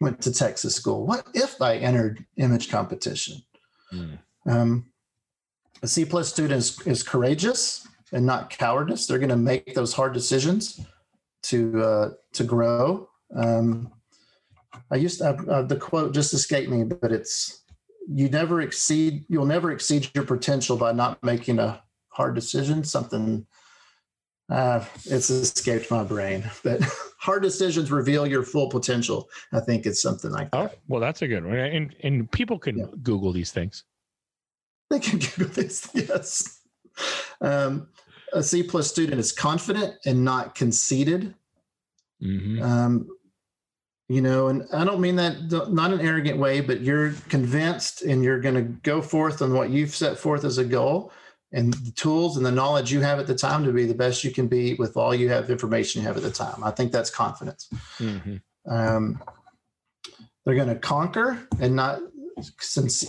went 0.00 0.22
to 0.22 0.32
Texas 0.32 0.74
school? 0.74 1.06
What 1.06 1.26
if 1.34 1.60
I 1.60 1.76
entered 1.76 2.24
image 2.36 2.70
competition? 2.70 3.42
Mm. 3.92 4.18
Um, 4.46 4.86
a 5.82 5.88
C 5.88 6.04
plus 6.04 6.28
student 6.28 6.58
is, 6.58 6.80
is 6.86 7.02
courageous 7.02 7.86
and 8.12 8.24
not 8.24 8.50
cowardice. 8.50 9.06
They're 9.06 9.18
going 9.18 9.28
to 9.30 9.36
make 9.36 9.74
those 9.74 9.92
hard 9.92 10.12
decisions 10.12 10.80
to 11.44 11.82
uh, 11.82 12.10
to 12.32 12.44
grow. 12.44 13.08
Um, 13.34 13.92
I 14.90 14.96
used 14.96 15.18
to, 15.18 15.28
uh, 15.28 15.62
the 15.62 15.76
quote 15.76 16.14
just 16.14 16.34
escaped 16.34 16.70
me, 16.70 16.84
but 16.84 17.12
it's 17.12 17.64
you 18.08 18.28
never 18.28 18.60
exceed 18.62 19.24
you'll 19.28 19.46
never 19.46 19.70
exceed 19.70 20.10
your 20.14 20.24
potential 20.24 20.76
by 20.76 20.92
not 20.92 21.22
making 21.22 21.58
a 21.58 21.82
hard 22.08 22.34
decision. 22.34 22.84
Something 22.84 23.46
uh, 24.50 24.84
it's 25.04 25.30
escaped 25.30 25.90
my 25.90 26.02
brain, 26.02 26.50
but 26.64 26.80
hard 27.18 27.42
decisions 27.42 27.90
reveal 27.90 28.26
your 28.26 28.42
full 28.42 28.68
potential. 28.68 29.28
I 29.52 29.60
think 29.60 29.84
it's 29.84 30.00
something 30.00 30.30
like 30.30 30.50
that. 30.52 30.72
Oh, 30.72 30.78
well, 30.88 31.00
that's 31.00 31.22
a 31.22 31.28
good 31.28 31.44
one. 31.44 31.56
And 31.56 31.94
and 32.02 32.30
people 32.30 32.58
can 32.58 32.78
yeah. 32.78 32.86
Google 33.02 33.32
these 33.32 33.52
things. 33.52 33.84
They 34.90 35.00
can 35.00 35.18
Google 35.18 35.48
this. 35.48 35.88
Yes. 35.94 36.60
Um, 37.40 37.88
a 38.32 38.42
C 38.42 38.62
plus 38.62 38.88
student 38.88 39.20
is 39.20 39.32
confident 39.32 39.94
and 40.04 40.24
not 40.24 40.54
conceited. 40.54 41.34
Mm-hmm. 42.22 42.62
Um, 42.62 43.08
you 44.08 44.22
know, 44.22 44.48
and 44.48 44.64
I 44.72 44.84
don't 44.84 45.00
mean 45.00 45.16
that 45.16 45.70
not 45.70 45.92
an 45.92 46.00
arrogant 46.00 46.38
way, 46.38 46.60
but 46.60 46.80
you're 46.80 47.12
convinced 47.28 48.02
and 48.02 48.24
you're 48.24 48.40
going 48.40 48.54
to 48.54 48.62
go 48.62 49.02
forth 49.02 49.42
on 49.42 49.52
what 49.52 49.70
you've 49.70 49.94
set 49.94 50.18
forth 50.18 50.44
as 50.44 50.58
a 50.58 50.64
goal. 50.64 51.12
and 51.52 51.72
the 51.74 51.92
tools 51.92 52.36
and 52.36 52.44
the 52.44 52.52
knowledge 52.52 52.92
you 52.92 53.00
have 53.00 53.18
at 53.18 53.26
the 53.26 53.34
time 53.34 53.64
to 53.64 53.72
be 53.72 53.86
the 53.86 53.94
best 53.94 54.22
you 54.24 54.30
can 54.30 54.48
be 54.48 54.74
with 54.74 54.96
all 54.96 55.14
you 55.14 55.28
have 55.28 55.50
information 55.50 56.00
you 56.02 56.06
have 56.06 56.16
at 56.16 56.22
the 56.22 56.30
time. 56.30 56.62
I 56.62 56.70
think 56.70 56.92
that's 56.92 57.10
confidence. 57.10 57.68
Mm-hmm. 57.98 58.36
Um, 58.70 59.22
they're 60.44 60.54
going 60.54 60.68
to 60.68 60.74
conquer 60.74 61.38
and 61.60 61.74
not 61.74 62.00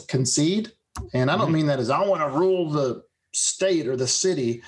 concede. 0.07 0.71
And 1.13 1.29
I 1.29 1.35
don't 1.35 1.47
mm-hmm. 1.47 1.55
mean 1.55 1.65
that 1.67 1.79
as 1.79 1.89
I 1.89 2.05
want 2.05 2.21
to 2.21 2.37
rule 2.37 2.69
the 2.69 3.03
state 3.33 3.87
or 3.87 3.95
the 3.95 4.07
city. 4.07 4.61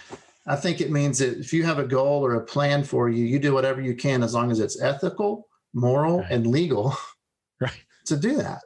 I 0.47 0.55
think 0.55 0.81
it 0.81 0.91
means 0.91 1.19
that 1.19 1.37
if 1.37 1.53
you 1.53 1.63
have 1.63 1.79
a 1.79 1.85
goal 1.85 2.25
or 2.25 2.35
a 2.35 2.45
plan 2.45 2.83
for 2.83 3.09
you, 3.09 3.25
you 3.25 3.39
do 3.39 3.53
whatever 3.53 3.81
you 3.81 3.95
can 3.95 4.23
as 4.23 4.33
long 4.33 4.51
as 4.51 4.59
it's 4.59 4.81
ethical, 4.81 5.47
moral, 5.73 6.19
right. 6.19 6.31
and 6.31 6.47
legal 6.47 6.95
right. 7.61 7.83
to 8.05 8.17
do 8.17 8.37
that. 8.37 8.61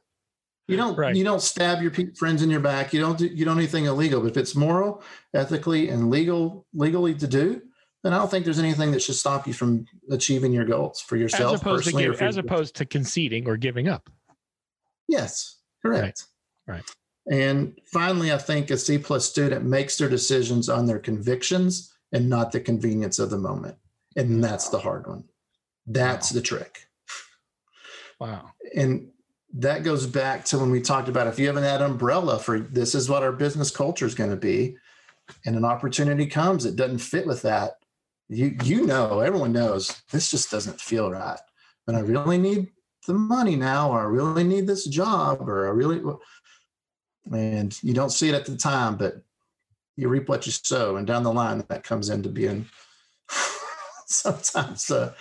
You 0.68 0.78
don't 0.78 0.98
right. 0.98 1.16
you 1.16 1.24
don't 1.24 1.44
stab 1.44 1.82
your 1.84 1.92
friends 2.16 2.42
in 2.42 2.50
your 2.50 2.60
back. 2.60 2.92
You 2.92 3.00
don't 3.00 3.20
do 3.20 3.28
you 3.28 3.46
don't 3.46 3.58
anything 3.58 3.86
illegal. 3.86 4.22
But 4.22 4.32
if 4.32 4.38
it's 4.38 4.56
moral, 4.56 5.04
ethically, 5.36 5.90
and 5.90 6.10
legal 6.10 6.66
legally 6.74 7.14
to 7.14 7.28
do, 7.28 7.62
then 8.04 8.14
I 8.14 8.18
don't 8.18 8.32
think 8.32 8.46
there's 8.46 8.58
anything 8.58 8.90
that 8.92 9.02
should 9.04 9.14
stop 9.14 9.46
you 9.46 9.54
from 9.54 9.86
achieving 10.10 10.52
your 10.52 10.66
goals 10.66 11.02
for 11.02 11.18
yourself 11.18 11.54
as 11.54 11.62
opposed 11.62 11.86
personally. 11.86 12.06
To 12.06 12.12
give, 12.14 12.22
as 12.24 12.38
opposed 12.38 12.76
to 12.78 12.86
conceding 12.86 13.48
or 13.48 13.58
giving 13.58 13.88
up. 13.88 14.10
Yes, 15.08 15.60
correct. 15.84 16.26
Right. 16.66 16.78
right. 16.78 16.96
And 17.32 17.80
finally, 17.86 18.32
I 18.32 18.38
think 18.38 18.70
a 18.70 18.78
C 18.78 18.98
plus 18.98 19.28
student 19.28 19.66
makes 19.66 19.98
their 19.98 20.10
decisions 20.10 20.70
on 20.70 20.86
their 20.86 21.00
convictions 21.00 21.94
and 22.12 22.30
not 22.30 22.52
the 22.52 22.60
convenience 22.60 23.18
of 23.20 23.30
the 23.30 23.38
moment. 23.38 23.76
And 24.16 24.44
that's 24.44 24.70
the 24.70 24.80
hard 24.80 25.08
one. 25.08 25.24
That's 25.88 26.32
wow. 26.32 26.36
the 26.36 26.42
trick. 26.42 26.88
Wow. 28.20 28.52
And 28.76 29.10
that 29.54 29.84
goes 29.84 30.06
back 30.06 30.46
to 30.46 30.60
when 30.60 30.72
we 30.72 30.82
talked 30.82 31.10
about 31.10 31.28
if 31.28 31.40
you 31.40 31.48
have 31.48 31.58
an 31.58 31.82
umbrella 31.82 32.40
for 32.40 32.60
this 32.60 32.94
is 32.94 33.10
what 33.10 33.24
our 33.24 33.32
business 33.32 33.72
culture 33.72 34.06
is 34.06 34.16
going 34.16 34.30
to 34.30 34.36
be, 34.36 34.78
and 35.46 35.56
an 35.56 35.66
opportunity 35.66 36.28
comes 36.28 36.64
that 36.64 36.76
doesn't 36.76 37.00
fit 37.00 37.26
with 37.26 37.42
that, 37.42 37.78
you 38.30 38.56
you 38.64 38.86
know, 38.86 39.20
everyone 39.20 39.54
knows 39.54 40.02
this 40.12 40.30
just 40.32 40.52
doesn't 40.52 40.82
feel 40.82 41.10
right. 41.10 41.40
And 41.88 41.96
I 41.96 42.02
really 42.02 42.38
need 42.38 42.72
the 43.08 43.14
money 43.14 43.56
now, 43.56 43.92
or 43.92 44.02
I 44.02 44.06
really 44.06 44.44
need 44.44 44.68
this 44.68 44.86
job, 44.86 45.48
or 45.48 45.68
I 45.68 45.72
really 45.72 46.02
and 47.32 47.78
you 47.84 47.94
don't 47.94 48.12
see 48.12 48.30
it 48.30 48.36
at 48.36 48.46
the 48.46 48.56
time, 48.56 48.98
but 48.98 49.22
you 49.98 50.10
reap 50.10 50.28
what 50.28 50.46
you 50.46 50.52
sow, 50.52 50.98
and 50.98 51.08
down 51.08 51.24
the 51.24 51.34
line 51.34 51.64
that 51.70 51.84
comes 51.84 52.10
into 52.10 52.30
being 52.30 52.66
sometimes. 54.06 54.90
Uh, 54.92 55.14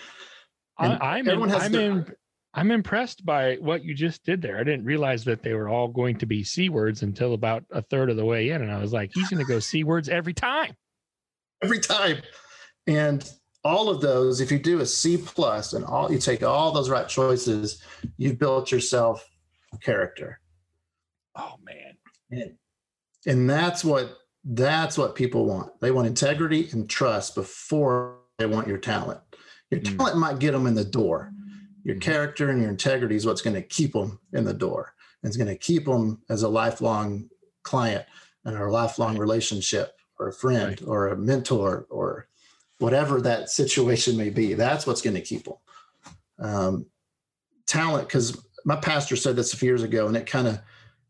I, 0.76 1.18
am 1.18 1.28
in, 1.28 1.52
I'm, 1.52 1.74
in, 1.74 2.06
I'm 2.52 2.70
impressed 2.72 3.24
by 3.24 3.54
what 3.60 3.84
you 3.84 3.94
just 3.94 4.24
did 4.24 4.42
there. 4.42 4.58
I 4.58 4.64
didn't 4.64 4.84
realize 4.84 5.24
that 5.24 5.42
they 5.42 5.54
were 5.54 5.68
all 5.68 5.88
going 5.88 6.18
to 6.18 6.26
be 6.26 6.42
c 6.42 6.68
words 6.68 7.02
until 7.02 7.34
about 7.34 7.64
a 7.70 7.82
third 7.82 8.10
of 8.10 8.16
the 8.16 8.24
way 8.24 8.50
in, 8.50 8.62
and 8.62 8.72
I 8.72 8.78
was 8.78 8.92
like, 8.92 9.10
he's 9.14 9.28
going 9.28 9.44
to 9.44 9.48
go 9.48 9.60
c 9.60 9.84
words 9.84 10.08
every 10.08 10.34
time, 10.34 10.74
every 11.62 11.80
time, 11.80 12.18
and 12.86 13.30
all 13.64 13.88
of 13.88 14.00
those. 14.00 14.40
If 14.40 14.52
you 14.52 14.58
do 14.58 14.80
a 14.80 14.86
C 14.86 15.16
plus 15.16 15.72
and 15.72 15.84
all 15.84 16.12
you 16.12 16.18
take 16.18 16.42
all 16.42 16.70
those 16.70 16.90
right 16.90 17.08
choices, 17.08 17.82
you've 18.16 18.38
built 18.38 18.70
yourself 18.70 19.26
character. 19.80 20.38
Oh 21.36 21.54
man 21.64 21.96
and, 22.30 22.54
and 23.26 23.50
that's 23.50 23.84
what 23.84 24.18
that's 24.44 24.98
what 24.98 25.14
people 25.14 25.46
want. 25.46 25.80
They 25.80 25.90
want 25.90 26.06
integrity 26.06 26.68
and 26.72 26.88
trust 26.88 27.34
before 27.34 28.18
they 28.38 28.46
want 28.46 28.68
your 28.68 28.78
talent. 28.78 29.20
Your 29.70 29.80
mm. 29.80 29.96
talent 29.96 30.18
might 30.18 30.38
get 30.38 30.52
them 30.52 30.66
in 30.66 30.74
the 30.74 30.84
door. 30.84 31.32
Your 31.82 31.96
mm. 31.96 32.00
character 32.00 32.50
and 32.50 32.60
your 32.60 32.70
integrity 32.70 33.16
is 33.16 33.24
what's 33.24 33.40
going 33.40 33.54
to 33.54 33.62
keep 33.62 33.92
them 33.94 34.20
in 34.34 34.44
the 34.44 34.52
door. 34.52 34.92
And 35.22 35.28
it's 35.28 35.38
going 35.38 35.48
to 35.48 35.56
keep 35.56 35.86
them 35.86 36.20
as 36.28 36.42
a 36.42 36.48
lifelong 36.48 37.30
client 37.62 38.04
and 38.44 38.54
a 38.54 38.70
lifelong 38.70 39.16
relationship 39.16 39.92
or 40.18 40.28
a 40.28 40.32
friend 40.32 40.78
right. 40.82 40.82
or 40.86 41.08
a 41.08 41.16
mentor 41.16 41.86
or 41.88 42.28
whatever 42.80 43.22
that 43.22 43.48
situation 43.48 44.14
may 44.14 44.28
be. 44.28 44.52
That's 44.52 44.86
what's 44.86 45.00
going 45.00 45.16
to 45.16 45.22
keep 45.22 45.44
them. 45.44 45.54
Um, 46.38 46.86
talent, 47.66 48.08
because 48.08 48.44
my 48.66 48.76
pastor 48.76 49.16
said 49.16 49.36
this 49.36 49.54
a 49.54 49.56
few 49.56 49.70
years 49.70 49.82
ago, 49.82 50.06
and 50.06 50.16
it 50.16 50.26
kind 50.26 50.48
of 50.48 50.60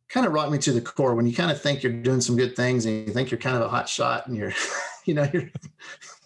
kind 0.08 0.26
of 0.26 0.32
rocked 0.32 0.52
me 0.52 0.58
to 0.58 0.72
the 0.72 0.80
core 0.80 1.14
when 1.14 1.26
you 1.26 1.34
kind 1.34 1.50
of 1.50 1.60
think 1.60 1.82
you're 1.82 1.92
doing 1.92 2.20
some 2.20 2.36
good 2.36 2.56
things 2.56 2.86
and 2.86 3.06
you 3.06 3.12
think 3.12 3.30
you're 3.30 3.40
kind 3.40 3.56
of 3.56 3.62
a 3.62 3.68
hot 3.68 3.88
shot 3.88 4.26
and 4.26 4.36
you're, 4.36 4.52
you 5.04 5.14
know, 5.14 5.28
you're, 5.32 5.42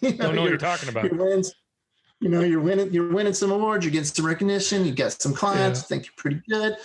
you 0.01 0.11
know, 0.11 0.17
don't 0.17 0.35
know 0.35 0.41
what 0.41 0.49
you're 0.49 0.57
talking 0.57 0.89
about. 0.89 1.11
Wins, 1.11 1.53
you 2.19 2.29
know, 2.29 2.41
you're 2.41 2.59
winning, 2.59 2.93
you're 2.93 3.11
winning 3.11 3.33
some 3.33 3.51
awards, 3.51 3.85
you're 3.85 3.91
getting 3.91 4.05
some 4.05 4.25
recognition, 4.25 4.85
you 4.85 4.91
got 4.91 5.13
some 5.13 5.33
clients, 5.33 5.81
yeah. 5.81 5.85
think 5.85 6.05
you're 6.05 6.13
pretty 6.17 6.41
good. 6.49 6.75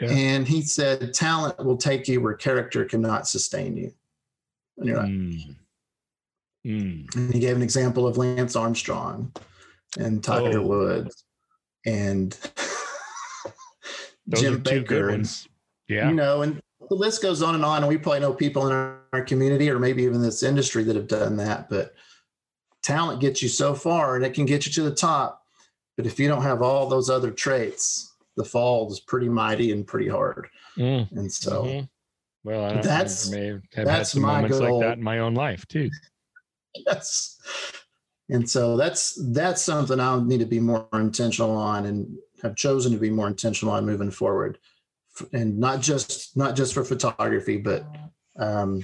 Yeah. 0.00 0.10
And 0.10 0.46
he 0.46 0.62
said, 0.62 1.14
talent 1.14 1.64
will 1.64 1.78
take 1.78 2.06
you 2.06 2.20
where 2.20 2.34
character 2.34 2.84
cannot 2.84 3.26
sustain 3.26 3.76
you. 3.76 3.92
And 4.76 4.86
you're 4.86 4.98
like, 4.98 5.08
mm. 5.08 5.56
Mm. 6.66 7.14
And 7.14 7.32
he 7.32 7.40
gave 7.40 7.56
an 7.56 7.62
example 7.62 8.06
of 8.06 8.18
Lance 8.18 8.56
Armstrong 8.56 9.32
and 9.98 10.22
Tiger 10.22 10.58
oh. 10.58 10.66
Woods 10.66 11.24
and 11.86 12.32
Jim 14.34 14.62
Bakker 14.62 15.14
and 15.14 15.46
yeah. 15.88 16.08
You 16.08 16.14
know, 16.14 16.42
and 16.42 16.60
the 16.88 16.94
list 16.94 17.22
goes 17.22 17.42
on 17.42 17.54
and 17.54 17.64
on. 17.64 17.78
And 17.78 17.88
we 17.88 17.98
probably 17.98 18.20
know 18.20 18.32
people 18.32 18.66
in 18.66 18.72
our, 18.72 19.00
our 19.12 19.24
community 19.24 19.70
or 19.70 19.78
maybe 19.78 20.02
even 20.02 20.22
this 20.22 20.42
industry 20.42 20.82
that 20.84 20.96
have 20.96 21.08
done 21.08 21.36
that. 21.36 21.68
But 21.68 21.94
talent 22.82 23.20
gets 23.20 23.42
you 23.42 23.48
so 23.48 23.74
far 23.74 24.16
and 24.16 24.24
it 24.24 24.34
can 24.34 24.46
get 24.46 24.66
you 24.66 24.72
to 24.72 24.82
the 24.82 24.94
top. 24.94 25.42
But 25.96 26.06
if 26.06 26.18
you 26.18 26.28
don't 26.28 26.42
have 26.42 26.62
all 26.62 26.88
those 26.88 27.08
other 27.08 27.30
traits, 27.30 28.14
the 28.36 28.44
fall 28.44 28.90
is 28.92 29.00
pretty 29.00 29.28
mighty 29.28 29.72
and 29.72 29.86
pretty 29.86 30.08
hard. 30.08 30.48
Mm. 30.76 31.10
And 31.12 31.32
so 31.32 31.64
mm-hmm. 31.64 31.84
well, 32.44 32.82
that's 32.82 33.30
may 33.30 33.46
have 33.46 33.62
that's 33.74 33.90
had 33.90 34.06
some 34.06 34.22
my 34.22 34.36
moments 34.36 34.58
goal. 34.58 34.80
like 34.80 34.88
that 34.88 34.98
in 34.98 35.04
my 35.04 35.20
own 35.20 35.34
life 35.34 35.66
too. 35.68 35.90
yes. 36.74 37.40
And 38.28 38.48
so 38.48 38.76
that's 38.76 39.18
that's 39.32 39.62
something 39.62 40.00
I'll 40.00 40.20
need 40.20 40.40
to 40.40 40.46
be 40.46 40.60
more 40.60 40.88
intentional 40.92 41.52
on 41.52 41.86
and 41.86 42.18
have 42.42 42.56
chosen 42.56 42.92
to 42.92 42.98
be 42.98 43.08
more 43.08 43.28
intentional 43.28 43.72
on 43.72 43.86
moving 43.86 44.10
forward 44.10 44.58
and 45.32 45.58
not 45.58 45.80
just 45.80 46.36
not 46.36 46.56
just 46.56 46.74
for 46.74 46.84
photography, 46.84 47.56
but 47.56 47.86
um, 48.38 48.82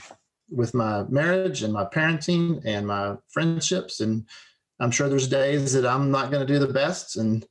with 0.51 0.75
my 0.75 1.05
marriage 1.05 1.63
and 1.63 1.73
my 1.73 1.85
parenting 1.85 2.63
and 2.65 2.87
my 2.87 3.17
friendships. 3.29 4.01
And 4.01 4.27
I'm 4.81 4.91
sure 4.91 5.09
there's 5.09 5.29
days 5.29 5.73
that 5.73 5.87
I'm 5.87 6.11
not 6.11 6.31
going 6.31 6.47
to 6.47 6.53
do 6.53 6.59
the 6.59 6.73
best, 6.73 7.17
and 7.17 7.47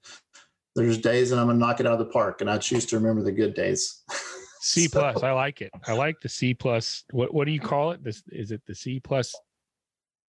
there's 0.75 0.97
days 0.97 1.29
that 1.29 1.39
I'm 1.39 1.47
going 1.47 1.59
to 1.59 1.65
knock 1.65 1.79
it 1.79 1.85
out 1.85 1.93
of 1.93 1.99
the 1.99 2.05
park. 2.05 2.41
And 2.41 2.49
I 2.49 2.57
choose 2.57 2.85
to 2.87 2.97
remember 2.97 3.23
the 3.23 3.31
good 3.31 3.53
days. 3.53 4.03
C 4.63 4.87
plus, 4.87 5.19
so, 5.19 5.25
I 5.25 5.31
like 5.31 5.61
it. 5.61 5.71
I 5.87 5.93
like 5.93 6.21
the 6.21 6.29
C 6.29 6.53
plus. 6.53 7.03
What 7.11 7.33
what 7.33 7.45
do 7.45 7.51
you 7.51 7.59
call 7.59 7.91
it? 7.91 8.03
This 8.03 8.21
is 8.31 8.51
it 8.51 8.61
the 8.67 8.75
C 8.75 8.99
plus. 8.99 9.33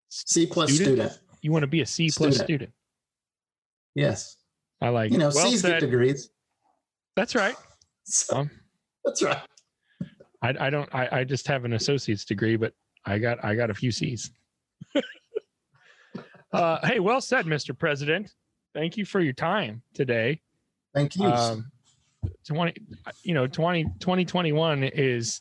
C 0.09 0.46
plus 0.46 0.72
student. 0.72 1.12
student. 1.12 1.18
You 1.42 1.53
want 1.53 1.64
to 1.64 1.66
be 1.66 1.82
a 1.82 1.86
C 1.86 2.05
plus 2.05 2.36
student. 2.36 2.44
student. 2.44 2.72
Yes. 3.94 4.36
I 4.80 4.88
like. 4.88 5.12
You 5.12 5.18
know, 5.18 5.30
well 5.34 5.50
C's 5.50 5.61
get 5.62 5.80
degrees. 5.80 6.30
That's 7.14 7.34
right. 7.34 7.55
So, 8.05 8.36
um, 8.36 8.50
that's 9.05 9.22
right. 9.22 9.38
I, 10.42 10.55
I 10.59 10.70
don't. 10.70 10.92
I, 10.94 11.20
I 11.20 11.24
just 11.24 11.46
have 11.46 11.64
an 11.64 11.72
associate's 11.74 12.24
degree, 12.24 12.57
but 12.57 12.72
I 13.05 13.18
got 13.18 13.44
I 13.44 13.55
got 13.55 13.70
a 13.70 13.74
few 13.74 13.92
C's. 13.92 14.30
uh, 16.53 16.86
hey, 16.86 17.00
well 17.00 17.20
said, 17.20 17.46
Mr. 17.46 17.78
President. 17.78 18.32
Thank 18.74 18.96
you 18.96 19.05
for 19.05 19.20
your 19.20 19.34
time 19.34 19.82
today. 19.94 20.40
Thank 20.94 21.16
you. 21.16 21.26
Um, 21.26 21.70
20 22.46 22.74
you 23.24 23.34
know 23.34 23.46
20 23.46 23.84
2021 23.98 24.84
is 24.84 25.40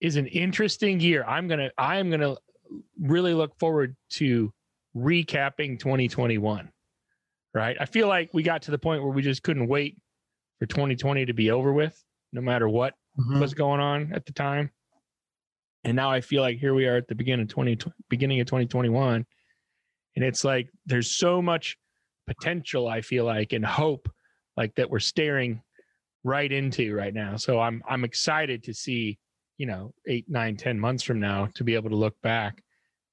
is 0.00 0.16
an 0.16 0.26
interesting 0.28 1.00
year 1.00 1.24
i'm 1.24 1.48
gonna 1.48 1.70
i 1.78 1.96
am 1.96 2.10
gonna 2.10 2.34
really 3.00 3.34
look 3.34 3.58
forward 3.58 3.96
to 4.10 4.52
recapping 4.96 5.78
2021 5.78 6.70
right 7.54 7.76
i 7.80 7.84
feel 7.84 8.08
like 8.08 8.30
we 8.32 8.42
got 8.42 8.62
to 8.62 8.70
the 8.70 8.78
point 8.78 9.02
where 9.02 9.12
we 9.12 9.22
just 9.22 9.42
couldn't 9.42 9.68
wait 9.68 9.98
for 10.58 10.66
2020 10.66 11.26
to 11.26 11.32
be 11.32 11.50
over 11.50 11.72
with, 11.72 12.02
no 12.32 12.40
matter 12.40 12.68
what 12.68 12.94
mm-hmm. 13.18 13.40
was 13.40 13.54
going 13.54 13.80
on 13.80 14.12
at 14.12 14.26
the 14.26 14.32
time. 14.32 14.70
And 15.84 15.94
now 15.94 16.10
I 16.10 16.20
feel 16.20 16.42
like 16.42 16.58
here 16.58 16.74
we 16.74 16.86
are 16.86 16.96
at 16.96 17.08
the 17.08 17.14
beginning 17.14 17.44
of 17.44 17.48
20 17.48 17.78
beginning 18.08 18.40
of 18.40 18.46
2021 18.46 19.24
and 20.16 20.24
it's 20.24 20.42
like 20.42 20.68
there's 20.86 21.14
so 21.14 21.40
much 21.40 21.76
potential 22.26 22.88
I 22.88 23.02
feel 23.02 23.24
like 23.24 23.52
and 23.52 23.64
hope 23.64 24.08
like 24.56 24.74
that 24.76 24.90
we're 24.90 24.98
staring 24.98 25.62
right 26.24 26.50
into 26.50 26.94
right 26.94 27.14
now. 27.14 27.36
So 27.36 27.60
I'm 27.60 27.82
I'm 27.88 28.02
excited 28.02 28.64
to 28.64 28.74
see, 28.74 29.18
you 29.58 29.66
know, 29.66 29.92
eight, 30.08 30.24
nine, 30.28 30.56
ten 30.56 30.80
months 30.80 31.04
from 31.04 31.20
now 31.20 31.48
to 31.54 31.64
be 31.64 31.74
able 31.74 31.90
to 31.90 31.96
look 31.96 32.20
back 32.22 32.62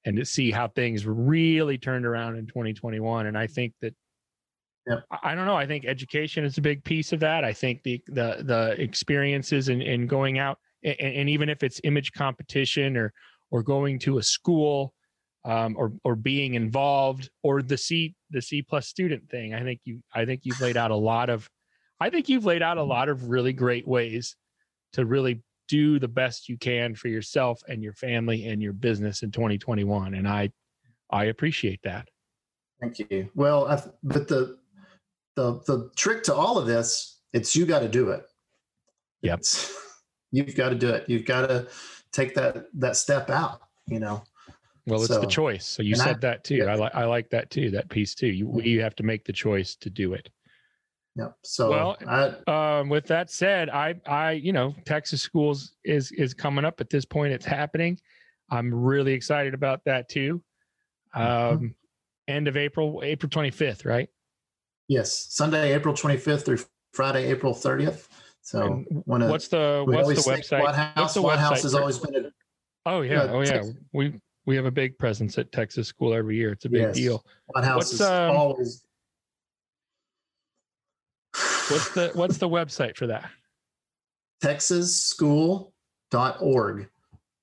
and 0.04 0.16
to 0.16 0.24
see 0.24 0.50
how 0.50 0.68
things 0.68 1.06
really 1.06 1.78
turned 1.78 2.06
around 2.06 2.36
in 2.36 2.46
2021. 2.46 3.26
And 3.26 3.38
I 3.38 3.46
think 3.46 3.74
that 3.80 3.94
Yep. 4.86 5.04
I 5.22 5.34
don't 5.34 5.46
know. 5.46 5.56
I 5.56 5.66
think 5.66 5.86
education 5.86 6.44
is 6.44 6.58
a 6.58 6.60
big 6.60 6.84
piece 6.84 7.12
of 7.12 7.20
that. 7.20 7.42
I 7.44 7.52
think 7.52 7.82
the 7.82 8.02
the 8.08 8.42
the 8.44 8.76
experiences 8.78 9.68
and 9.68 9.82
in, 9.82 10.02
in 10.02 10.06
going 10.06 10.38
out 10.38 10.58
and, 10.82 10.98
and, 11.00 11.30
even 11.30 11.48
if 11.48 11.62
it's 11.62 11.80
image 11.84 12.12
competition 12.12 12.96
or 12.96 13.12
or 13.50 13.62
going 13.62 13.98
to 14.00 14.18
a 14.18 14.22
school 14.22 14.92
um, 15.46 15.74
or 15.78 15.92
or 16.04 16.16
being 16.16 16.54
involved 16.54 17.30
or 17.42 17.62
the 17.62 17.78
C 17.78 18.14
the 18.30 18.42
C 18.42 18.60
plus 18.60 18.86
student 18.86 19.28
thing. 19.30 19.54
I 19.54 19.62
think 19.62 19.80
you 19.84 20.02
I 20.14 20.26
think 20.26 20.42
you've 20.44 20.60
laid 20.60 20.76
out 20.76 20.90
a 20.90 20.96
lot 20.96 21.30
of 21.30 21.48
I 21.98 22.10
think 22.10 22.28
you've 22.28 22.44
laid 22.44 22.62
out 22.62 22.76
a 22.76 22.82
lot 22.82 23.08
of 23.08 23.30
really 23.30 23.54
great 23.54 23.88
ways 23.88 24.36
to 24.92 25.06
really 25.06 25.42
do 25.68 25.98
the 25.98 26.08
best 26.08 26.48
you 26.48 26.58
can 26.58 26.94
for 26.94 27.08
yourself 27.08 27.60
and 27.68 27.82
your 27.82 27.94
family 27.94 28.46
and 28.48 28.62
your 28.62 28.72
business 28.72 29.22
in 29.22 29.30
2021 29.30 30.14
and 30.14 30.28
i 30.28 30.50
i 31.10 31.24
appreciate 31.24 31.80
that 31.82 32.08
thank 32.80 32.98
you 32.98 33.30
well 33.34 33.66
I, 33.66 33.82
but 34.02 34.28
the 34.28 34.58
the 35.36 35.60
the 35.66 35.90
trick 35.96 36.22
to 36.24 36.34
all 36.34 36.58
of 36.58 36.66
this 36.66 37.20
it's 37.32 37.54
you 37.54 37.66
got 37.66 37.80
to 37.80 37.88
do 37.88 38.10
it 38.10 38.24
yep 39.22 39.42
you've 40.30 40.54
got 40.54 40.70
to 40.70 40.74
do 40.74 40.88
it 40.90 41.08
you've 41.08 41.24
got 41.24 41.48
to 41.48 41.66
take 42.12 42.34
that 42.34 42.66
that 42.74 42.96
step 42.96 43.30
out 43.30 43.60
you 43.86 43.98
know 43.98 44.22
well 44.86 45.00
it's 45.00 45.08
so, 45.08 45.20
the 45.20 45.26
choice 45.26 45.66
so 45.66 45.82
you 45.82 45.94
said 45.94 46.16
I, 46.16 46.18
that 46.20 46.44
too 46.44 46.56
yeah. 46.56 46.66
i 46.66 46.74
like 46.74 46.94
i 46.94 47.04
like 47.04 47.30
that 47.30 47.50
too 47.50 47.70
that 47.70 47.88
piece 47.88 48.14
too 48.14 48.28
you 48.28 48.60
you 48.62 48.80
have 48.82 48.94
to 48.96 49.02
make 49.02 49.24
the 49.24 49.32
choice 49.32 49.76
to 49.76 49.90
do 49.90 50.14
it 50.14 50.28
Yep. 51.16 51.36
So 51.44 51.70
well, 51.70 51.96
I, 52.08 52.80
um, 52.80 52.88
with 52.88 53.06
that 53.06 53.30
said, 53.30 53.70
I, 53.70 53.94
I, 54.06 54.32
you 54.32 54.52
know, 54.52 54.74
Texas 54.84 55.22
schools 55.22 55.76
is 55.84 56.10
is 56.12 56.34
coming 56.34 56.64
up 56.64 56.80
at 56.80 56.90
this 56.90 57.04
point. 57.04 57.32
It's 57.32 57.46
happening. 57.46 58.00
I'm 58.50 58.74
really 58.74 59.12
excited 59.12 59.54
about 59.54 59.84
that 59.84 60.08
too. 60.08 60.42
Mm-hmm. 61.16 61.54
Um, 61.54 61.74
end 62.26 62.48
of 62.48 62.56
April, 62.56 63.00
April 63.04 63.30
25th, 63.30 63.84
right? 63.84 64.08
Yes, 64.88 65.28
Sunday, 65.30 65.72
April 65.72 65.94
25th 65.94 66.44
through 66.44 66.58
Friday, 66.92 67.30
April 67.30 67.54
30th. 67.54 68.08
So, 68.42 68.84
wanna, 69.06 69.28
what's 69.28 69.48
the 69.48 69.84
what's 69.86 70.24
the 70.24 70.30
website? 70.30 70.62
White 70.62 70.74
House, 70.74 70.96
what's 70.96 71.14
the 71.14 71.22
White 71.22 71.38
House 71.38 71.62
has 71.62 71.74
always 71.74 71.98
been. 71.98 72.26
A, 72.26 72.30
oh 72.84 73.00
yeah, 73.00 73.22
uh, 73.22 73.28
oh 73.28 73.40
yeah. 73.40 73.62
We 73.94 74.20
we 74.44 74.54
have 74.56 74.66
a 74.66 74.70
big 74.70 74.98
presence 74.98 75.38
at 75.38 75.50
Texas 75.50 75.88
School 75.88 76.12
every 76.12 76.36
year. 76.36 76.52
It's 76.52 76.66
a 76.66 76.68
big 76.68 76.82
yes. 76.82 76.94
deal. 76.94 77.24
White 77.46 77.64
House 77.64 77.76
what's, 77.76 77.92
is 77.94 78.00
um, 78.02 78.36
always 78.36 78.84
What's 81.68 81.90
the 81.90 82.10
what's 82.14 82.38
the 82.38 82.48
website 82.48 82.96
for 82.96 83.08
that? 83.08 83.28
TexasSchool.org. 84.42 86.88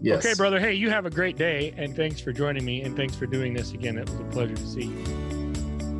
Yes. 0.00 0.24
Okay, 0.24 0.34
brother. 0.34 0.58
Hey, 0.58 0.74
you 0.74 0.90
have 0.90 1.06
a 1.06 1.10
great 1.10 1.36
day, 1.36 1.74
and 1.76 1.94
thanks 1.94 2.20
for 2.20 2.32
joining 2.32 2.64
me, 2.64 2.82
and 2.82 2.96
thanks 2.96 3.14
for 3.14 3.26
doing 3.26 3.52
this 3.52 3.72
again. 3.72 3.98
It 3.98 4.08
was 4.08 4.20
a 4.20 4.24
pleasure 4.24 4.54
to 4.54 4.66
see 4.66 4.84
you. 4.84 5.04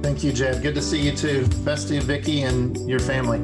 Thank 0.03 0.25
you, 0.25 0.33
Jed. 0.33 0.62
Good 0.62 0.77
to 0.77 0.83
see 0.83 1.01
you 1.01 1.12
too. 1.14 1.47
Best 1.64 1.89
to 1.89 2.01
Vicki 2.01 2.43
and 2.43 2.89
your 2.89 3.01
family. 3.01 3.41